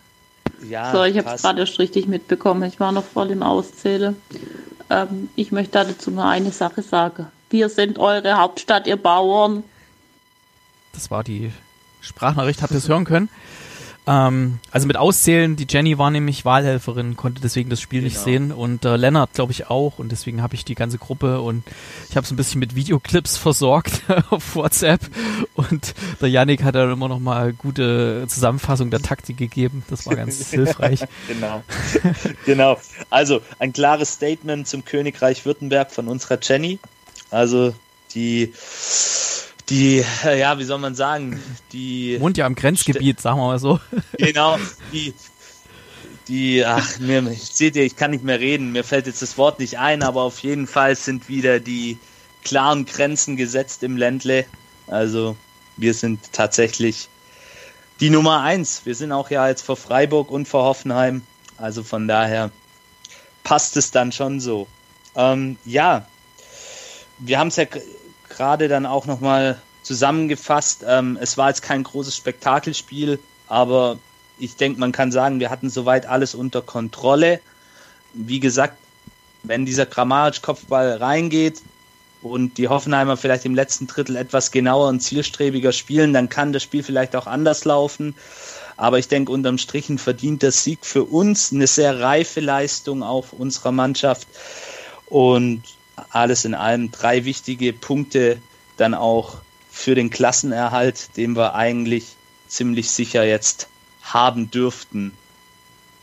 [0.67, 2.63] Ja, so, ich habe es gerade erst richtig mitbekommen.
[2.63, 4.17] Ich war noch voll im Auszählen.
[4.89, 7.27] Ähm, ich möchte dazu nur eine Sache sagen.
[7.51, 9.63] Wir sind eure Hauptstadt, ihr Bauern.
[10.95, 11.53] Das war die
[12.01, 13.29] Sprachnachricht, habt ihr es hören können?
[14.07, 18.25] Ähm, also mit Auszählen, die Jenny war nämlich Wahlhelferin, konnte deswegen das Spiel nicht Genau.
[18.25, 21.65] sehen und äh, Lennart glaube ich auch und deswegen habe ich die ganze Gruppe und
[22.11, 25.01] ich habe es ein bisschen mit Videoclips versorgt auf WhatsApp
[25.55, 30.17] und der Yannick hat dann immer noch mal gute Zusammenfassung der Taktik gegeben, das war
[30.17, 31.01] ganz hilfreich.
[31.27, 31.63] Genau.
[32.45, 32.79] genau.
[33.09, 36.79] Also ein klares Statement zum Königreich Württemberg von unserer Jenny.
[37.31, 37.75] Also
[38.15, 38.53] die,
[39.71, 41.41] die, äh, ja, wie soll man sagen,
[41.73, 43.81] die, Wohnt ja im Grenzgebiet, sagen wir mal so.
[44.19, 44.59] genau,
[44.93, 45.15] die,
[46.29, 49.59] die, ach, mir, seht ihr, ich kann nicht mehr reden, mir fällt jetzt das Wort
[49.59, 51.99] nicht ein, aber auf jeden Fall sind wieder die
[52.43, 54.45] klaren Grenzen gesetzt im Ländle.
[54.87, 55.37] Also
[55.77, 57.09] wir sind tatsächlich
[58.01, 58.83] die Nummer eins.
[58.85, 61.23] Wir sind auch ja jetzt vor Freiburg und vor Hoffenheim.
[61.57, 62.51] Also von daher
[63.45, 64.67] passt es dann schon so.
[65.17, 66.07] Ähm, ja,
[67.19, 67.65] wir haben es ja
[68.37, 70.85] gerade dann auch nochmal zusammengefasst.
[70.87, 73.99] Ähm, es war jetzt kein großes Spektakelspiel, aber
[74.39, 77.41] ich denke, man kann sagen, wir hatten soweit alles unter Kontrolle.
[78.13, 78.77] Wie gesagt,
[79.43, 81.63] wenn dieser Grammaric-Kopfball reingeht
[82.23, 86.63] und die Hoffenheimer vielleicht im letzten Drittel etwas genauer und zielstrebiger spielen, dann kann das
[86.63, 88.15] Spiel vielleicht auch anders laufen.
[88.77, 93.33] Aber ich denke, unterm Strichen verdient der Sieg für uns eine sehr reife Leistung auch
[93.33, 94.27] unserer Mannschaft.
[95.07, 95.63] Und
[96.11, 98.39] alles in allem drei wichtige Punkte
[98.77, 99.39] dann auch
[99.71, 102.17] für den Klassenerhalt, den wir eigentlich
[102.49, 103.69] ziemlich sicher jetzt
[104.03, 105.13] haben dürften.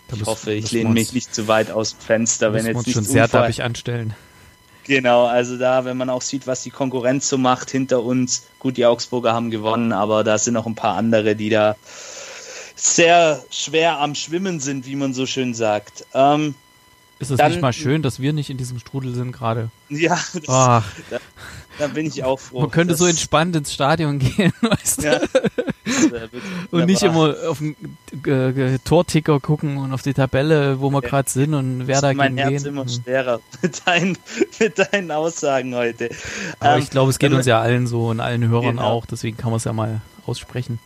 [0.07, 2.93] Da Ich hoffe, ich lehne mich nicht zu weit aus dem Fenster, wenn jetzt nicht
[2.93, 4.13] schon sehr Unfall- dappig anstellen.
[4.84, 8.47] Genau, also da, wenn man auch sieht, was die Konkurrenz so macht hinter uns.
[8.59, 11.76] Gut, die Augsburger haben gewonnen, aber da sind noch ein paar andere, die da
[12.76, 16.05] sehr schwer am Schwimmen sind, wie man so schön sagt.
[16.13, 16.55] Ähm,
[17.22, 19.69] Ist es Dann- nicht mal schön, dass wir nicht in diesem Strudel sind gerade?
[19.89, 20.85] ja, das, Ach,
[21.77, 22.61] da bin ich auch froh.
[22.61, 25.07] man könnte so Das- entspannt ins Stadion gehen, weißt du?
[25.07, 25.22] Ja,
[26.11, 26.41] wirklich
[26.72, 27.76] Und nicht immer auf den
[28.26, 31.10] äh, Torticker gucken und auf die Tabelle, wo wir Ja.
[31.10, 32.69] gerade sind und wer da mein gegen Herz wen.
[32.72, 32.89] immer Hm.
[32.89, 34.18] schwerer mit deinen,
[34.60, 36.10] mit deinen Aussagen heute.
[36.60, 38.84] Aber Ähm, ich glaube, es geht uns ja allen so und allen Hörern Genau.
[38.89, 40.80] auch, deswegen kann man es ja mal aussprechen.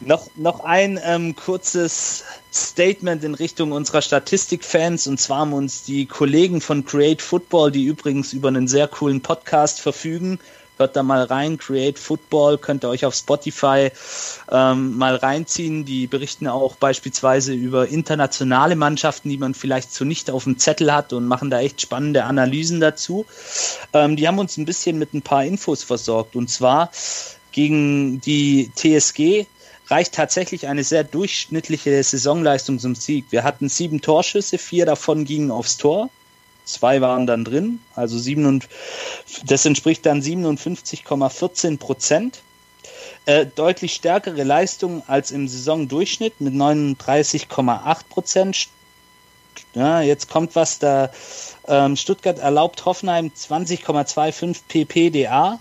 [0.00, 5.06] Noch, noch ein ähm, kurzes Statement in Richtung unserer Statistikfans.
[5.06, 9.20] Und zwar haben uns die Kollegen von Create Football, die übrigens über einen sehr coolen
[9.20, 10.38] Podcast verfügen.
[10.76, 13.92] Hört da mal rein, Create Football, könnt ihr euch auf Spotify
[14.50, 15.84] ähm, mal reinziehen.
[15.84, 20.92] Die berichten auch beispielsweise über internationale Mannschaften, die man vielleicht so nicht auf dem Zettel
[20.92, 23.24] hat und machen da echt spannende Analysen dazu.
[23.92, 26.34] Ähm, die haben uns ein bisschen mit ein paar Infos versorgt.
[26.34, 26.90] Und zwar
[27.52, 29.46] gegen die TSG
[29.88, 33.26] reicht tatsächlich eine sehr durchschnittliche Saisonleistung zum Sieg.
[33.30, 36.10] Wir hatten sieben Torschüsse, vier davon gingen aufs Tor.
[36.64, 38.68] Zwei waren dann drin, also sieben und,
[39.44, 42.40] das entspricht dann 57,14 Prozent.
[43.26, 48.68] Äh, deutlich stärkere Leistung als im Saisondurchschnitt mit 39,8 Prozent.
[49.74, 51.10] Ja, jetzt kommt was da.
[51.66, 55.58] Ähm, Stuttgart erlaubt Hoffenheim 20,25 ppda,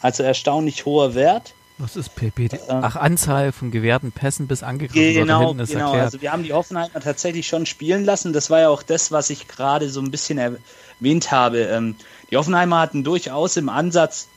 [0.00, 1.54] also erstaunlich hoher Wert.
[1.78, 2.60] Was ist PPD?
[2.68, 5.62] Ach, Anzahl von gewährten Pässen bis angegriffen Genau, genau.
[5.62, 6.04] erklärt.
[6.04, 8.32] Also wir haben die Hoffenheimer tatsächlich schon spielen lassen.
[8.32, 11.62] Das war ja auch das, was ich gerade so ein bisschen erwähnt habe.
[11.62, 11.96] Ähm,
[12.30, 14.28] die Hoffenheimer hatten durchaus im Ansatz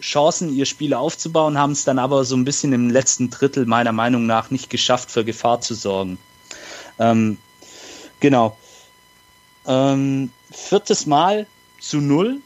[0.00, 3.92] Chancen, ihr Spiel aufzubauen, haben es dann aber so ein bisschen im letzten Drittel meiner
[3.92, 6.18] Meinung nach nicht geschafft, für Gefahr zu sorgen.
[6.98, 7.38] Ähm,
[8.20, 8.56] genau.
[9.66, 11.46] Ähm, viertes Mal
[11.80, 12.40] zu null,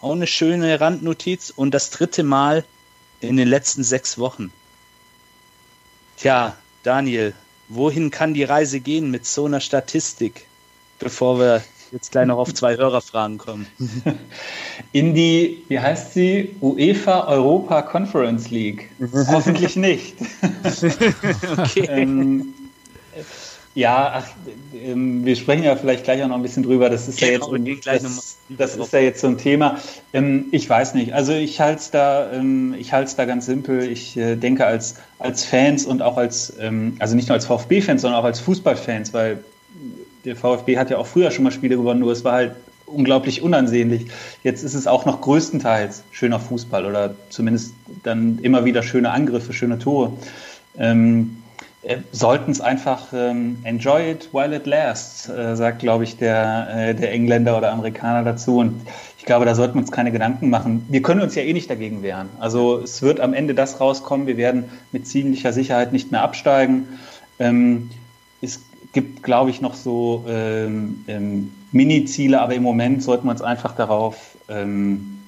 [0.00, 1.50] auch eine schöne Randnotiz.
[1.50, 2.64] Und das dritte Mal
[3.20, 4.52] in den letzten sechs Wochen.
[6.16, 7.34] Tja, Daniel,
[7.68, 10.46] wohin kann die Reise gehen mit so einer Statistik,
[10.98, 13.66] bevor wir jetzt gleich noch auf zwei Hörerfragen kommen?
[14.92, 16.54] In die, wie heißt sie?
[16.60, 18.90] UEFA Europa Conference League.
[19.28, 20.16] Hoffentlich nicht.
[20.62, 21.86] Okay.
[21.88, 22.54] ähm,
[23.74, 24.26] ja, ach,
[24.74, 26.90] ähm, wir sprechen ja vielleicht gleich auch noch ein bisschen drüber.
[26.90, 29.78] Das ist ja Genau, jetzt, mal das, das ist ja jetzt so ein Thema.
[30.12, 31.14] Ähm, ich weiß nicht.
[31.14, 33.90] Also ich halte es da, ähm, ich halte es da ganz simpel.
[33.90, 36.54] Ich äh, denke als als Fans und auch als,
[36.98, 39.44] also nicht nur als VfB-Fans, sondern auch als Fußballfans, weil
[40.24, 42.52] der VfB hat ja auch früher schon mal Spiele gewonnen, nur es war halt
[42.86, 44.06] unglaublich unansehnlich.
[44.42, 49.52] Jetzt ist es auch noch größtenteils schöner Fußball oder zumindest dann immer wieder schöne Angriffe,
[49.52, 50.12] schöne Tore.
[50.76, 51.42] Ähm,
[51.82, 56.68] äh, sollten es einfach ähm, enjoy it while it lasts, äh, sagt, glaube ich, der,
[56.74, 58.58] äh, der Engländer oder Amerikaner dazu.
[58.58, 58.82] Und
[59.16, 60.84] ich glaube, da sollten wir uns keine Gedanken machen.
[60.88, 62.28] Wir können uns ja eh nicht dagegen wehren.
[62.38, 64.26] Also es wird am Ende das rauskommen.
[64.26, 66.86] Wir werden mit ziemlicher Sicherheit nicht mehr absteigen.
[67.38, 67.90] Ähm,
[68.42, 68.60] es
[68.92, 73.74] gibt, glaube ich, noch so ähm, ähm, Mini-Ziele, aber im Moment sollten wir uns einfach
[73.74, 75.20] darauf ähm,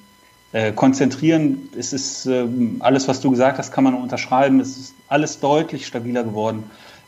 [0.51, 1.69] äh, konzentrieren.
[1.77, 4.59] Es ist ähm, alles, was du gesagt hast, kann man unterschreiben.
[4.59, 6.63] Es ist alles deutlich stabiler geworden.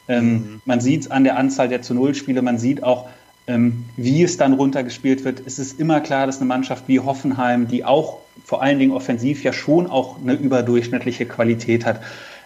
[0.07, 0.61] Ähm, mhm.
[0.65, 3.09] Man sieht es an der Anzahl der zu Null-Spiele, man sieht auch,
[3.47, 5.41] ähm, wie es dann runtergespielt wird.
[5.45, 9.43] Es ist immer klar, dass eine Mannschaft wie Hoffenheim, die auch vor allen Dingen offensiv
[9.43, 12.01] ja schon auch eine überdurchschnittliche Qualität hat,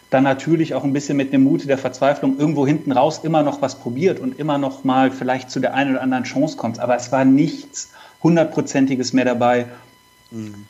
[0.09, 3.61] dann natürlich auch ein bisschen mit dem Mute der Verzweiflung irgendwo hinten raus immer noch
[3.61, 6.79] was probiert und immer noch mal vielleicht zu der einen oder anderen Chance kommt.
[6.79, 7.91] Aber es war nichts
[8.23, 9.67] hundertprozentiges mehr dabei.
[10.31, 10.65] Mhm.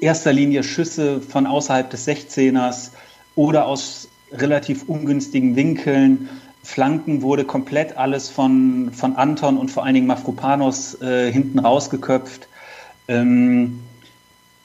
[0.00, 2.90] Erster Linie Schüsse von außerhalb des 16ers
[3.36, 6.28] oder aus relativ ungünstigen Winkeln.
[6.62, 12.48] Flanken wurde komplett alles von, von Anton und vor allen Dingen Mafropanos äh, hinten rausgeköpft.
[13.06, 13.80] Ähm,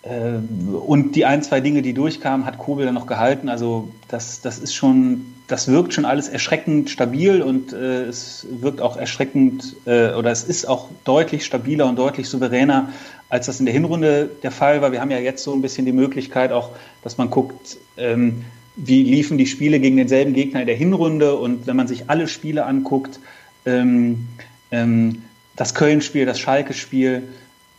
[0.01, 0.39] äh,
[0.85, 3.49] und die ein, zwei Dinge, die durchkamen, hat Kobel dann noch gehalten.
[3.49, 8.81] Also das, das ist schon, das wirkt schon alles erschreckend stabil und äh, es wirkt
[8.81, 12.89] auch erschreckend äh, oder es ist auch deutlich stabiler und deutlich souveräner,
[13.27, 14.93] als das in der Hinrunde der Fall war.
[14.93, 16.69] Wir haben ja jetzt so ein bisschen die Möglichkeit auch,
[17.03, 18.45] dass man guckt, ähm,
[18.85, 22.27] wie liefen die Spiele gegen denselben Gegner in der Hinrunde und wenn man sich alle
[22.27, 23.19] Spiele anguckt,
[23.65, 24.27] ähm,
[24.71, 25.23] ähm,
[25.55, 27.23] das Köln-Spiel, das Schalke-Spiel,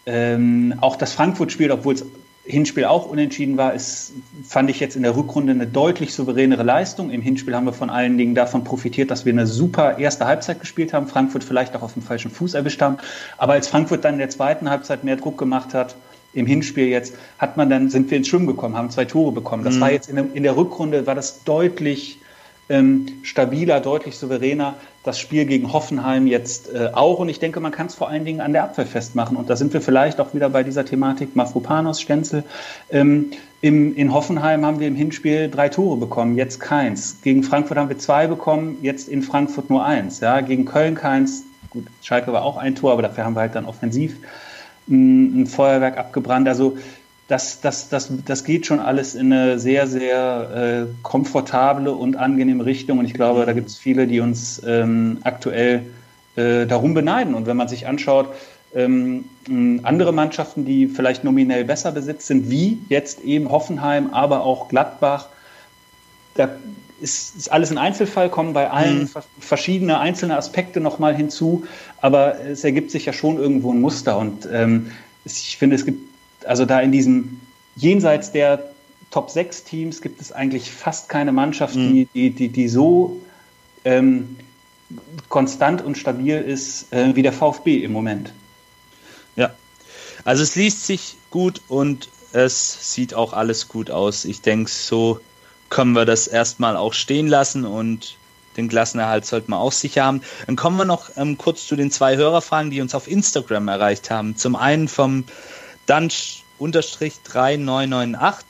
[0.07, 2.05] ähm, auch das Frankfurt-Spiel, obwohl es
[2.45, 4.13] Hinspiel auch unentschieden war, ist,
[4.47, 7.11] fand ich jetzt in der Rückrunde eine deutlich souveränere Leistung.
[7.11, 10.61] Im Hinspiel haben wir von allen Dingen davon profitiert, dass wir eine super erste Halbzeit
[10.61, 12.97] gespielt haben, Frankfurt vielleicht auch auf dem falschen Fuß erwischt haben.
[13.39, 15.97] Aber als Frankfurt dann in der zweiten Halbzeit mehr Druck gemacht hat,
[16.33, 19.65] im Hinspiel jetzt, hat man dann, sind wir ins Schwimmen gekommen, haben zwei Tore bekommen.
[19.65, 19.81] Das mhm.
[19.81, 22.19] war jetzt in der, in der, Rückrunde, war das deutlich
[22.69, 24.77] ähm, stabiler, deutlich souveräner.
[25.03, 27.19] Das Spiel gegen Hoffenheim jetzt äh, auch.
[27.19, 29.37] Und ich denke, man kann es vor allen Dingen an der Abwehr festmachen.
[29.37, 32.45] Und da sind wir vielleicht auch wieder bei dieser Thematik Mafropanos, Stenzel.
[32.91, 33.31] Ähm,
[33.63, 37.21] im, in Hoffenheim haben wir im Hinspiel drei Tore bekommen, jetzt keins.
[37.23, 40.21] Gegen Frankfurt haben wir zwei bekommen, jetzt in Frankfurt nur eins.
[40.21, 41.45] Ja, gegen Köln keins.
[41.71, 44.17] Gut, Schalke war auch ein Tor, aber dafür haben wir halt dann offensiv
[44.91, 46.49] ein Feuerwerk abgebrannt.
[46.49, 46.77] Also
[47.29, 52.65] das, das, das, das geht schon alles in eine sehr, sehr äh, komfortable und angenehme
[52.65, 52.99] Richtung.
[52.99, 55.83] Und ich glaube, da gibt es viele, die uns ähm, aktuell
[56.35, 57.35] äh, darum beneiden.
[57.35, 58.29] Und wenn man sich anschaut,
[58.75, 59.25] ähm,
[59.83, 65.29] andere Mannschaften, die vielleicht nominell besser besetzt sind, wie jetzt eben Hoffenheim, aber auch Gladbach,
[66.35, 66.49] da
[67.01, 69.09] ist, ist alles ein Einzelfall, kommen bei allen mhm.
[69.39, 71.65] verschiedene einzelne Aspekte nochmal hinzu,
[72.01, 74.91] aber es ergibt sich ja schon irgendwo ein Muster und ähm,
[75.25, 76.01] ich finde, es gibt,
[76.45, 77.41] also da in diesem
[77.77, 78.71] jenseits der
[79.11, 81.93] Top 6 Teams gibt es eigentlich fast keine Mannschaft, mhm.
[81.93, 83.21] die, die, die, die so
[83.85, 84.37] ähm,
[85.29, 88.33] konstant und stabil ist äh, wie der VfB im Moment.
[89.37, 89.55] Ja,
[90.25, 94.25] also es liest sich gut und es sieht auch alles gut aus.
[94.25, 95.21] Ich denke, so
[95.71, 98.17] können wir das erstmal auch stehen lassen und
[98.57, 100.23] den Klassenerhalt sollten wir auch sicher haben.
[100.47, 104.11] Dann kommen wir noch ähm, kurz zu den zwei Hörerfragen, die uns auf Instagram erreicht
[104.11, 104.37] haben.
[104.37, 105.25] Zum einen vom
[105.87, 108.45] Dunch-3998.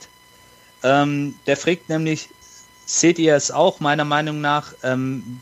[0.83, 2.29] Ähm, der fragt nämlich,
[2.85, 5.39] seht ihr es auch meiner Meinung nach ähm,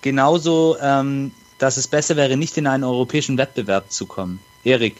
[0.00, 4.38] genauso, ähm, dass es besser wäre, nicht in einen europäischen Wettbewerb zu kommen?
[4.62, 4.98] Erik,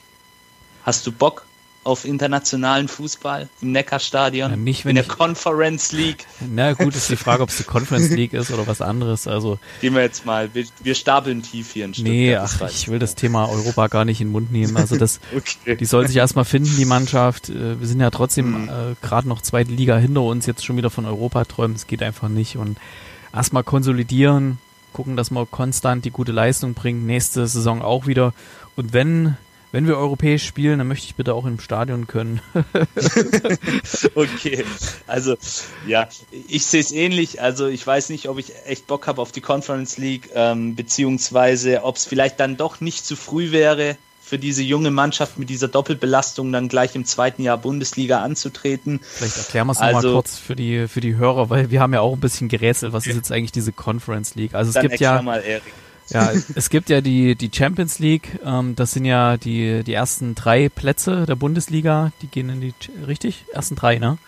[0.82, 1.46] hast du Bock
[1.82, 6.26] auf internationalen Fußball im Neckarstadion, ja, nicht, wenn in der ich, Conference League.
[6.52, 9.26] Na gut, ist die Frage, ob es die Conference League ist oder was anderes.
[9.26, 12.12] Also gehen wir jetzt mal, wir, wir stapeln tief hier in Stuttgart.
[12.12, 14.76] Nee, ach, ich will das Thema Europa gar nicht in den Mund nehmen.
[14.76, 15.76] Also das, okay.
[15.76, 17.48] die soll sich erstmal finden, die Mannschaft.
[17.48, 18.68] Äh, wir sind ja trotzdem mhm.
[18.68, 21.76] äh, gerade noch zweite Liga hinter uns, jetzt schon wieder von Europa träumen.
[21.76, 22.76] Es geht einfach nicht und
[23.32, 24.58] erstmal konsolidieren,
[24.92, 27.06] gucken, dass man konstant die gute Leistung bringt.
[27.06, 28.34] Nächste Saison auch wieder.
[28.76, 29.38] Und wenn
[29.72, 32.40] wenn wir europäisch spielen, dann möchte ich bitte auch im Stadion können.
[34.14, 34.64] okay,
[35.06, 35.36] also
[35.86, 36.08] ja,
[36.48, 37.40] ich sehe es ähnlich.
[37.40, 41.84] Also ich weiß nicht, ob ich echt Bock habe auf die Conference League, ähm, beziehungsweise
[41.84, 43.96] ob es vielleicht dann doch nicht zu früh wäre,
[44.30, 49.00] für diese junge Mannschaft mit dieser Doppelbelastung dann gleich im zweiten Jahr Bundesliga anzutreten.
[49.02, 51.92] Vielleicht erklären wir es also, nochmal kurz für die, für die Hörer, weil wir haben
[51.92, 54.54] ja auch ein bisschen gerätselt, was ist jetzt eigentlich diese Conference League?
[54.54, 55.64] Also es gibt ja, mal, Erik.
[56.10, 60.34] Ja, es gibt ja die, die Champions League, ähm, das sind ja die, die ersten
[60.34, 62.74] drei Plätze der Bundesliga, die gehen in die,
[63.06, 63.44] richtig?
[63.52, 64.18] Ersten drei, ne?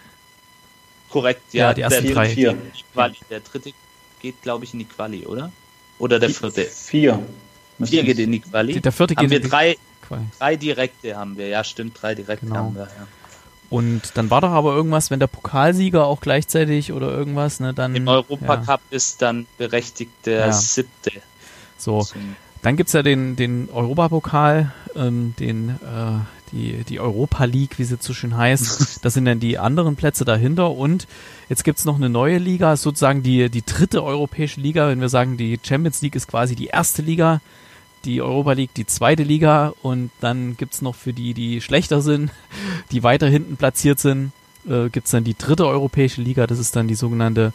[1.11, 1.69] Korrekt, ja.
[1.69, 2.29] ja die ersten der, drei.
[2.29, 2.57] Vier.
[2.93, 3.73] Quali, der dritte
[4.21, 5.53] geht, glaube ich, in die Quali, oder?
[5.99, 6.65] Oder der vierte?
[6.65, 7.21] Vier.
[7.83, 8.81] Vier geht in die Quali.
[8.81, 10.23] Der vierte haben geht wir drei, Quali.
[10.39, 12.59] drei direkte haben wir, ja stimmt, drei direkte genau.
[12.59, 13.09] haben wir, ja.
[13.71, 17.97] Und dann war doch aber irgendwas, wenn der Pokalsieger auch gleichzeitig oder irgendwas, ne, dann.
[17.97, 18.97] Im Europacup ja.
[18.97, 20.53] ist dann berechtigt der ja.
[20.53, 21.11] siebte.
[21.83, 22.07] So.
[22.63, 27.97] Dann gibt's ja den, den Europapokal, ähm, den, äh, die, die Europa League, wie sie
[27.99, 29.01] so schön heißt.
[29.03, 30.71] Das sind dann die anderen Plätze dahinter.
[30.71, 31.09] Und
[31.49, 34.89] jetzt gibt's noch eine neue Liga, sozusagen die, die dritte europäische Liga.
[34.89, 37.41] Wenn wir sagen, die Champions League ist quasi die erste Liga,
[38.05, 42.31] die Europa League die zweite Liga und dann gibt's noch für die, die schlechter sind,
[42.93, 44.33] die weiter hinten platziert sind,
[44.69, 47.53] äh, gibt's dann die dritte europäische Liga, das ist dann die sogenannte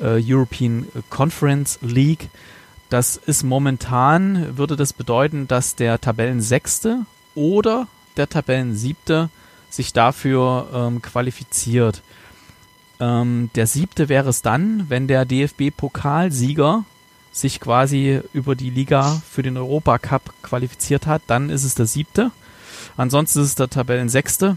[0.00, 2.28] äh, European Conference League.
[2.88, 7.00] Das ist momentan, würde das bedeuten, dass der Tabellensechste
[7.34, 9.28] oder der Tabellensiebte
[9.70, 12.02] sich dafür ähm, qualifiziert.
[13.00, 16.84] Ähm, der siebte wäre es dann, wenn der DFB-Pokalsieger
[17.32, 22.30] sich quasi über die Liga für den Europacup qualifiziert hat, dann ist es der siebte.
[22.96, 24.56] Ansonsten ist es der Tabellensechste.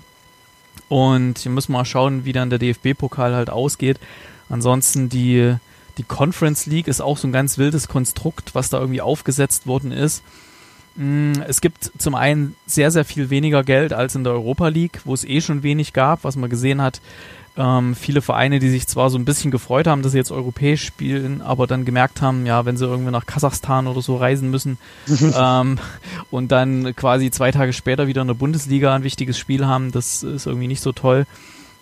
[0.87, 3.99] Und hier müssen wir mal schauen, wie dann der DFB-Pokal halt ausgeht.
[4.47, 5.55] Ansonsten die,
[5.99, 9.91] die Conference League ist auch so ein ganz wildes Konstrukt, was da irgendwie aufgesetzt worden
[9.91, 10.23] ist.
[10.95, 15.01] Mm, es gibt zum einen sehr, sehr viel weniger Geld als in der Europa League,
[15.03, 17.01] wo es eh schon wenig gab, was man gesehen hat.
[17.57, 20.85] Ähm, viele Vereine, die sich zwar so ein bisschen gefreut haben, dass sie jetzt europäisch
[20.85, 24.77] spielen, aber dann gemerkt haben, ja, wenn sie irgendwie nach Kasachstan oder so reisen müssen
[25.35, 25.79] ähm,
[26.31, 30.23] und dann quasi zwei Tage später wieder in der Bundesliga ein wichtiges Spiel haben, das
[30.23, 31.25] ist irgendwie nicht so toll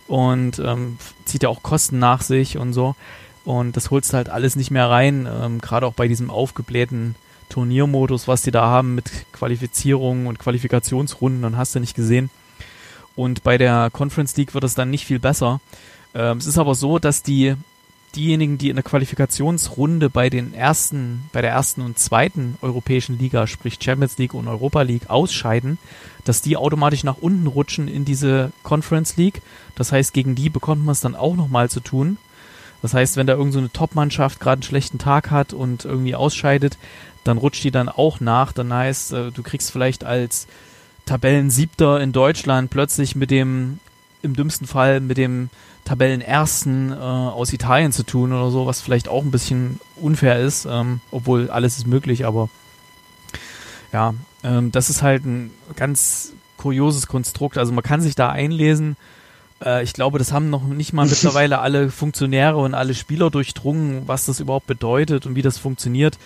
[0.08, 2.96] und ähm, zieht ja auch Kosten nach sich und so.
[3.48, 7.16] Und das holst du halt alles nicht mehr rein, ähm, gerade auch bei diesem aufgeblähten
[7.48, 12.30] Turniermodus, was die da haben mit Qualifizierungen und Qualifikationsrunden und hast du nicht gesehen.
[13.16, 15.62] Und bei der Conference League wird es dann nicht viel besser.
[16.14, 17.56] Ähm, es ist aber so, dass die
[18.18, 23.48] diejenigen, die in der Qualifikationsrunde bei den ersten, bei der ersten und zweiten europäischen Liga,
[23.48, 25.78] sprich Champions League und Europa League, ausscheiden,
[26.26, 29.42] dass die automatisch nach unten rutschen in diese Conference League.
[29.76, 32.18] Das heißt, gegen die bekommt man es dann auch nochmal zu tun.
[32.82, 36.78] Das heißt, wenn da irgendeine so Top-Mannschaft gerade einen schlechten Tag hat und irgendwie ausscheidet,
[37.24, 38.54] dann rutscht die dann auch nach.
[38.54, 40.48] Dann heißt, äh, du kriegst vielleicht als
[41.06, 43.80] Tabellensiebter in Deutschland plötzlich mit dem,
[44.22, 45.50] im dümmsten Fall mit dem
[45.86, 50.66] Tabellenersten äh, aus Italien zu tun oder so, was vielleicht auch ein bisschen unfair ist,
[50.66, 52.50] ähm, obwohl alles ist möglich, aber
[53.94, 54.14] ja,
[54.44, 57.58] ähm, das ist halt ein ganz kurioses Konstrukt.
[57.58, 58.98] Also man kann sich da einlesen.
[59.64, 64.04] Äh, ich glaube, das haben noch nicht mal mittlerweile alle Funktionäre und alle Spieler durchdrungen,
[64.08, 66.18] was das überhaupt bedeutet und wie das funktioniert.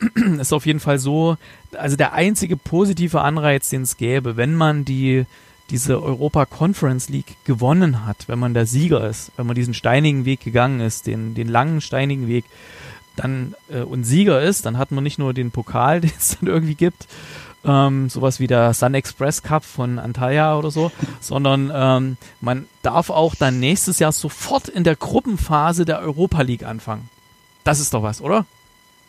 [0.40, 1.36] ist auf jeden Fall so,
[1.76, 5.26] also der einzige positive Anreiz, den es gäbe, wenn man die
[5.70, 10.24] diese Europa Conference League gewonnen hat, wenn man der Sieger ist, wenn man diesen steinigen
[10.24, 12.46] Weg gegangen ist, den, den langen steinigen Weg,
[13.16, 16.48] dann äh, und Sieger ist, dann hat man nicht nur den Pokal, den es dann
[16.48, 17.06] irgendwie gibt,
[17.64, 23.10] ähm, sowas wie der Sun Express Cup von Antalya oder so, sondern ähm, man darf
[23.10, 27.08] auch dann nächstes Jahr sofort in der Gruppenphase der Europa League anfangen.
[27.64, 28.46] Das ist doch was, oder?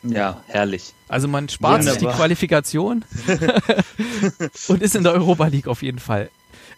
[0.03, 0.93] Ja, herrlich.
[1.07, 1.99] Also man spart Wunderbar.
[1.99, 3.03] sich die Qualifikation
[4.67, 6.30] und ist in der Europa League auf jeden Fall.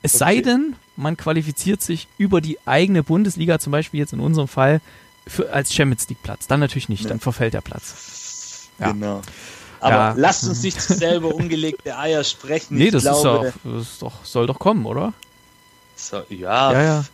[0.02, 0.19] Es okay.
[0.19, 4.81] sei denn, man qualifiziert sich über die eigene Bundesliga, zum Beispiel jetzt in unserem Fall,
[5.27, 6.48] für, als Champions League Platz.
[6.48, 7.10] Dann natürlich nicht, ja.
[7.10, 8.69] dann verfällt der Platz.
[8.80, 8.91] Ja.
[8.91, 9.22] Genau.
[9.82, 10.14] Aber ja.
[10.16, 12.78] lasst uns nicht selber ungelegte Eier sprechen.
[12.78, 15.14] Nee, das, glaube, ist, doch, das doch, soll doch kommen, oder?
[15.95, 17.06] So, ja, ja, ja.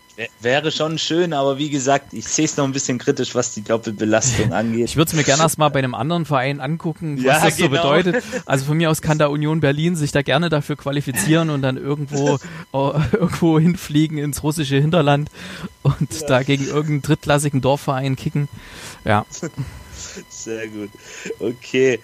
[0.42, 3.62] Wäre schon schön, aber wie gesagt, ich sehe es noch ein bisschen kritisch, was die
[3.64, 4.86] Doppelbelastung angeht.
[4.86, 7.70] Ich würde es mir gerne erstmal bei einem anderen Verein angucken, was ja, das genau.
[7.70, 8.24] so bedeutet.
[8.46, 11.78] Also von mir aus kann da Union Berlin sich da gerne dafür qualifizieren und dann
[11.78, 12.40] irgendwo
[12.74, 15.30] uh, irgendwo hinfliegen ins russische Hinterland
[15.84, 16.28] und ja.
[16.28, 18.48] da gegen irgendeinen drittklassigen Dorfverein kicken.
[19.06, 19.26] Ja.
[20.30, 20.90] Sehr gut.
[21.40, 22.00] Okay.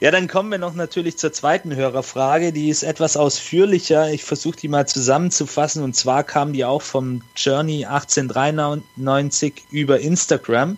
[0.00, 2.52] Ja, dann kommen wir noch natürlich zur zweiten Hörerfrage.
[2.52, 4.10] Die ist etwas ausführlicher.
[4.10, 5.82] Ich versuche die mal zusammenzufassen.
[5.82, 10.76] Und zwar kam die auch vom Journey 1893 über Instagram.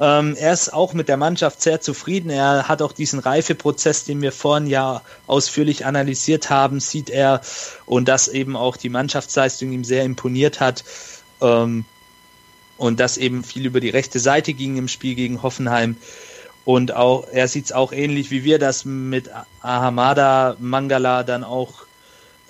[0.00, 2.30] Ähm, er ist auch mit der Mannschaft sehr zufrieden.
[2.30, 7.40] Er hat auch diesen Reifeprozess, den wir vorhin ja ausführlich analysiert haben, sieht er
[7.86, 10.84] und dass eben auch die Mannschaftsleistung ihm sehr imponiert hat.
[11.40, 11.84] Ähm,
[12.76, 15.96] und dass eben viel über die rechte Seite ging im Spiel gegen Hoffenheim.
[16.68, 19.30] Und auch, er sieht es auch ähnlich wie wir, dass mit
[19.62, 21.86] Ahamada Mangala dann auch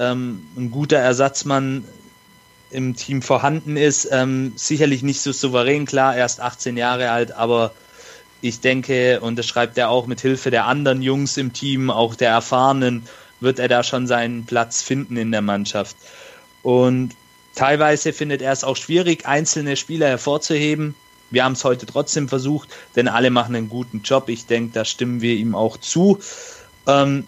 [0.01, 1.85] ähm, ein guter Ersatzmann
[2.73, 4.09] im Team vorhanden ist.
[4.11, 7.71] Ähm, sicherlich nicht so souverän, klar, erst 18 Jahre alt, aber
[8.41, 12.17] ich denke, und das schreibt er auch mit Hilfe der anderen Jungs im Team, auch
[12.17, 13.07] der Erfahrenen,
[13.39, 15.95] wird er da schon seinen Platz finden in der Mannschaft.
[16.65, 17.15] Und
[17.55, 20.97] teilweise findet er es auch schwierig, einzelne Spieler hervorzuheben.
[21.31, 24.29] Wir haben es heute trotzdem versucht, denn alle machen einen guten Job.
[24.29, 26.19] Ich denke, da stimmen wir ihm auch zu.
[26.87, 27.27] Ähm,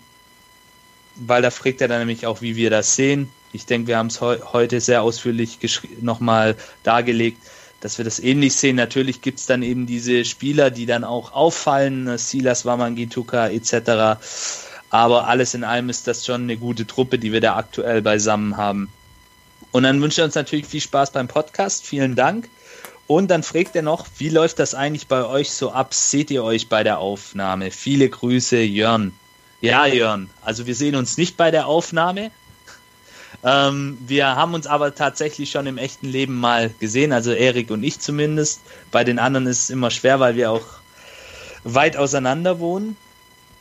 [1.16, 3.30] weil da fragt er dann nämlich auch, wie wir das sehen.
[3.52, 5.58] Ich denke, wir haben es he heute sehr ausführlich
[6.00, 7.42] nochmal dargelegt,
[7.80, 8.76] dass wir das ähnlich sehen.
[8.76, 14.20] Natürlich gibt es dann eben diese Spieler, die dann auch auffallen, Silas Wamangituka etc.
[14.90, 18.56] Aber alles in allem ist das schon eine gute Truppe, die wir da aktuell beisammen
[18.56, 18.88] haben.
[19.72, 21.84] Und dann wünsche ich uns natürlich viel Spaß beim Podcast.
[21.84, 22.48] Vielen Dank.
[23.10, 25.94] Und dann fragt er noch, wie läuft das eigentlich bei euch so ab?
[25.94, 27.72] Seht ihr euch bei der Aufnahme?
[27.72, 29.10] Viele Grüße, Jörn.
[29.60, 30.30] Ja, Jörn.
[30.42, 32.30] Also wir sehen uns nicht bei der Aufnahme.
[33.42, 37.82] Ähm, wir haben uns aber tatsächlich schon im echten Leben mal gesehen, also Erik und
[37.82, 38.60] ich zumindest.
[38.92, 40.66] Bei den anderen ist es immer schwer, weil wir auch
[41.64, 42.96] weit auseinander wohnen.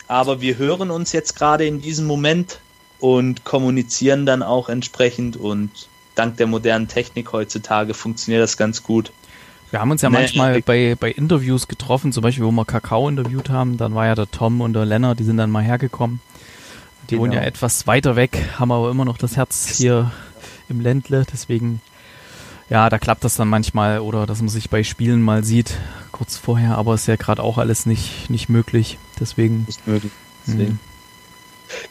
[0.08, 2.60] Aber wir hören uns jetzt gerade in diesem Moment
[3.00, 9.12] und kommunizieren dann auch entsprechend und dank der modernen Technik heutzutage funktioniert das ganz gut.
[9.72, 13.08] Wir haben uns ja nee, manchmal bei, bei Interviews getroffen, zum Beispiel, wo wir Kakao
[13.08, 16.22] interviewt haben, dann war ja der Tom und der Lennart, die sind dann mal hergekommen.
[17.10, 17.24] Die genau.
[17.24, 20.12] wohnen ja etwas weiter weg, haben aber immer noch das Herz hier
[20.70, 21.82] im Ländle, deswegen,
[22.70, 25.78] ja, da klappt das dann manchmal oder dass man sich bei Spielen mal sieht,
[26.12, 29.66] kurz vorher, aber ist ja gerade auch alles nicht, nicht möglich, deswegen.
[29.68, 30.12] Nicht möglich,
[30.48, 30.80] deswegen.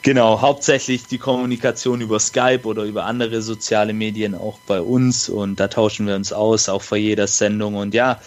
[0.03, 5.61] Genau, hauptsächlich die Kommunikation über Skype oder über andere soziale Medien auch bei uns und
[5.61, 7.77] da tauschen wir uns aus, auch vor jeder Sendung.
[7.77, 8.21] Und ja,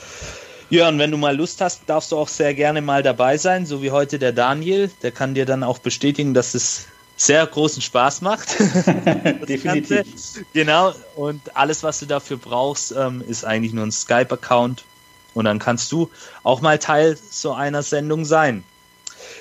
[0.69, 3.83] Jörn, wenn du mal Lust hast, darfst du auch sehr gerne mal dabei sein, so
[3.83, 4.89] wie heute der Daniel.
[5.01, 6.87] Der kann dir dann auch bestätigen, dass es
[7.17, 8.55] sehr großen Spaß macht.
[9.47, 10.05] Definitiv.
[10.53, 14.85] Genau, und alles, was du dafür brauchst, ähm, ist eigentlich nur ein Skype-Account.
[15.33, 16.09] Und dann kannst du
[16.43, 18.63] auch mal Teil so einer Sendung sein.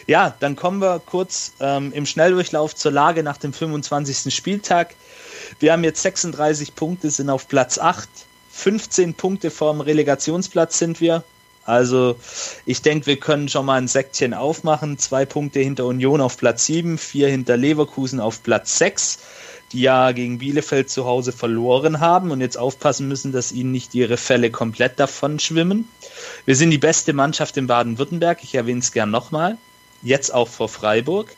[0.07, 4.35] Ja, dann kommen wir kurz ähm, im Schnelldurchlauf zur Lage nach dem 25.
[4.35, 4.95] Spieltag.
[5.59, 8.09] Wir haben jetzt 36 Punkte, sind auf Platz 8.
[8.51, 11.25] 15 Punkte vorm Relegationsplatz sind wir.
[11.65, 12.17] Also
[12.67, 14.99] ich denke, wir können schon mal ein Säckchen aufmachen.
[14.99, 19.19] Zwei Punkte hinter Union auf Platz 7, vier hinter Leverkusen auf Platz 6,
[19.73, 23.95] die ja gegen Bielefeld zu Hause verloren haben und jetzt aufpassen müssen, dass ihnen nicht
[23.95, 25.89] ihre Fälle komplett davon schwimmen.
[26.45, 29.57] Wir sind die beste Mannschaft in Baden-Württemberg, ich erwähne es gern nochmal
[30.03, 31.35] jetzt auch vor Freiburg.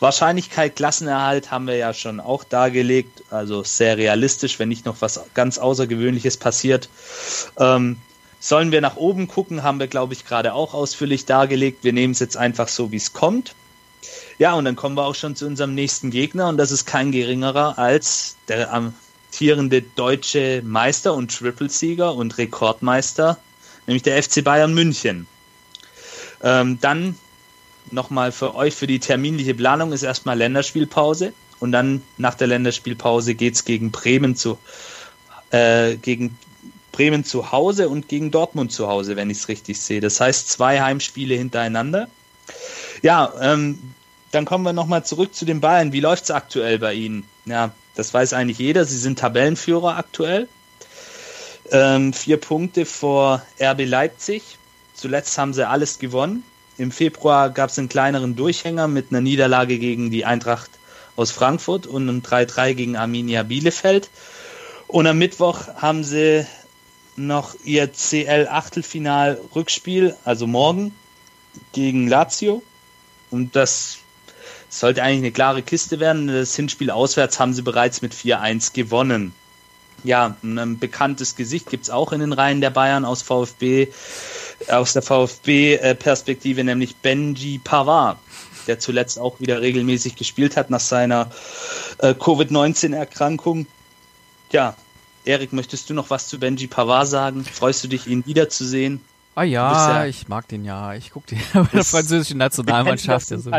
[0.00, 5.20] Wahrscheinlichkeit Klassenerhalt haben wir ja schon auch dargelegt, also sehr realistisch, wenn nicht noch was
[5.34, 6.88] ganz Außergewöhnliches passiert.
[7.58, 7.98] Ähm,
[8.40, 11.84] sollen wir nach oben gucken, haben wir, glaube ich, gerade auch ausführlich dargelegt.
[11.84, 13.54] Wir nehmen es jetzt einfach so, wie es kommt.
[14.38, 17.12] Ja, und dann kommen wir auch schon zu unserem nächsten Gegner und das ist kein
[17.12, 23.38] geringerer als der amtierende deutsche Meister und Triple-Sieger und Rekordmeister,
[23.86, 25.28] nämlich der FC Bayern München.
[26.42, 27.16] Ähm, dann
[27.90, 33.34] nochmal für euch für die terminliche Planung ist erstmal Länderspielpause und dann nach der Länderspielpause
[33.34, 34.58] geht es gegen Bremen zu
[35.50, 36.36] äh, gegen
[36.92, 40.00] Bremen zu Hause und gegen Dortmund zu Hause, wenn ich es richtig sehe.
[40.00, 42.08] Das heißt zwei Heimspiele hintereinander.
[43.00, 43.78] Ja, ähm,
[44.30, 45.92] dann kommen wir nochmal zurück zu den Bayern.
[45.92, 47.26] Wie läuft es aktuell bei Ihnen?
[47.44, 48.84] Ja, das weiß eigentlich jeder.
[48.84, 50.48] Sie sind Tabellenführer aktuell.
[51.70, 54.42] Ähm, vier Punkte vor RB Leipzig.
[54.94, 56.44] Zuletzt haben sie alles gewonnen.
[56.78, 60.70] Im Februar gab es einen kleineren Durchhänger mit einer Niederlage gegen die Eintracht
[61.16, 64.08] aus Frankfurt und einem 3-3 gegen Arminia Bielefeld.
[64.88, 66.46] Und am Mittwoch haben sie
[67.16, 70.94] noch ihr CL-Achtelfinal-Rückspiel, also morgen,
[71.72, 72.62] gegen Lazio.
[73.30, 73.98] Und das
[74.70, 76.28] sollte eigentlich eine klare Kiste werden.
[76.28, 79.34] Das Hinspiel auswärts haben sie bereits mit 4-1 gewonnen
[80.04, 83.88] ja, ein bekanntes Gesicht gibt es auch in den Reihen der Bayern aus VfB,
[84.68, 88.18] aus der VfB-Perspektive, nämlich Benji Pavard,
[88.66, 91.30] der zuletzt auch wieder regelmäßig gespielt hat nach seiner
[91.98, 93.66] äh, Covid-19-Erkrankung.
[94.50, 94.76] Ja,
[95.24, 97.44] Erik, möchtest du noch was zu Benji Pavard sagen?
[97.44, 99.00] Freust du dich, ihn wiederzusehen?
[99.34, 100.92] Ah ja, ja, ich mag den ja.
[100.94, 103.32] Ich gucke den bei der französischen Nationalmannschaft.
[103.32, 103.50] Also,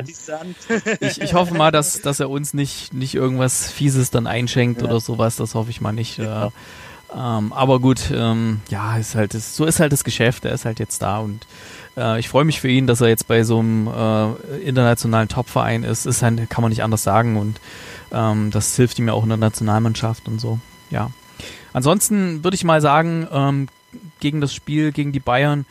[1.00, 4.88] ich, ich hoffe mal, dass, dass er uns nicht, nicht irgendwas Fieses dann einschenkt ja.
[4.88, 5.36] oder sowas.
[5.36, 6.20] Das hoffe ich mal nicht.
[6.20, 6.48] Ja.
[6.48, 6.52] Äh,
[7.16, 10.46] ähm, aber gut, ähm, ja, ist halt das, so ist halt das Geschäft.
[10.46, 11.46] Er ist halt jetzt da und
[11.98, 15.84] äh, ich freue mich für ihn, dass er jetzt bei so einem äh, internationalen Topverein
[15.84, 16.06] ist.
[16.06, 17.60] Ist halt, kann man nicht anders sagen und
[18.12, 20.60] ähm, das hilft ihm ja auch in der Nationalmannschaft und so.
[20.90, 21.12] Ja.
[21.72, 23.68] Ansonsten würde ich mal sagen, ähm,
[24.20, 25.66] gegen das Spiel gegen die Bayern,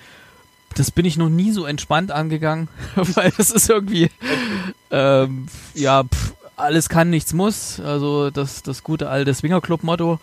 [0.76, 4.10] das bin ich noch nie so entspannt angegangen, weil das ist irgendwie,
[4.90, 7.80] ähm, ja, pff, alles kann, nichts muss.
[7.80, 10.18] Also das, das gute alte Swingerclub-Motto.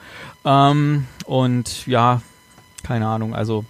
[0.45, 2.21] Ähm, und ja,
[2.83, 3.65] keine Ahnung, also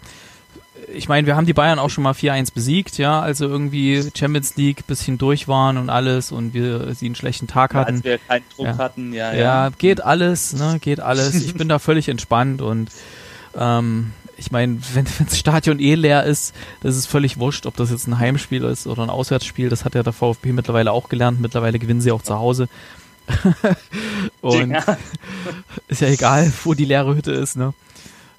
[0.93, 4.55] ich meine, wir haben die Bayern auch schon mal 4-1 besiegt, ja, also irgendwie Champions
[4.55, 7.95] League bisschen durch waren und alles und wir sie einen schlechten Tag hatten.
[7.95, 8.77] Ja, als wir keinen Druck ja.
[8.77, 9.39] hatten, ja, ja.
[9.39, 11.35] Ja, geht alles, ne, geht alles.
[11.35, 12.89] Ich bin da völlig entspannt und
[13.57, 17.91] ähm, ich meine, wenn, das Stadion eh leer ist, das ist völlig wurscht, ob das
[17.91, 19.69] jetzt ein Heimspiel ist oder ein Auswärtsspiel.
[19.69, 21.41] Das hat ja der VfB mittlerweile auch gelernt.
[21.41, 22.69] Mittlerweile gewinnen sie auch zu Hause.
[24.41, 24.97] und ja.
[25.87, 27.73] ist ja egal, wo die leere Hütte ist, ne?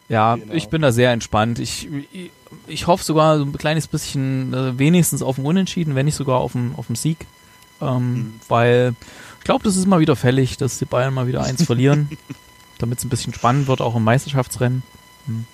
[0.08, 0.52] Ja, genau.
[0.54, 1.60] ich bin da sehr entspannt.
[1.60, 2.30] Ich, ich,
[2.66, 6.40] ich, hoffe sogar so ein kleines bisschen, äh, wenigstens auf dem Unentschieden, wenn nicht sogar
[6.40, 7.26] auf dem, auf dem Sieg.
[7.80, 8.40] Ähm, mhm.
[8.48, 8.94] Weil
[9.38, 12.10] ich glaube, das ist mal wieder fällig, dass die Bayern mal wieder eins verlieren,
[12.78, 14.82] damit es ein bisschen spannend wird, auch im Meisterschaftsrennen.
[15.26, 15.44] Mhm.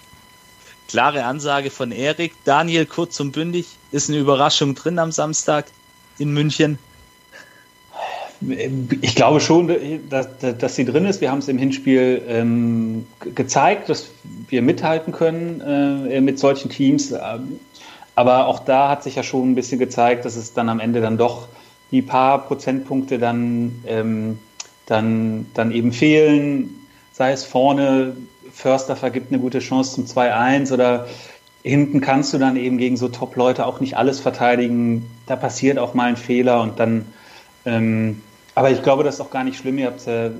[0.88, 2.32] Klare Ansage von Erik.
[2.44, 5.66] Daniel, kurz und bündig, ist eine Überraschung drin am Samstag
[6.18, 6.78] in München.
[9.00, 9.74] Ich glaube schon,
[10.10, 11.20] dass, dass sie drin ist.
[11.20, 14.10] Wir haben es im Hinspiel ähm, gezeigt, dass
[14.48, 15.60] wir mithalten können
[16.10, 17.14] äh, mit solchen Teams.
[18.14, 21.00] Aber auch da hat sich ja schon ein bisschen gezeigt, dass es dann am Ende
[21.00, 21.48] dann doch
[21.90, 24.38] die paar Prozentpunkte dann, ähm,
[24.86, 26.86] dann, dann eben fehlen.
[27.12, 28.16] Sei es vorne,
[28.56, 31.06] Förster vergibt eine gute Chance zum 2-1 oder
[31.62, 35.10] hinten kannst du dann eben gegen so Top-Leute auch nicht alles verteidigen.
[35.26, 37.06] Da passiert auch mal ein Fehler und dann
[37.66, 38.22] ähm,
[38.54, 39.76] aber ich glaube, das ist auch gar nicht schlimm.
[39.76, 40.30] Ihr habt äh,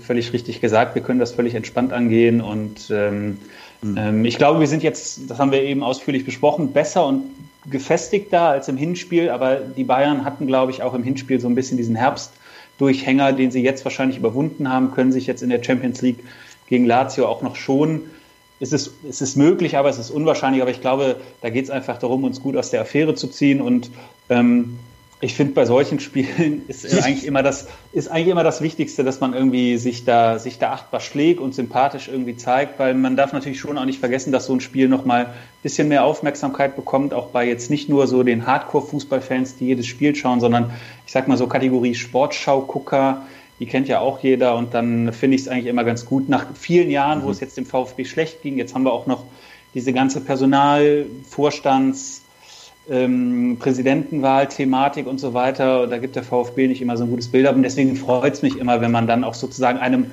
[0.00, 0.94] völlig richtig gesagt.
[0.94, 2.40] Wir können das völlig entspannt angehen.
[2.40, 3.38] Und ähm,
[3.82, 3.96] mhm.
[3.96, 7.24] ähm, ich glaube, wir sind jetzt, das haben wir eben ausführlich besprochen, besser und
[7.68, 9.28] gefestigter als im Hinspiel.
[9.28, 13.50] Aber die Bayern hatten, glaube ich, auch im Hinspiel so ein bisschen diesen Herbstdurchhänger, den
[13.50, 16.20] sie jetzt wahrscheinlich überwunden haben, können sich jetzt in der Champions League
[16.66, 18.10] gegen Lazio auch noch schonen.
[18.60, 20.62] Es ist, es ist möglich, aber es ist unwahrscheinlich.
[20.62, 23.60] Aber ich glaube, da geht es einfach darum, uns gut aus der Affäre zu ziehen.
[23.60, 23.90] Und
[24.28, 24.78] ähm,
[25.24, 29.20] ich finde, bei solchen Spielen ist eigentlich immer das, ist eigentlich immer das Wichtigste, dass
[29.20, 33.32] man irgendwie sich da, sich da achtbar schlägt und sympathisch irgendwie zeigt, weil man darf
[33.32, 35.32] natürlich schon auch nicht vergessen, dass so ein Spiel nochmal ein
[35.62, 40.14] bisschen mehr Aufmerksamkeit bekommt, auch bei jetzt nicht nur so den Hardcore-Fußballfans, die jedes Spiel
[40.14, 40.70] schauen, sondern
[41.06, 43.22] ich sag mal so Kategorie Sportschau-Gucker,
[43.60, 46.28] die kennt ja auch jeder und dann finde ich es eigentlich immer ganz gut.
[46.28, 47.24] Nach vielen Jahren, mhm.
[47.24, 49.24] wo es jetzt dem VfB schlecht ging, jetzt haben wir auch noch
[49.74, 52.24] diese ganze Personalvorstands-
[52.90, 55.86] ähm, Präsidentenwahl-Thematik und so weiter.
[55.86, 57.56] Da gibt der VfB nicht immer so ein gutes Bild ab.
[57.56, 60.10] Und deswegen freut es mich immer, wenn man dann auch sozusagen einem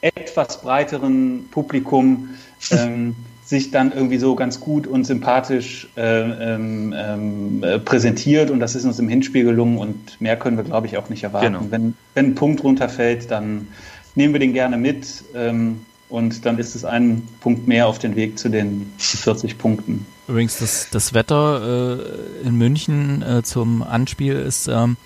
[0.00, 2.30] etwas breiteren Publikum
[2.70, 3.14] ähm,
[3.52, 8.50] sich dann irgendwie so ganz gut und sympathisch äh, ähm, äh, präsentiert.
[8.50, 11.22] Und das ist uns im Hinspiel gelungen und mehr können wir, glaube ich, auch nicht
[11.22, 11.52] erwarten.
[11.52, 11.66] Genau.
[11.70, 13.68] Wenn, wenn ein Punkt runterfällt, dann
[14.14, 15.24] nehmen wir den gerne mit.
[15.34, 20.06] Ähm, und dann ist es ein Punkt mehr auf den Weg zu den 40 Punkten.
[20.28, 21.98] Übrigens, das, das Wetter
[22.42, 24.96] äh, in München äh, zum Anspiel ist ähm,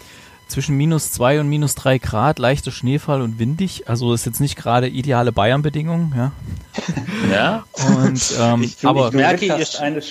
[0.48, 3.88] zwischen minus zwei und minus drei Grad, leichter Schneefall und windig.
[3.88, 6.32] Also ist jetzt nicht gerade ideale Bayern-Bedingungen, ja.
[7.32, 7.64] Ja.
[7.72, 9.56] Und, ähm, ich, aber ich merke, ihr,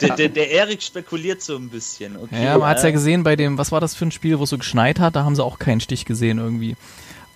[0.00, 2.16] der, der, der Erik spekuliert so ein bisschen.
[2.16, 4.38] Okay, ja, man hat es ja gesehen bei dem, was war das für ein Spiel,
[4.38, 6.76] wo es so geschneit hat, da haben sie auch keinen Stich gesehen irgendwie.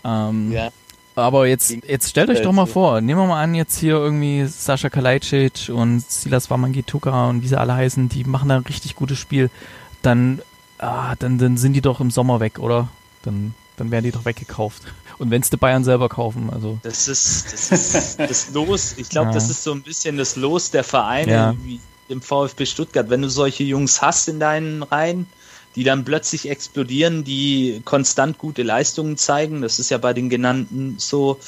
[0.05, 0.71] Ähm, ja.
[1.15, 4.47] Aber jetzt, jetzt stellt euch doch mal vor, nehmen wir mal an, jetzt hier irgendwie
[4.47, 8.97] Sascha Kalajdzic und Silas Wamangituka und wie sie alle heißen, die machen da ein richtig
[8.97, 9.51] gutes Spiel,
[10.01, 10.41] dann,
[10.83, 12.89] ah, dann, dann sind die doch im Sommer weg, oder?
[13.23, 14.83] Dann, dann werden die doch weggekauft.
[15.19, 16.79] Und wenn es die Bayern selber kaufen, also.
[16.83, 19.35] Das ist das, ist das Los, ich glaube, ja.
[19.35, 21.55] das ist so ein bisschen das Los der Vereine, ja.
[21.63, 23.09] wie im VfB Stuttgart.
[23.09, 25.27] Wenn du solche Jungs hast in deinen Reihen,
[25.75, 29.63] die dann plötzlich explodieren, die konstant gute Leistungen zeigen.
[29.63, 31.39] Das ist ja bei den genannten so.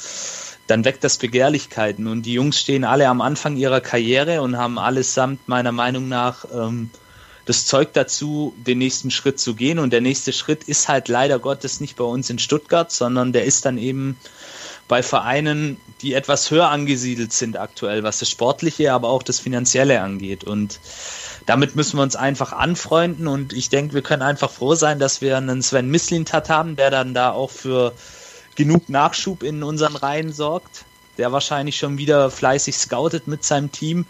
[0.67, 4.79] Dann weckt das Begehrlichkeiten und die Jungs stehen alle am Anfang ihrer Karriere und haben
[4.79, 6.89] allesamt meiner Meinung nach ähm,
[7.45, 9.79] das Zeug dazu, den nächsten Schritt zu gehen.
[9.79, 13.45] Und der nächste Schritt ist halt leider Gottes nicht bei uns in Stuttgart, sondern der
[13.45, 14.17] ist dann eben
[14.87, 20.01] bei Vereinen, die etwas höher angesiedelt sind aktuell, was das Sportliche, aber auch das Finanzielle
[20.01, 20.43] angeht.
[20.43, 20.79] Und
[21.45, 25.21] damit müssen wir uns einfach anfreunden und ich denke, wir können einfach froh sein, dass
[25.21, 27.93] wir einen Sven Mislintat haben, der dann da auch für
[28.55, 30.85] genug Nachschub in unseren Reihen sorgt,
[31.17, 34.05] der wahrscheinlich schon wieder fleißig scoutet mit seinem Team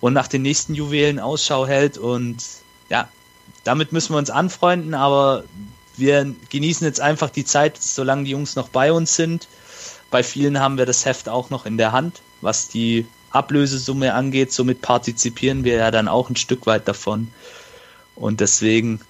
[0.00, 2.36] und nach den nächsten Juwelen Ausschau hält und
[2.88, 3.08] ja,
[3.64, 5.44] damit müssen wir uns anfreunden, aber
[5.96, 9.48] wir genießen jetzt einfach die Zeit, solange die Jungs noch bei uns sind.
[10.10, 14.52] Bei vielen haben wir das Heft auch noch in der Hand, was die Ablösesumme angeht.
[14.52, 17.30] Somit partizipieren wir ja dann auch ein Stück weit davon.
[18.14, 19.00] Und deswegen,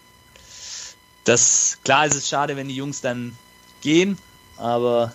[1.25, 3.37] das, klar ist es schade, wenn die Jungs dann
[3.81, 4.19] gehen,
[4.57, 5.13] aber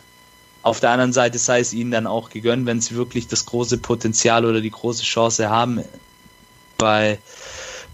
[0.61, 3.77] auf der anderen Seite sei es ihnen dann auch gegönnt, wenn sie wirklich das große
[3.77, 5.84] Potenzial oder die große Chance haben,
[6.77, 7.19] bei,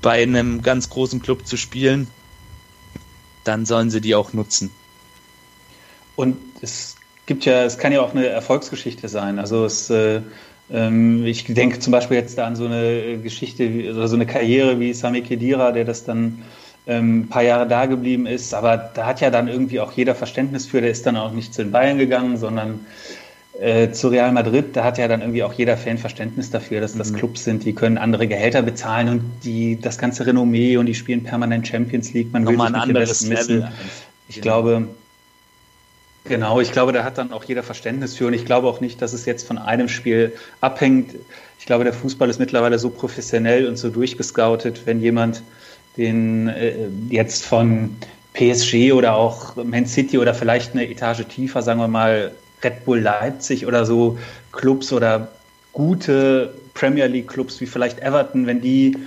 [0.01, 2.07] bei einem ganz großen Club zu spielen,
[3.43, 4.71] dann sollen sie die auch nutzen.
[6.15, 6.95] Und es
[7.25, 9.39] gibt ja, es kann ja auch eine Erfolgsgeschichte sein.
[9.39, 10.21] Also es äh,
[10.71, 14.79] ähm, ich denke zum Beispiel jetzt da an so eine Geschichte oder so eine Karriere
[14.79, 16.43] wie Sami Kedira, der das dann
[16.87, 18.53] ähm, ein paar Jahre da geblieben ist.
[18.53, 20.81] Aber da hat ja dann irgendwie auch jeder Verständnis für.
[20.81, 22.85] Der ist dann auch nicht zu den Bayern gegangen, sondern
[23.61, 24.75] äh, zu Real Madrid.
[24.75, 27.17] Da hat ja dann irgendwie auch jeder Fan Verständnis dafür, dass das mhm.
[27.17, 31.23] Clubs sind, die können andere Gehälter bezahlen und die das ganze Renommee und die spielen
[31.23, 32.31] permanent Champions League.
[32.31, 33.71] Man Nochmal will sich ein anderes Level.
[34.27, 34.43] Ich genau.
[34.43, 34.87] glaube,
[36.25, 39.01] Genau, ich glaube, da hat dann auch jeder Verständnis für und ich glaube auch nicht,
[39.01, 41.15] dass es jetzt von einem Spiel abhängt.
[41.57, 45.41] Ich glaube, der Fußball ist mittlerweile so professionell und so durchgescoutet, wenn jemand
[45.97, 47.95] den äh, jetzt von
[48.33, 52.31] PSG oder auch Man City oder vielleicht eine Etage tiefer, sagen wir mal
[52.63, 54.17] Red Bull Leipzig oder so
[54.51, 55.29] Clubs oder
[55.73, 58.97] gute Premier League Clubs wie vielleicht Everton, wenn die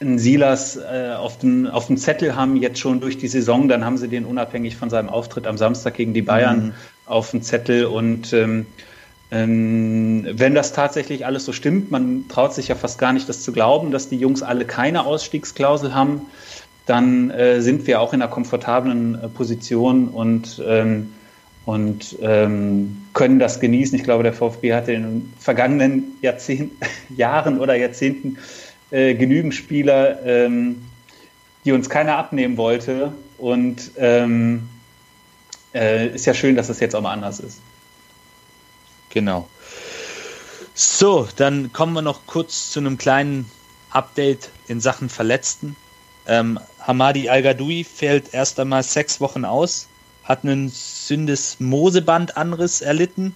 [0.00, 3.84] einen Silas äh, auf, den, auf dem Zettel haben, jetzt schon durch die Saison, dann
[3.84, 6.72] haben sie den unabhängig von seinem Auftritt am Samstag gegen die Bayern mhm.
[7.06, 7.86] auf dem Zettel.
[7.86, 8.66] Und ähm,
[9.30, 13.42] ähm, wenn das tatsächlich alles so stimmt, man traut sich ja fast gar nicht, das
[13.42, 16.22] zu glauben, dass die Jungs alle keine Ausstiegsklausel haben,
[16.86, 21.13] dann äh, sind wir auch in einer komfortablen äh, Position und, ähm,
[21.66, 23.98] und ähm, können das genießen.
[23.98, 26.72] Ich glaube, der VfB hatte in den vergangenen Jahrzehnt,
[27.16, 28.38] Jahren oder Jahrzehnten
[28.90, 30.84] äh, genügend Spieler, ähm,
[31.64, 33.12] die uns keiner abnehmen wollte.
[33.38, 34.68] Und ähm,
[35.74, 37.60] äh, ist ja schön, dass es jetzt auch mal anders ist.
[39.10, 39.48] Genau.
[40.74, 43.50] So, dann kommen wir noch kurz zu einem kleinen
[43.90, 45.76] Update in Sachen Verletzten.
[46.26, 49.88] Ähm, Hamadi Al-Gadoui fällt erst einmal sechs Wochen aus,
[50.24, 53.34] hat einen Syndesmosebandanriss erlitten.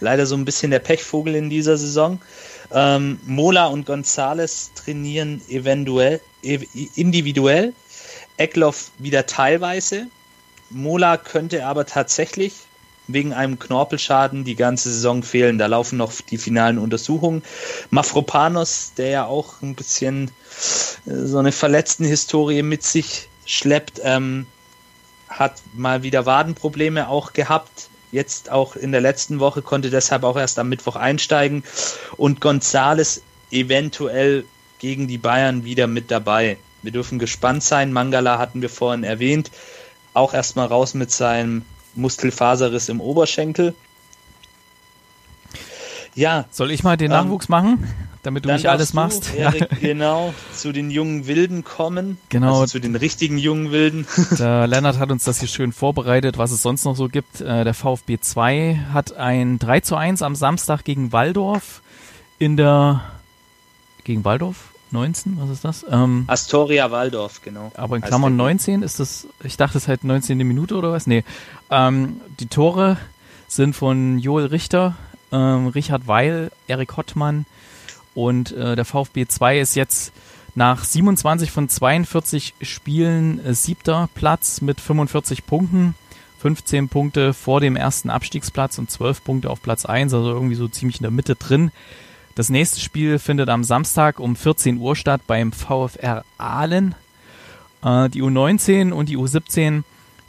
[0.00, 2.20] Leider so ein bisschen der Pechvogel in dieser Saison.
[2.72, 7.74] Ähm, Mola und Gonzales trainieren eventuell, individuell.
[8.36, 10.06] Eckloff wieder teilweise.
[10.70, 12.54] Mola könnte aber tatsächlich
[13.08, 15.58] wegen einem Knorpelschaden die ganze Saison fehlen.
[15.58, 17.42] Da laufen noch die finalen Untersuchungen.
[17.90, 20.30] Mafropanos, der ja auch ein bisschen
[21.06, 24.46] äh, so eine verletzten Historie mit sich schleppt, ähm,
[25.38, 30.36] hat mal wieder Wadenprobleme auch gehabt jetzt auch in der letzten Woche, konnte deshalb auch
[30.36, 31.64] erst am Mittwoch einsteigen
[32.16, 34.44] und Gonzales eventuell
[34.78, 36.58] gegen die Bayern wieder mit dabei.
[36.82, 37.92] Wir dürfen gespannt sein.
[37.92, 39.50] Mangala hatten wir vorhin erwähnt.
[40.14, 41.64] Auch erstmal raus mit seinem
[41.94, 43.74] Muskelfaserriss im Oberschenkel.
[46.14, 46.46] Ja.
[46.50, 47.88] Soll ich mal den ähm, Nachwuchs machen?
[48.22, 49.34] Damit du Dann nicht alles machst.
[49.36, 52.18] Erik, genau, zu den jungen Wilden kommen.
[52.28, 52.60] Genau.
[52.60, 54.06] Also zu den richtigen jungen Wilden.
[54.38, 57.40] Der Lennart hat uns das hier schön vorbereitet, was es sonst noch so gibt.
[57.40, 61.82] Äh, der VfB 2 hat ein 3 zu 1 am Samstag gegen Waldorf
[62.38, 63.02] in der
[64.04, 65.86] gegen Waldorf 19, was ist das?
[65.90, 67.72] Ähm, Astoria Waldorf, genau.
[67.74, 70.38] Aber in Klammern 19 ist das, ich dachte es halt 19.
[70.38, 71.06] Minute oder was?
[71.06, 71.24] Nee.
[71.70, 72.98] Ähm, die Tore
[73.48, 74.96] sind von Joel Richter,
[75.30, 77.46] ähm, Richard Weil, Erik Hottmann,
[78.14, 80.12] und äh, der VfB 2 ist jetzt
[80.54, 85.94] nach 27 von 42 Spielen äh, siebter Platz mit 45 Punkten.
[86.40, 90.66] 15 Punkte vor dem ersten Abstiegsplatz und 12 Punkte auf Platz 1, also irgendwie so
[90.66, 91.70] ziemlich in der Mitte drin.
[92.34, 96.96] Das nächste Spiel findet am Samstag um 14 Uhr statt beim VfR Aalen.
[97.84, 99.84] Äh, die U19 und die U17,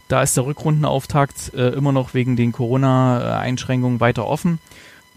[0.07, 4.59] da ist der Rückrundenauftakt äh, immer noch wegen den Corona-Einschränkungen weiter offen.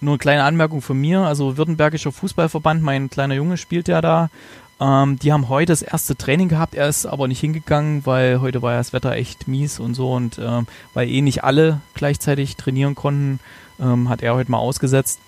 [0.01, 4.31] Nur eine kleine Anmerkung von mir, also Württembergischer Fußballverband, mein kleiner Junge spielt ja da.
[4.79, 8.61] Ähm, die haben heute das erste Training gehabt, er ist aber nicht hingegangen, weil heute
[8.61, 12.57] war ja das Wetter echt mies und so und ähm, weil eh nicht alle gleichzeitig
[12.57, 13.41] trainieren konnten,
[13.81, 15.21] ähm, hat er heute mal ausgesetzt.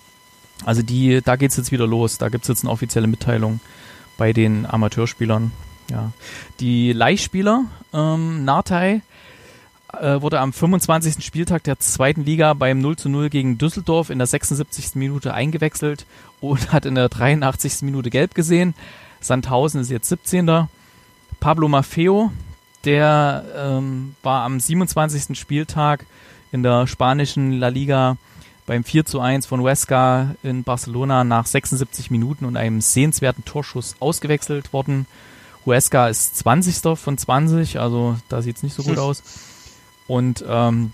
[0.65, 2.17] Also die, da geht's jetzt wieder los.
[2.17, 3.59] Da gibt's jetzt eine offizielle Mitteilung
[4.17, 5.51] bei den Amateurspielern.
[5.89, 6.11] Ja.
[6.59, 7.63] Die Leihspieler,
[7.93, 9.01] ähm, Nartei,
[9.93, 11.23] äh, wurde am 25.
[11.23, 14.95] Spieltag der zweiten Liga beim 0 zu 0 gegen Düsseldorf in der 76.
[14.95, 16.05] Minute eingewechselt
[16.41, 17.81] und hat in der 83.
[17.81, 18.75] Minute gelb gesehen.
[19.19, 20.67] Sandhausen ist jetzt 17.
[21.39, 22.31] Pablo Maffeo,
[22.85, 25.37] der ähm, war am 27.
[25.37, 26.05] Spieltag
[26.51, 28.17] in der spanischen La Liga
[28.65, 33.95] beim 4 zu 1 von Huesca in Barcelona nach 76 Minuten und einem sehenswerten Torschuss
[33.99, 35.07] ausgewechselt worden.
[35.65, 36.97] Huesca ist 20.
[36.97, 39.23] von 20, also da sieht es nicht so gut aus.
[40.09, 40.91] Und ähm,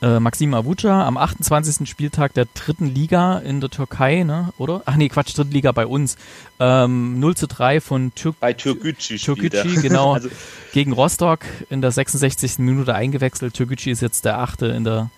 [0.00, 1.86] äh, Maxim Avuca am 28.
[1.88, 4.52] Spieltag der dritten Liga in der Türkei, ne?
[4.56, 4.82] oder?
[4.86, 6.16] Ach nee, Quatsch, dritte Liga bei uns.
[6.58, 9.18] Ähm, 0 zu 3 von Türk bei Türkgücü.
[9.18, 10.14] Türkgücü, genau.
[10.14, 10.30] also
[10.72, 12.58] gegen Rostock in der 66.
[12.58, 13.52] Minute eingewechselt.
[13.52, 15.10] Türkgücü ist jetzt der achte in der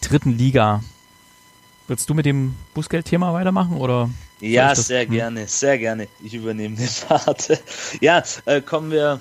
[0.00, 0.82] dritten Liga.
[1.88, 4.08] Willst du mit dem Bußgeldthema weitermachen oder?
[4.40, 5.10] Ja, sehr hm?
[5.12, 6.08] gerne, sehr gerne.
[6.24, 7.62] Ich übernehme den Part.
[8.00, 9.20] ja, äh, kommen wir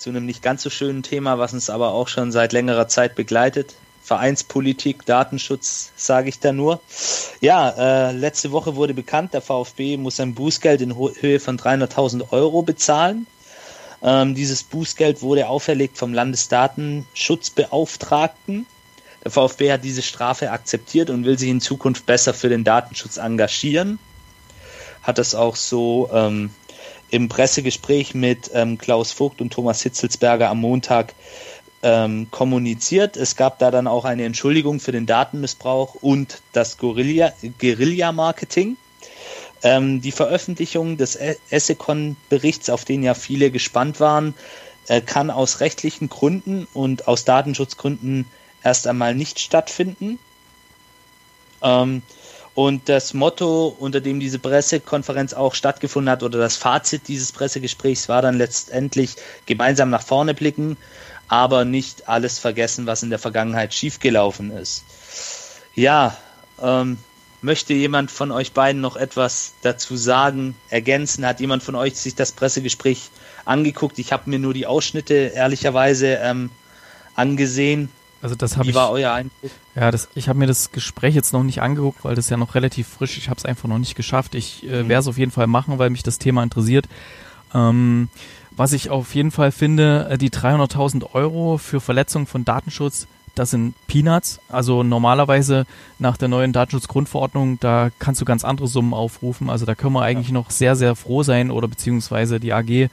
[0.00, 3.14] zu einem nicht ganz so schönen Thema, was uns aber auch schon seit längerer Zeit
[3.14, 3.74] begleitet.
[4.02, 6.80] Vereinspolitik, Datenschutz, sage ich da nur.
[7.42, 12.32] Ja, äh, letzte Woche wurde bekannt, der VfB muss ein Bußgeld in Höhe von 300.000
[12.32, 13.26] Euro bezahlen.
[14.02, 18.64] Ähm, dieses Bußgeld wurde auferlegt vom Landesdatenschutzbeauftragten.
[19.22, 23.18] Der VfB hat diese Strafe akzeptiert und will sich in Zukunft besser für den Datenschutz
[23.18, 23.98] engagieren.
[25.02, 26.48] Hat das auch so ähm,
[27.10, 31.14] im Pressegespräch mit ähm, Klaus Vogt und Thomas Hitzelsberger am Montag
[31.82, 33.16] ähm, kommuniziert.
[33.16, 38.76] Es gab da dann auch eine Entschuldigung für den Datenmissbrauch und das Guerilla-Marketing.
[39.62, 41.18] Ähm, die Veröffentlichung des
[41.50, 44.34] Essecon-Berichts, auf den ja viele gespannt waren,
[44.88, 48.26] äh, kann aus rechtlichen Gründen und aus Datenschutzgründen
[48.62, 50.18] erst einmal nicht stattfinden.
[51.62, 52.02] Ähm,
[52.54, 58.08] und das Motto, unter dem diese Pressekonferenz auch stattgefunden hat, oder das Fazit dieses Pressegesprächs
[58.08, 59.16] war dann letztendlich
[59.46, 60.76] gemeinsam nach vorne blicken,
[61.28, 64.84] aber nicht alles vergessen, was in der Vergangenheit schiefgelaufen ist.
[65.74, 66.16] Ja,
[66.60, 66.98] ähm,
[67.40, 71.24] möchte jemand von euch beiden noch etwas dazu sagen, ergänzen?
[71.24, 73.10] Hat jemand von euch sich das Pressegespräch
[73.44, 73.98] angeguckt?
[73.98, 76.50] Ich habe mir nur die Ausschnitte ehrlicherweise ähm,
[77.14, 77.90] angesehen.
[78.22, 78.74] Also das habe ich.
[78.74, 79.50] Wie war euer Eindruck?
[79.74, 82.54] Ja, das, ich habe mir das Gespräch jetzt noch nicht angeguckt, weil das ja noch
[82.54, 83.16] relativ frisch.
[83.16, 84.34] Ich habe es einfach noch nicht geschafft.
[84.34, 84.88] Ich äh, mhm.
[84.88, 86.86] werde es auf jeden Fall machen, weil mich das Thema interessiert.
[87.54, 88.08] Ähm,
[88.50, 93.50] was ich auf jeden Fall finde, äh, die 300.000 Euro für Verletzung von Datenschutz, das
[93.50, 94.40] sind Peanuts.
[94.48, 95.66] Also normalerweise
[95.98, 99.48] nach der neuen Datenschutzgrundverordnung, da kannst du ganz andere Summen aufrufen.
[99.48, 100.34] Also da können wir eigentlich ja.
[100.34, 102.90] noch sehr, sehr froh sein oder beziehungsweise die AG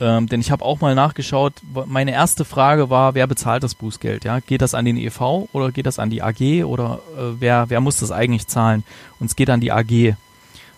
[0.00, 1.54] ähm, denn ich habe auch mal nachgeschaut,
[1.86, 4.24] meine erste Frage war, wer bezahlt das Bußgeld?
[4.24, 4.40] Ja?
[4.40, 7.80] Geht das an den EV oder geht das an die AG oder äh, wer, wer
[7.80, 8.84] muss das eigentlich zahlen?
[9.18, 10.14] Und es geht an die AG.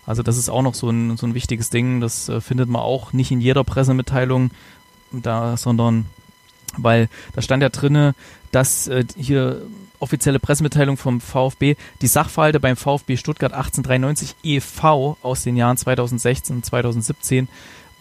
[0.06, 2.82] Also das ist auch noch so ein, so ein wichtiges Ding, das äh, findet man
[2.82, 4.51] auch nicht in jeder Pressemitteilung,
[5.12, 6.06] da, sondern
[6.76, 8.14] weil da stand ja drinne,
[8.52, 9.62] dass äh, hier
[9.98, 15.18] offizielle Pressemitteilung vom VfB, die Sachverhalte beim VfB Stuttgart 1893 e.V.
[15.22, 17.48] aus den Jahren 2016 und 2017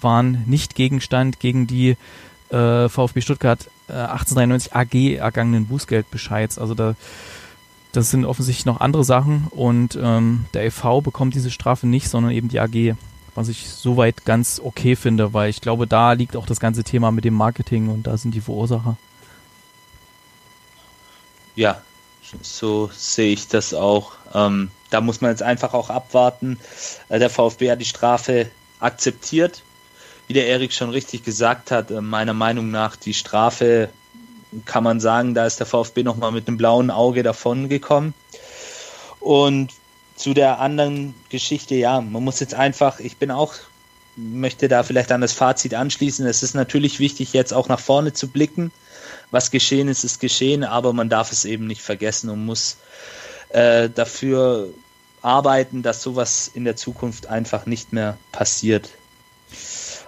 [0.02, 1.98] waren nicht Gegenstand gegen die
[2.50, 6.58] äh, VfB Stuttgart äh, 1893 AG ergangenen Bußgeldbescheids.
[6.58, 6.96] Also da
[7.92, 11.02] das sind offensichtlich noch andere Sachen und ähm, der e.V.
[11.02, 12.96] bekommt diese Strafe nicht, sondern eben die AG,
[13.34, 17.12] was ich soweit ganz okay finde, weil ich glaube, da liegt auch das ganze Thema
[17.12, 18.98] mit dem Marketing und da sind die Verursacher.
[21.56, 21.82] Ja,
[22.42, 24.14] so sehe ich das auch.
[24.36, 26.60] Ähm, da muss man jetzt einfach auch abwarten.
[27.10, 29.64] Äh, der VfB hat die Strafe akzeptiert
[30.30, 33.90] wie der Erik schon richtig gesagt hat, äh, meiner Meinung nach die Strafe
[34.66, 38.14] kann man sagen, da ist der VfB nochmal mit einem blauen Auge davon gekommen.
[39.20, 39.72] Und
[40.16, 43.56] zu der anderen Geschichte, ja, man muss jetzt einfach, ich bin auch,
[44.16, 46.26] möchte da vielleicht an das Fazit anschließen.
[46.28, 48.72] Es ist natürlich wichtig, jetzt auch nach vorne zu blicken.
[49.32, 52.78] Was geschehen ist, ist geschehen, aber man darf es eben nicht vergessen und muss
[53.50, 54.70] äh, dafür
[55.24, 58.90] arbeiten, dass sowas in der Zukunft einfach nicht mehr passiert.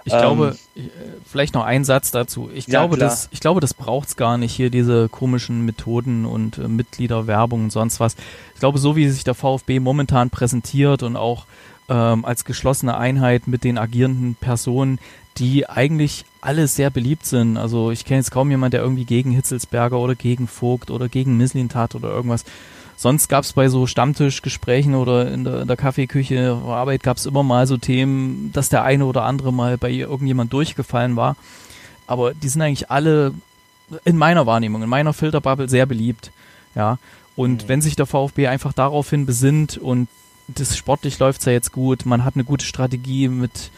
[0.04, 0.80] Ich ähm, glaube, äh,
[1.24, 2.50] vielleicht noch ein Satz dazu.
[2.52, 3.10] Ich ja, glaube, klar.
[3.10, 7.70] das, ich glaube, das braucht's gar nicht hier diese komischen Methoden und äh, Mitgliederwerbung und
[7.70, 8.16] sonst was.
[8.54, 11.46] Ich glaube, so wie sich der VfB momentan präsentiert und auch
[11.88, 14.98] ähm, als geschlossene Einheit mit den agierenden Personen,
[15.38, 17.56] die eigentlich alle sehr beliebt sind.
[17.56, 21.36] Also ich kenne jetzt kaum jemand, der irgendwie gegen Hitzelsberger oder gegen Vogt oder gegen
[21.36, 22.44] Misslintat oder irgendwas
[23.02, 27.26] sonst gab es bei so Stammtischgesprächen oder in der, in der Kaffeeküche Arbeit gab es
[27.26, 31.36] immer mal so Themen, dass der eine oder andere mal bei irgendjemand durchgefallen war.
[32.06, 33.34] Aber die sind eigentlich alle
[34.04, 36.30] in meiner Wahrnehmung, in meiner Filterbubble sehr beliebt.
[36.74, 36.98] Ja.
[37.34, 37.68] Und mhm.
[37.68, 40.08] wenn sich der VfB einfach daraufhin besinnt und
[40.48, 43.70] das sportlich läuft's ja jetzt gut, man hat eine gute Strategie mit,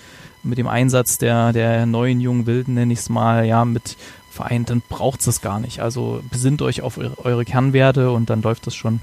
[0.42, 3.96] mit dem Einsatz der, der neuen jungen Wilden, nenne ich es mal, ja, mit
[4.30, 5.80] vereint, dann braucht's das gar nicht.
[5.80, 9.00] Also besinnt euch auf eure Kernwerte und dann läuft das schon.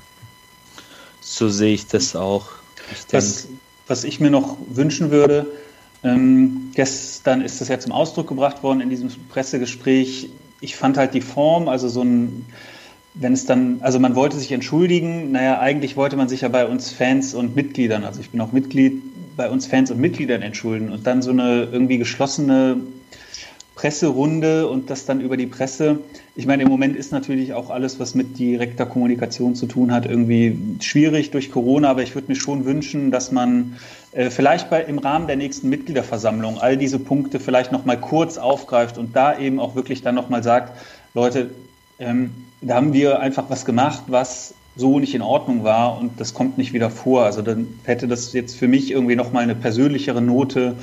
[1.32, 2.50] So sehe ich das auch.
[2.92, 3.48] Ich was,
[3.88, 5.48] was ich mir noch wünschen würde,
[6.04, 10.30] ähm, gestern ist das ja zum Ausdruck gebracht worden in diesem Pressegespräch.
[10.60, 12.46] Ich fand halt die Form, also so ein,
[13.14, 16.66] wenn es dann, also man wollte sich entschuldigen, naja, eigentlich wollte man sich ja bei
[16.66, 19.02] uns Fans und Mitgliedern, also ich bin auch Mitglied,
[19.38, 22.78] bei uns Fans und Mitgliedern entschuldigen und dann so eine irgendwie geschlossene
[23.82, 25.98] Presserunde und das dann über die Presse.
[26.36, 30.06] Ich meine, im Moment ist natürlich auch alles, was mit direkter Kommunikation zu tun hat,
[30.06, 33.78] irgendwie schwierig durch Corona, aber ich würde mir schon wünschen, dass man
[34.12, 39.00] äh, vielleicht bei, im Rahmen der nächsten Mitgliederversammlung all diese Punkte vielleicht nochmal kurz aufgreift
[39.00, 40.78] und da eben auch wirklich dann nochmal sagt,
[41.16, 41.50] Leute,
[41.98, 46.36] ähm, da haben wir einfach was gemacht, was so nicht in Ordnung war und das
[46.36, 47.24] kommt nicht wieder vor.
[47.24, 50.76] Also dann hätte das jetzt für mich irgendwie nochmal eine persönlichere Note,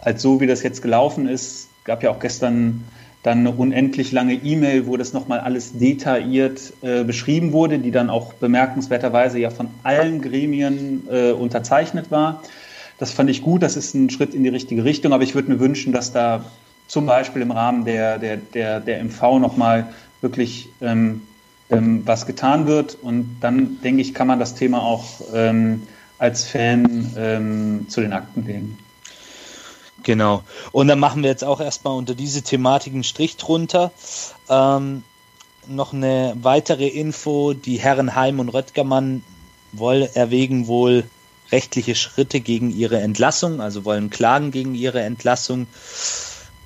[0.00, 2.84] als so wie das jetzt gelaufen ist gab ja auch gestern
[3.22, 8.10] dann eine unendlich lange E-Mail, wo das nochmal alles detailliert äh, beschrieben wurde, die dann
[8.10, 12.42] auch bemerkenswerterweise ja von allen Gremien äh, unterzeichnet war.
[12.98, 15.50] Das fand ich gut, das ist ein Schritt in die richtige Richtung, aber ich würde
[15.50, 16.44] mir wünschen, dass da
[16.88, 19.88] zum Beispiel im Rahmen der, der, der, der MV nochmal
[20.20, 21.22] wirklich ähm,
[21.70, 22.96] ähm, was getan wird.
[23.00, 25.82] Und dann, denke ich, kann man das Thema auch ähm,
[26.18, 28.78] als Fan ähm, zu den Akten legen.
[30.02, 30.42] Genau.
[30.72, 33.92] Und dann machen wir jetzt auch erstmal unter diese Thematik einen Strich drunter.
[34.48, 35.04] Ähm,
[35.66, 37.52] noch eine weitere Info.
[37.52, 39.22] Die Herren Heim und Röttgermann
[39.72, 41.04] wollen erwägen wohl
[41.50, 45.66] rechtliche Schritte gegen ihre Entlassung, also wollen klagen gegen ihre Entlassung.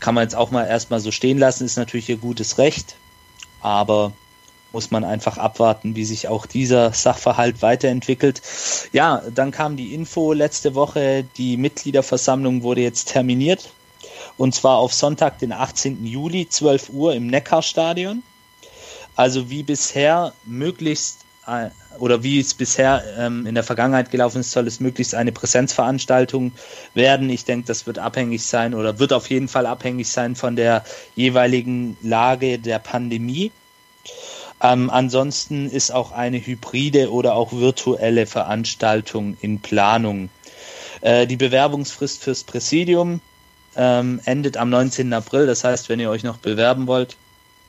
[0.00, 2.96] Kann man jetzt auch mal erstmal so stehen lassen, ist natürlich ihr gutes Recht,
[3.60, 4.12] aber
[4.76, 8.42] muss man einfach abwarten, wie sich auch dieser Sachverhalt weiterentwickelt.
[8.92, 13.70] Ja, dann kam die Info letzte Woche, die Mitgliederversammlung wurde jetzt terminiert
[14.36, 16.04] und zwar auf Sonntag, den 18.
[16.04, 18.22] Juli, 12 Uhr im Neckarstadion.
[19.14, 24.52] Also wie bisher möglichst äh, oder wie es bisher ähm, in der Vergangenheit gelaufen ist,
[24.52, 26.52] soll es möglichst eine Präsenzveranstaltung
[26.92, 27.30] werden.
[27.30, 30.84] Ich denke, das wird abhängig sein oder wird auf jeden Fall abhängig sein von der
[31.14, 33.52] jeweiligen Lage der Pandemie.
[34.72, 40.28] Ähm, ansonsten ist auch eine hybride oder auch virtuelle Veranstaltung in Planung.
[41.02, 43.20] Äh, die Bewerbungsfrist fürs Präsidium
[43.76, 45.12] ähm, endet am 19.
[45.12, 45.46] April.
[45.46, 47.16] Das heißt, wenn ihr euch noch bewerben wollt,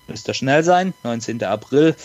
[0.07, 0.94] müsst ihr schnell sein.
[1.03, 1.44] 19.
[1.44, 1.95] April.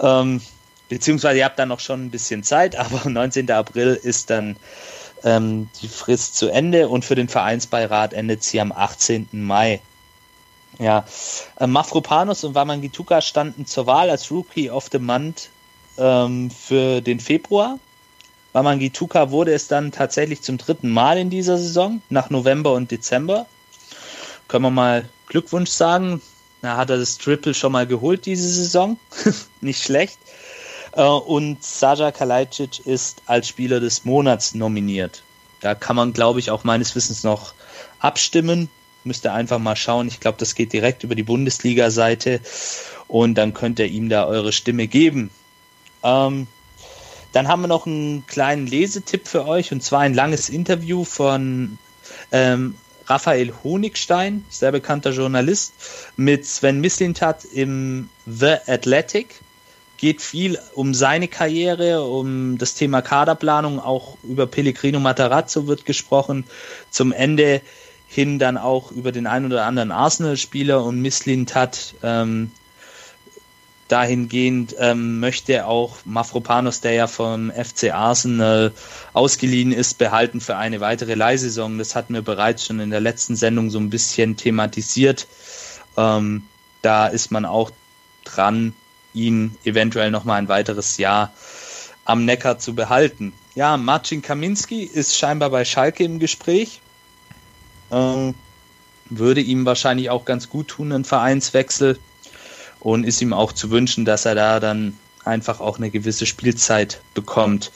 [0.00, 0.40] Ähm,
[0.88, 3.50] beziehungsweise ihr habt dann noch schon ein bisschen Zeit, aber 19.
[3.50, 4.56] April ist dann
[5.22, 9.28] ähm, die Frist zu Ende und für den Vereinsbeirat endet sie am 18.
[9.32, 9.80] Mai.
[10.78, 11.04] Ja,
[11.58, 15.48] äh, Mafropanos und Wamangituka standen zur Wahl als Rookie of the Month
[15.96, 17.78] ähm, für den Februar.
[18.52, 23.46] Wamangituka wurde es dann tatsächlich zum dritten Mal in dieser Saison, nach November und Dezember.
[24.48, 26.20] Können wir mal Glückwunsch sagen.
[26.62, 28.98] Da hat er das Triple schon mal geholt diese Saison.
[29.60, 30.18] Nicht schlecht.
[30.92, 35.22] Äh, und Saja Kalajdzic ist als Spieler des Monats nominiert.
[35.60, 37.54] Da kann man, glaube ich, auch meines Wissens noch
[37.98, 38.68] abstimmen.
[39.06, 40.08] Müsst ihr einfach mal schauen.
[40.08, 42.40] Ich glaube, das geht direkt über die Bundesliga-Seite
[43.08, 45.30] und dann könnt ihr ihm da eure Stimme geben.
[46.02, 46.48] Ähm,
[47.32, 51.78] dann haben wir noch einen kleinen Lesetipp für euch und zwar ein langes Interview von
[52.32, 52.74] ähm,
[53.06, 55.74] Raphael Honigstein, sehr bekannter Journalist,
[56.16, 59.40] mit Sven Mislintat im The Athletic.
[59.98, 66.44] Geht viel um seine Karriere, um das Thema Kaderplanung, auch über Pellegrino Matarazzo wird gesprochen.
[66.90, 67.62] Zum Ende
[68.16, 72.50] hin dann auch über den einen oder anderen Arsenal-Spieler und Mislintat ähm,
[73.88, 78.72] dahingehend ähm, möchte auch Mafropanos, der ja vom FC Arsenal
[79.12, 81.76] ausgeliehen ist, behalten für eine weitere Leihsaison.
[81.76, 85.26] Das hatten wir bereits schon in der letzten Sendung so ein bisschen thematisiert.
[85.98, 86.44] Ähm,
[86.80, 87.70] da ist man auch
[88.24, 88.72] dran,
[89.12, 91.34] ihn eventuell noch mal ein weiteres Jahr
[92.06, 93.34] am Neckar zu behalten.
[93.54, 96.80] Ja, Marcin Kaminski ist scheinbar bei Schalke im Gespräch.
[97.90, 98.34] Ähm,
[99.08, 101.98] würde ihm wahrscheinlich auch ganz gut tun, ein Vereinswechsel
[102.80, 107.00] und ist ihm auch zu wünschen, dass er da dann einfach auch eine gewisse Spielzeit
[107.14, 107.70] bekommt.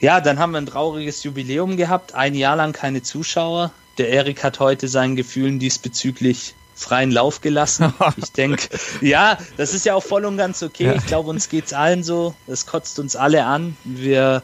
[0.00, 3.72] Ja, dann haben wir ein trauriges Jubiläum gehabt, ein Jahr lang keine Zuschauer.
[3.98, 7.92] Der Erik hat heute seinen Gefühlen diesbezüglich freien Lauf gelassen.
[8.16, 8.68] Ich denke,
[9.00, 10.94] ja, das ist ja auch voll und ganz okay.
[10.96, 12.34] Ich glaube, uns geht's allen so.
[12.46, 13.76] Es kotzt uns alle an.
[13.84, 14.42] Wir,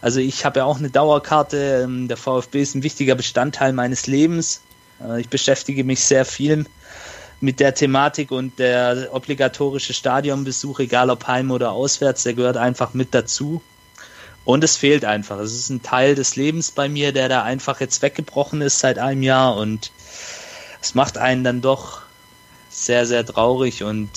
[0.00, 1.82] also ich habe ja auch eine Dauerkarte.
[1.84, 4.62] Ähm, der VfB ist ein wichtiger Bestandteil meines Lebens.
[5.02, 6.66] Äh, ich beschäftige mich sehr viel
[7.40, 12.94] mit der Thematik und der obligatorische Stadionbesuch, egal ob heim oder auswärts, der gehört einfach
[12.94, 13.62] mit dazu.
[14.44, 15.38] Und es fehlt einfach.
[15.38, 18.98] Es ist ein Teil des Lebens bei mir, der da einfach jetzt weggebrochen ist seit
[18.98, 19.92] einem Jahr und
[20.80, 22.02] es macht einen dann doch
[22.70, 24.10] sehr, sehr traurig und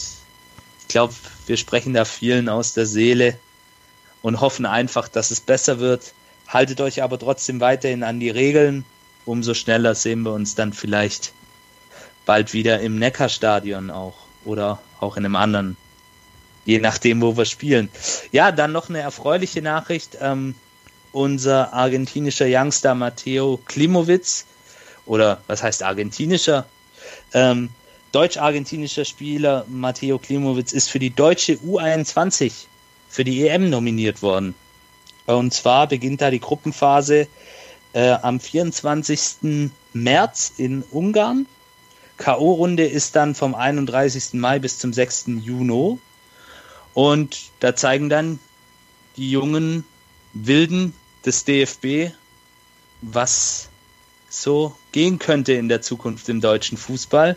[0.81, 1.13] ich glaube,
[1.47, 3.37] wir sprechen da vielen aus der Seele
[4.21, 6.13] und hoffen einfach, dass es besser wird.
[6.47, 8.85] Haltet euch aber trotzdem weiterhin an die Regeln.
[9.25, 11.33] Umso schneller sehen wir uns dann vielleicht
[12.25, 14.15] bald wieder im Neckarstadion auch
[14.45, 15.77] oder auch in einem anderen,
[16.65, 17.89] je nachdem, wo wir spielen.
[18.31, 20.17] Ja, dann noch eine erfreuliche Nachricht.
[20.19, 20.55] Ähm,
[21.11, 24.45] unser argentinischer Youngster Matteo Klimowitz,
[25.05, 26.65] oder was heißt argentinischer?
[27.33, 27.69] Ähm,
[28.11, 32.51] Deutsch-argentinischer Spieler Matteo Klimowitz ist für die deutsche U21
[33.09, 34.53] für die EM nominiert worden.
[35.25, 37.27] Und zwar beginnt da die Gruppenphase
[37.93, 39.71] äh, am 24.
[39.93, 41.45] März in Ungarn
[42.21, 44.33] K.O.-Runde ist dann vom 31.
[44.33, 45.25] Mai bis zum 6.
[45.41, 45.97] Juni.
[46.93, 48.39] Und da zeigen dann
[49.17, 49.83] die jungen
[50.33, 50.93] Wilden
[51.25, 52.13] des DFB,
[53.01, 53.69] was
[54.31, 57.35] so gehen könnte in der Zukunft im deutschen Fußball.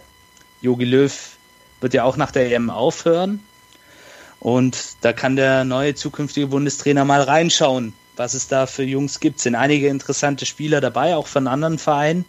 [0.62, 1.36] Jogi Löw
[1.80, 3.40] wird ja auch nach der EM aufhören.
[4.38, 9.40] Und da kann der neue zukünftige Bundestrainer mal reinschauen, was es da für Jungs gibt.
[9.40, 12.24] Sind einige interessante Spieler dabei, auch von anderen Vereinen.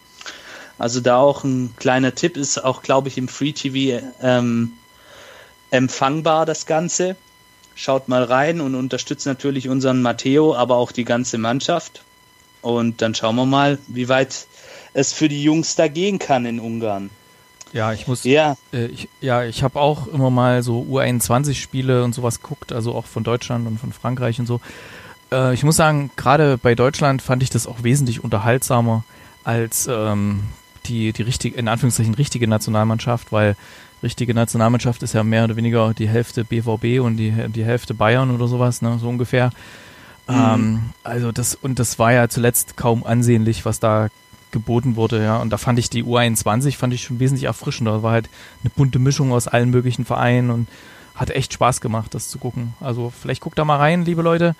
[0.78, 4.72] Also da auch ein kleiner Tipp ist auch, glaube ich, im Free TV ähm,
[5.70, 7.16] empfangbar das Ganze.
[7.74, 12.02] Schaut mal rein und unterstützt natürlich unseren Matteo, aber auch die ganze Mannschaft.
[12.62, 14.46] Und dann schauen wir mal, wie weit
[14.96, 17.10] es für die Jungs da gehen kann in Ungarn.
[17.72, 18.24] Ja, ich muss.
[18.24, 18.56] Ja.
[18.72, 23.04] Äh, ich, ja, ich habe auch immer mal so U21-Spiele und sowas guckt, also auch
[23.04, 24.60] von Deutschland und von Frankreich und so.
[25.30, 29.04] Äh, ich muss sagen, gerade bei Deutschland fand ich das auch wesentlich unterhaltsamer
[29.44, 30.44] als ähm,
[30.86, 33.54] die, die richtige, in Anführungszeichen richtige Nationalmannschaft, weil
[34.02, 38.30] richtige Nationalmannschaft ist ja mehr oder weniger die Hälfte BVB und die, die Hälfte Bayern
[38.30, 39.50] oder sowas, ne, so ungefähr.
[40.26, 40.34] Mhm.
[40.34, 44.08] Ähm, also das, und das war ja zuletzt kaum ansehnlich, was da
[44.56, 45.36] geboten wurde, ja.
[45.36, 47.92] Und da fand ich die U21 fand ich schon wesentlich erfrischender.
[47.92, 48.30] Da war halt
[48.62, 50.68] eine bunte Mischung aus allen möglichen Vereinen und
[51.14, 52.74] hat echt Spaß gemacht, das zu gucken.
[52.80, 54.54] Also vielleicht guckt da mal rein, liebe Leute.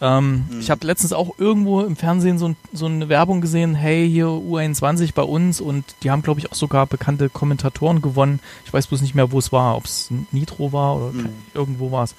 [0.00, 0.60] Ähm, mhm.
[0.60, 5.12] Ich habe letztens auch irgendwo im Fernsehen so, so, eine Werbung gesehen, hey, hier U21
[5.14, 8.40] bei uns und die haben, glaube ich, auch sogar bekannte Kommentatoren gewonnen.
[8.64, 11.28] Ich weiß bloß nicht mehr, wo es war, ob es Nitro war oder mhm.
[11.54, 12.14] irgendwo war es.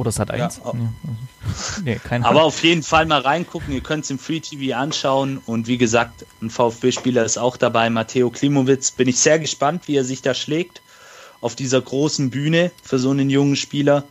[0.00, 0.62] Oder Sat 1?
[0.64, 0.88] Ja, nee,
[1.84, 3.74] nee, keine Aber auf jeden Fall mal reingucken.
[3.74, 5.42] Ihr könnt es im Free TV anschauen.
[5.44, 8.92] Und wie gesagt, ein VfB-Spieler ist auch dabei, Matteo Klimowitz.
[8.92, 10.80] Bin ich sehr gespannt, wie er sich da schlägt.
[11.42, 14.04] Auf dieser großen Bühne für so einen jungen Spieler.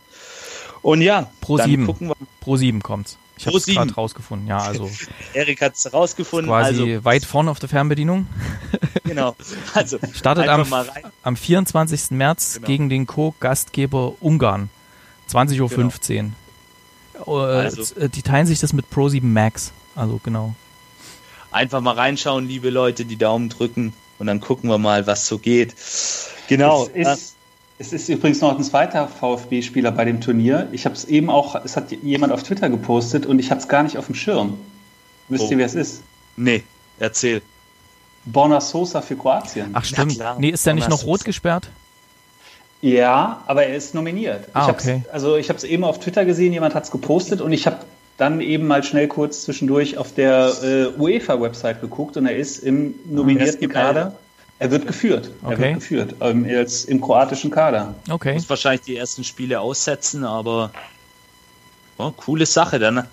[0.80, 2.12] Und ja, Pro 7.
[2.38, 3.18] Pro 7 kommt's.
[3.36, 4.46] Ich habe es gerade rausgefunden.
[4.46, 4.88] Ja, also.
[5.34, 6.48] Erik hat es rausgefunden.
[6.48, 8.28] Quasi also, weit vorne auf der Fernbedienung.
[9.02, 9.34] genau.
[9.74, 10.72] Also startet am,
[11.24, 12.12] am 24.
[12.12, 12.66] März genau.
[12.68, 14.70] gegen den Co-Gastgeber Ungarn.
[15.34, 16.30] 20.15 Uhr.
[17.12, 17.46] Genau.
[17.46, 18.00] Äh, also.
[18.00, 19.72] Äh, die teilen sich das mit Pro 7 Max.
[19.94, 20.54] Also genau.
[21.50, 25.38] Einfach mal reinschauen, liebe Leute, die Daumen drücken und dann gucken wir mal, was so
[25.38, 25.74] geht.
[26.48, 26.88] Genau.
[26.94, 27.34] Es ist,
[27.78, 30.68] es ist übrigens noch ein zweiter VfB-Spieler bei dem Turnier.
[30.70, 33.68] Ich habe es eben auch, es hat jemand auf Twitter gepostet und ich hatte es
[33.68, 34.58] gar nicht auf dem Schirm.
[35.28, 35.50] Wisst oh.
[35.50, 36.02] ihr, wer es ist?
[36.36, 36.62] Nee,
[36.98, 37.42] erzähl.
[38.24, 39.70] Borna Sosa für Kroatien.
[39.72, 40.22] Ach stimmt.
[40.38, 41.70] Nee, ist der nicht noch rot gesperrt?
[42.82, 44.46] Ja, aber er ist nominiert.
[44.54, 45.02] Ah, ich okay.
[45.12, 47.78] Also ich habe es eben auf Twitter gesehen, jemand hat es gepostet und ich habe
[48.16, 52.94] dann eben mal schnell kurz zwischendurch auf der äh, UEFA-Website geguckt und er ist im
[53.06, 54.14] nominierten Kader.
[54.58, 55.30] Er wird geführt.
[55.42, 55.52] Okay.
[55.52, 56.14] Er wird geführt.
[56.20, 57.94] Ähm, jetzt im kroatischen Kader.
[58.10, 58.34] Okay.
[58.34, 60.70] Muss wahrscheinlich die ersten Spiele aussetzen, aber
[61.96, 63.06] oh, coole Sache dann.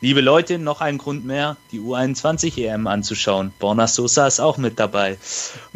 [0.00, 3.52] Liebe Leute, noch ein Grund mehr, die U21 EM anzuschauen.
[3.58, 5.18] Borna Sosa ist auch mit dabei.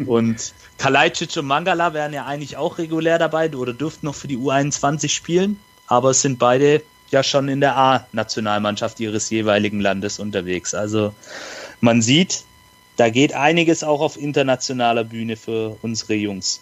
[0.05, 4.37] Und Kalajdzic und Mangala wären ja eigentlich auch regulär dabei oder dürften noch für die
[4.37, 6.81] U21 spielen, aber es sind beide
[7.11, 10.73] ja schon in der A-Nationalmannschaft ihres jeweiligen Landes unterwegs.
[10.73, 11.13] Also
[11.81, 12.43] man sieht,
[12.97, 16.61] da geht einiges auch auf internationaler Bühne für unsere Jungs.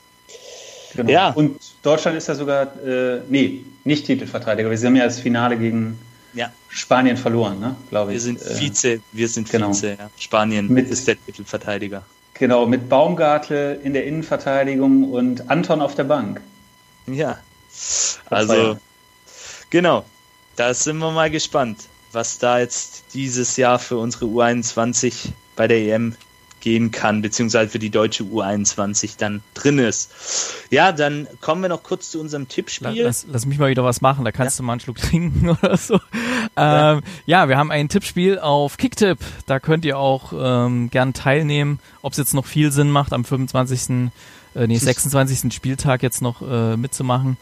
[0.95, 1.11] Genau.
[1.11, 1.29] Ja.
[1.31, 4.69] Und Deutschland ist ja sogar, äh, nee, nicht Titelverteidiger.
[4.69, 5.99] Wir haben ja das Finale gegen
[6.33, 6.51] ja.
[6.69, 7.75] Spanien verloren, ne?
[7.89, 8.15] glaube ich.
[8.15, 9.69] Wir sind Vize, wir sind genau.
[9.69, 9.97] Vize.
[9.99, 10.09] Ja.
[10.17, 12.03] Spanien Mit, ist der Titelverteidiger.
[12.39, 16.41] Genau, mit Baumgartel in der Innenverteidigung und Anton auf der Bank.
[17.07, 17.39] Ja,
[18.29, 18.77] also
[19.69, 20.05] genau,
[20.55, 25.77] da sind wir mal gespannt, was da jetzt dieses Jahr für unsere U21 bei der
[25.77, 26.15] EM
[26.59, 30.11] gehen kann, beziehungsweise für die deutsche U21 dann drin ist.
[30.69, 33.03] Ja, dann kommen wir noch kurz zu unserem Tippspiel.
[33.03, 34.63] Lass, lass mich mal wieder was machen, da kannst ja.
[34.63, 35.99] du mal einen Schluck trinken oder so.
[36.57, 36.93] Ja.
[36.93, 39.19] Ähm, ja, wir haben ein Tippspiel auf Kicktip.
[39.45, 43.23] Da könnt ihr auch ähm, gern teilnehmen, ob es jetzt noch viel Sinn macht, am
[43.23, 44.09] 25.
[44.55, 45.53] Äh, nee, 26.
[45.53, 47.37] Spieltag jetzt noch äh, mitzumachen.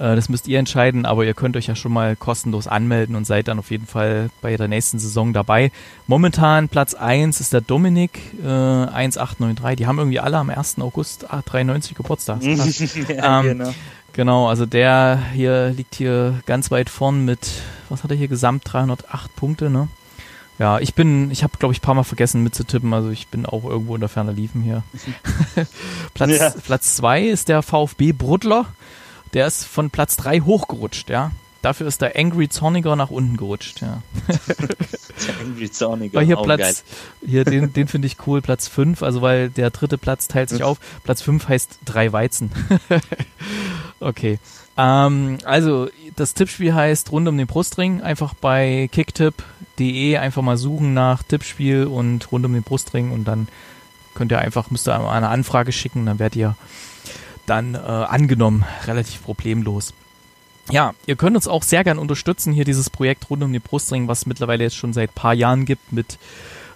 [0.00, 3.26] Äh, das müsst ihr entscheiden, aber ihr könnt euch ja schon mal kostenlos anmelden und
[3.26, 5.70] seid dann auf jeden Fall bei der nächsten Saison dabei.
[6.06, 9.76] Momentan Platz 1 ist der Dominik äh, 1893.
[9.76, 10.78] Die haben irgendwie alle am 1.
[10.80, 12.42] August 93 Geburtstag.
[12.42, 13.74] ja, ähm, genau.
[14.12, 17.48] Genau, also der hier liegt hier ganz weit vorn mit,
[17.88, 18.64] was hat er hier gesamt?
[18.66, 19.88] 308 Punkte, ne?
[20.58, 23.46] Ja, ich bin, ich habe glaube ich ein paar Mal vergessen mitzutippen, also ich bin
[23.46, 24.82] auch irgendwo in der Ferne liefen hier.
[26.14, 26.50] Platz, ja.
[26.50, 28.66] Platz zwei ist der VfB Brudler
[29.34, 31.32] der ist von Platz 3 hochgerutscht, ja.
[31.62, 34.02] Dafür ist der Angry Zorniger nach unten gerutscht, ja.
[34.28, 36.74] der Angry Zorniger, weil hier oh, Platz, geil.
[37.26, 40.62] hier den, den finde ich cool, Platz 5, also weil der dritte Platz teilt sich
[40.62, 40.78] auf.
[41.04, 42.50] Platz 5 heißt drei Weizen.
[44.00, 44.38] okay.
[44.78, 48.00] Ähm, also, das Tippspiel heißt rund um den Brustring.
[48.00, 53.48] Einfach bei kicktip.de einfach mal suchen nach Tippspiel und rund um den Brustring und dann
[54.14, 56.56] könnt ihr einfach, müsst ihr eine Anfrage schicken, dann werdet ihr
[57.50, 59.92] dann äh, angenommen, relativ problemlos.
[60.70, 64.06] Ja, ihr könnt uns auch sehr gern unterstützen, hier dieses Projekt rund um den Brustring,
[64.06, 66.18] was es mittlerweile jetzt schon seit paar Jahren gibt, mit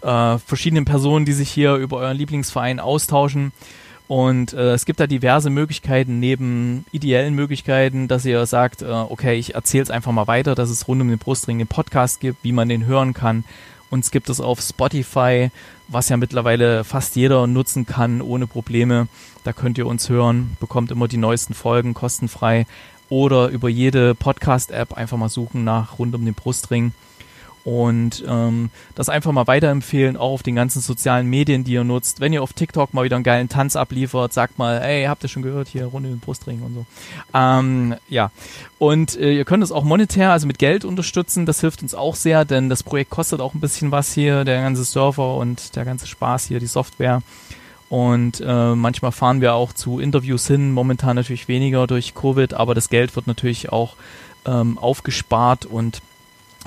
[0.02, 3.52] äh, verschiedenen Personen, die sich hier über euren Lieblingsverein austauschen.
[4.06, 9.36] Und äh, es gibt da diverse Möglichkeiten, neben ideellen Möglichkeiten, dass ihr sagt, äh, okay,
[9.36, 12.44] ich erzähle es einfach mal weiter, dass es rund um den Brustring den Podcast gibt,
[12.44, 13.44] wie man den hören kann.
[13.94, 15.52] Uns gibt es auf Spotify,
[15.86, 19.06] was ja mittlerweile fast jeder nutzen kann, ohne Probleme.
[19.44, 22.66] Da könnt ihr uns hören, bekommt immer die neuesten Folgen kostenfrei
[23.08, 26.92] oder über jede Podcast-App einfach mal suchen nach rund um den Brustring.
[27.64, 32.20] Und ähm, das einfach mal weiterempfehlen, auch auf den ganzen sozialen Medien, die ihr nutzt.
[32.20, 35.30] Wenn ihr auf TikTok mal wieder einen geilen Tanz abliefert, sagt mal, ey, habt ihr
[35.30, 36.86] schon gehört, hier Runde den Brustring und so.
[37.32, 38.30] Ähm, ja,
[38.78, 42.16] und äh, ihr könnt es auch monetär, also mit Geld unterstützen, das hilft uns auch
[42.16, 45.86] sehr, denn das Projekt kostet auch ein bisschen was hier, der ganze Server und der
[45.86, 47.22] ganze Spaß hier, die Software.
[47.88, 52.74] Und äh, manchmal fahren wir auch zu Interviews hin, momentan natürlich weniger durch Covid, aber
[52.74, 53.96] das Geld wird natürlich auch
[54.46, 56.02] ähm, aufgespart und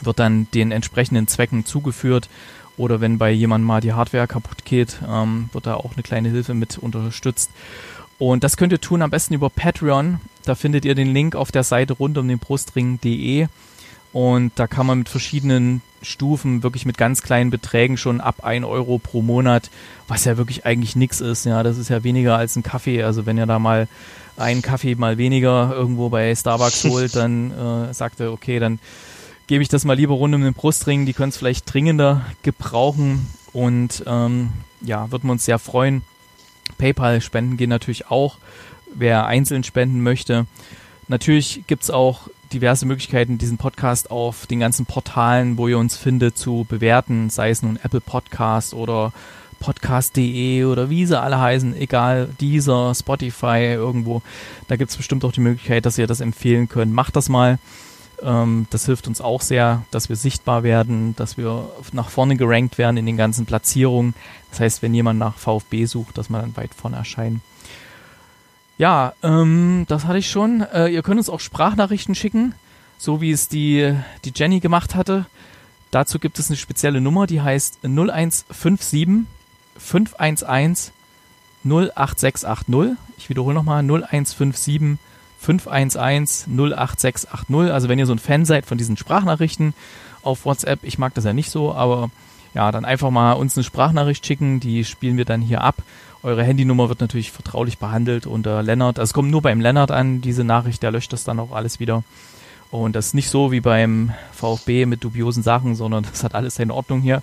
[0.01, 2.29] wird dann den entsprechenden Zwecken zugeführt.
[2.77, 6.29] Oder wenn bei jemandem mal die Hardware kaputt geht, ähm, wird da auch eine kleine
[6.29, 7.49] Hilfe mit unterstützt.
[8.19, 10.19] Und das könnt ihr tun am besten über Patreon.
[10.45, 13.47] Da findet ihr den Link auf der Seite rund um den Brustring.de.
[14.13, 18.65] Und da kann man mit verschiedenen Stufen, wirklich mit ganz kleinen Beträgen schon ab 1
[18.65, 19.69] Euro pro Monat,
[20.07, 21.45] was ja wirklich eigentlich nichts ist.
[21.45, 23.03] Ja, das ist ja weniger als ein Kaffee.
[23.03, 23.87] Also wenn ihr da mal
[24.37, 28.79] einen Kaffee mal weniger irgendwo bei Starbucks holt, dann äh, sagt er, okay, dann
[29.47, 31.05] gebe ich das mal lieber rund um den Brustring.
[31.05, 34.49] Die können es vielleicht dringender gebrauchen und ähm,
[34.81, 36.03] ja, würden wir uns sehr freuen.
[36.77, 38.37] PayPal-Spenden gehen natürlich auch,
[38.93, 40.45] wer einzeln spenden möchte.
[41.07, 45.97] Natürlich gibt es auch diverse Möglichkeiten, diesen Podcast auf den ganzen Portalen, wo ihr uns
[45.97, 49.13] findet, zu bewerten, sei es nun Apple Podcast oder
[49.59, 54.21] podcast.de oder wie sie alle heißen, egal, dieser, Spotify, irgendwo.
[54.67, 56.93] Da gibt es bestimmt auch die Möglichkeit, dass ihr das empfehlen könnt.
[56.93, 57.59] Macht das mal.
[58.21, 62.77] Ähm, das hilft uns auch sehr, dass wir sichtbar werden, dass wir nach vorne gerankt
[62.77, 64.13] werden in den ganzen Platzierungen.
[64.49, 67.41] Das heißt, wenn jemand nach VfB sucht, dass wir dann weit vorne erscheinen.
[68.77, 70.61] Ja, ähm, das hatte ich schon.
[70.61, 72.53] Äh, ihr könnt uns auch Sprachnachrichten schicken,
[72.97, 75.25] so wie es die, die Jenny gemacht hatte.
[75.91, 79.25] Dazu gibt es eine spezielle Nummer, die heißt 0157
[79.77, 80.91] 511
[81.63, 82.97] 08680.
[83.17, 84.99] Ich wiederhole nochmal 0157 511
[85.41, 87.71] 08680.
[87.71, 89.73] Also wenn ihr so ein Fan seid von diesen Sprachnachrichten
[90.23, 92.09] auf WhatsApp, ich mag das ja nicht so, aber
[92.53, 95.75] ja, dann einfach mal uns eine Sprachnachricht schicken, die spielen wir dann hier ab.
[96.23, 98.99] Eure Handynummer wird natürlich vertraulich behandelt unter Lennart.
[98.99, 101.79] Also es kommt nur beim Lennart an, diese Nachricht, der löscht das dann auch alles
[101.79, 102.03] wieder.
[102.71, 106.55] Und das ist nicht so wie beim VfB mit dubiosen Sachen, sondern das hat alles
[106.55, 107.21] seine Ordnung hier.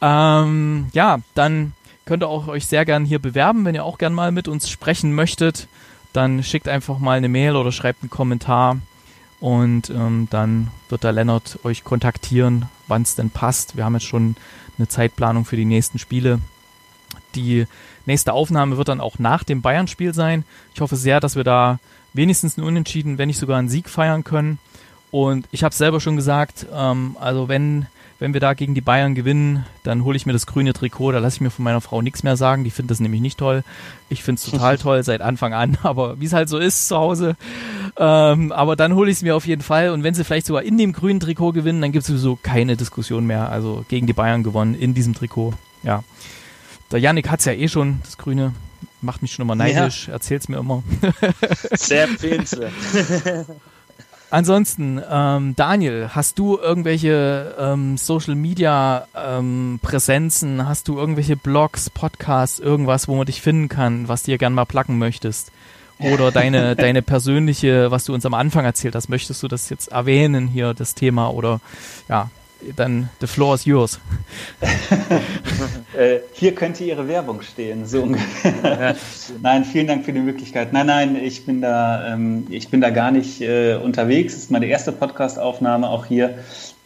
[0.00, 1.72] Ähm, ja, dann
[2.04, 4.68] könnt ihr auch euch sehr gern hier bewerben, wenn ihr auch gern mal mit uns
[4.68, 5.66] sprechen möchtet
[6.16, 8.78] dann schickt einfach mal eine Mail oder schreibt einen Kommentar
[9.38, 13.76] und ähm, dann wird der Lennart euch kontaktieren, wann es denn passt.
[13.76, 14.36] Wir haben jetzt schon
[14.78, 16.40] eine Zeitplanung für die nächsten Spiele.
[17.34, 17.66] Die
[18.06, 20.44] nächste Aufnahme wird dann auch nach dem Bayern-Spiel sein.
[20.74, 21.78] Ich hoffe sehr, dass wir da
[22.14, 24.58] wenigstens einen Unentschieden, wenn nicht sogar einen Sieg feiern können.
[25.10, 27.86] Und ich habe selber schon gesagt, ähm, also wenn
[28.18, 31.12] wenn wir da gegen die Bayern gewinnen, dann hole ich mir das grüne Trikot.
[31.12, 32.64] Da lasse ich mir von meiner Frau nichts mehr sagen.
[32.64, 33.62] Die findet das nämlich nicht toll.
[34.08, 35.76] Ich finde es total toll seit Anfang an.
[35.82, 37.36] Aber wie es halt so ist zu Hause.
[37.98, 39.90] Ähm, aber dann hole ich es mir auf jeden Fall.
[39.90, 42.76] Und wenn sie vielleicht sogar in dem grünen Trikot gewinnen, dann gibt es sowieso keine
[42.76, 43.50] Diskussion mehr.
[43.50, 45.54] Also gegen die Bayern gewonnen in diesem Trikot.
[45.82, 46.02] Ja.
[46.90, 48.52] Der Yannick hat es ja eh schon, das grüne.
[49.00, 50.08] Macht mich schon immer neidisch.
[50.08, 50.14] Ja.
[50.14, 50.82] Erzählt's mir immer.
[51.72, 52.72] Sehr empfehlenswert.
[54.36, 60.68] Ansonsten, ähm, Daniel, hast du irgendwelche ähm, Social Media ähm, Präsenzen?
[60.68, 64.66] Hast du irgendwelche Blogs, Podcasts, irgendwas, wo man dich finden kann, was dir gern mal
[64.66, 65.52] placken möchtest?
[65.98, 69.88] Oder deine, deine persönliche, was du uns am Anfang erzählt hast, möchtest du das jetzt
[69.88, 71.30] erwähnen hier, das Thema?
[71.30, 71.62] Oder
[72.10, 72.28] ja,
[72.74, 74.00] dann the floor is yours.
[75.96, 78.96] äh, hier könnte Ihre Werbung stehen, so ungefähr.
[79.42, 80.72] nein, vielen Dank für die Möglichkeit.
[80.72, 84.34] Nein, nein, ich bin da, ähm, ich bin da gar nicht äh, unterwegs.
[84.34, 86.38] Das ist meine erste Podcast-Aufnahme auch hier.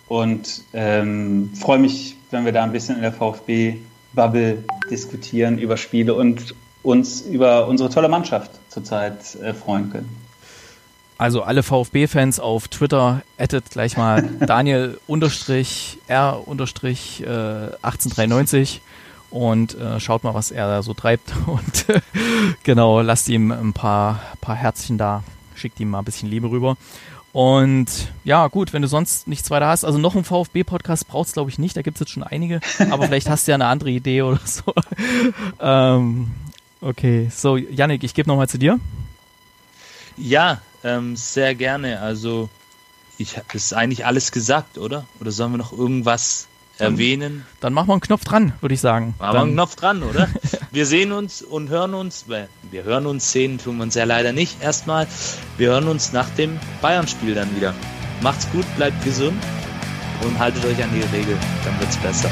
[0.08, 6.14] und ähm, freue mich, wenn wir da ein bisschen in der VfB-Bubble diskutieren über Spiele
[6.14, 10.28] und uns über unsere tolle Mannschaft zurzeit äh, freuen können.
[11.18, 18.80] Also alle VfB-Fans auf Twitter addet gleich mal Daniel unterstrich R unterstrich äh, 1893
[19.30, 21.86] und äh, schaut mal, was er da so treibt und
[22.62, 25.24] genau, lasst ihm ein paar, paar Herzchen da,
[25.56, 26.76] schickt ihm mal ein bisschen Liebe rüber.
[27.38, 31.50] Und ja, gut, wenn du sonst nichts weiter hast, also noch einen VfB-Podcast brauchst glaube
[31.50, 32.58] ich nicht, da gibt es jetzt schon einige,
[32.90, 34.74] aber vielleicht hast du ja eine andere Idee oder so.
[35.60, 36.32] ähm,
[36.80, 38.80] okay, so, Yannick, ich gebe nochmal zu dir.
[40.16, 42.00] Ja, ähm, sehr gerne.
[42.00, 42.48] Also,
[43.18, 45.06] ich habe ist eigentlich alles gesagt, oder?
[45.20, 46.48] Oder sollen wir noch irgendwas
[46.78, 47.44] erwähnen.
[47.60, 49.14] Dann machen wir einen Knopf dran, würde ich sagen.
[49.18, 50.28] Machen wir einen Knopf dran, oder?
[50.70, 54.32] wir sehen uns und hören uns, wir hören uns, sehen tun wir uns ja leider
[54.32, 55.06] nicht erstmal.
[55.56, 57.74] Wir hören uns nach dem Bayern-Spiel dann wieder.
[58.20, 59.42] Macht's gut, bleibt gesund.
[60.24, 62.30] und haltet euch an die Regel, dann wird's besser.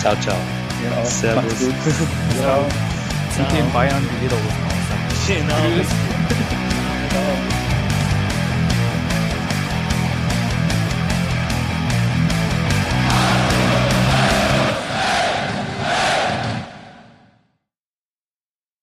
[0.00, 0.36] Ciao, ciao.
[0.84, 1.04] Ja, auch.
[1.06, 1.58] Servus.
[1.58, 1.74] Gut.
[3.34, 5.26] Zieht den Bayern die Lederhosen aus.
[5.26, 5.54] Genau.
[5.76, 5.88] Tschüss.
[7.10, 7.55] Ciao.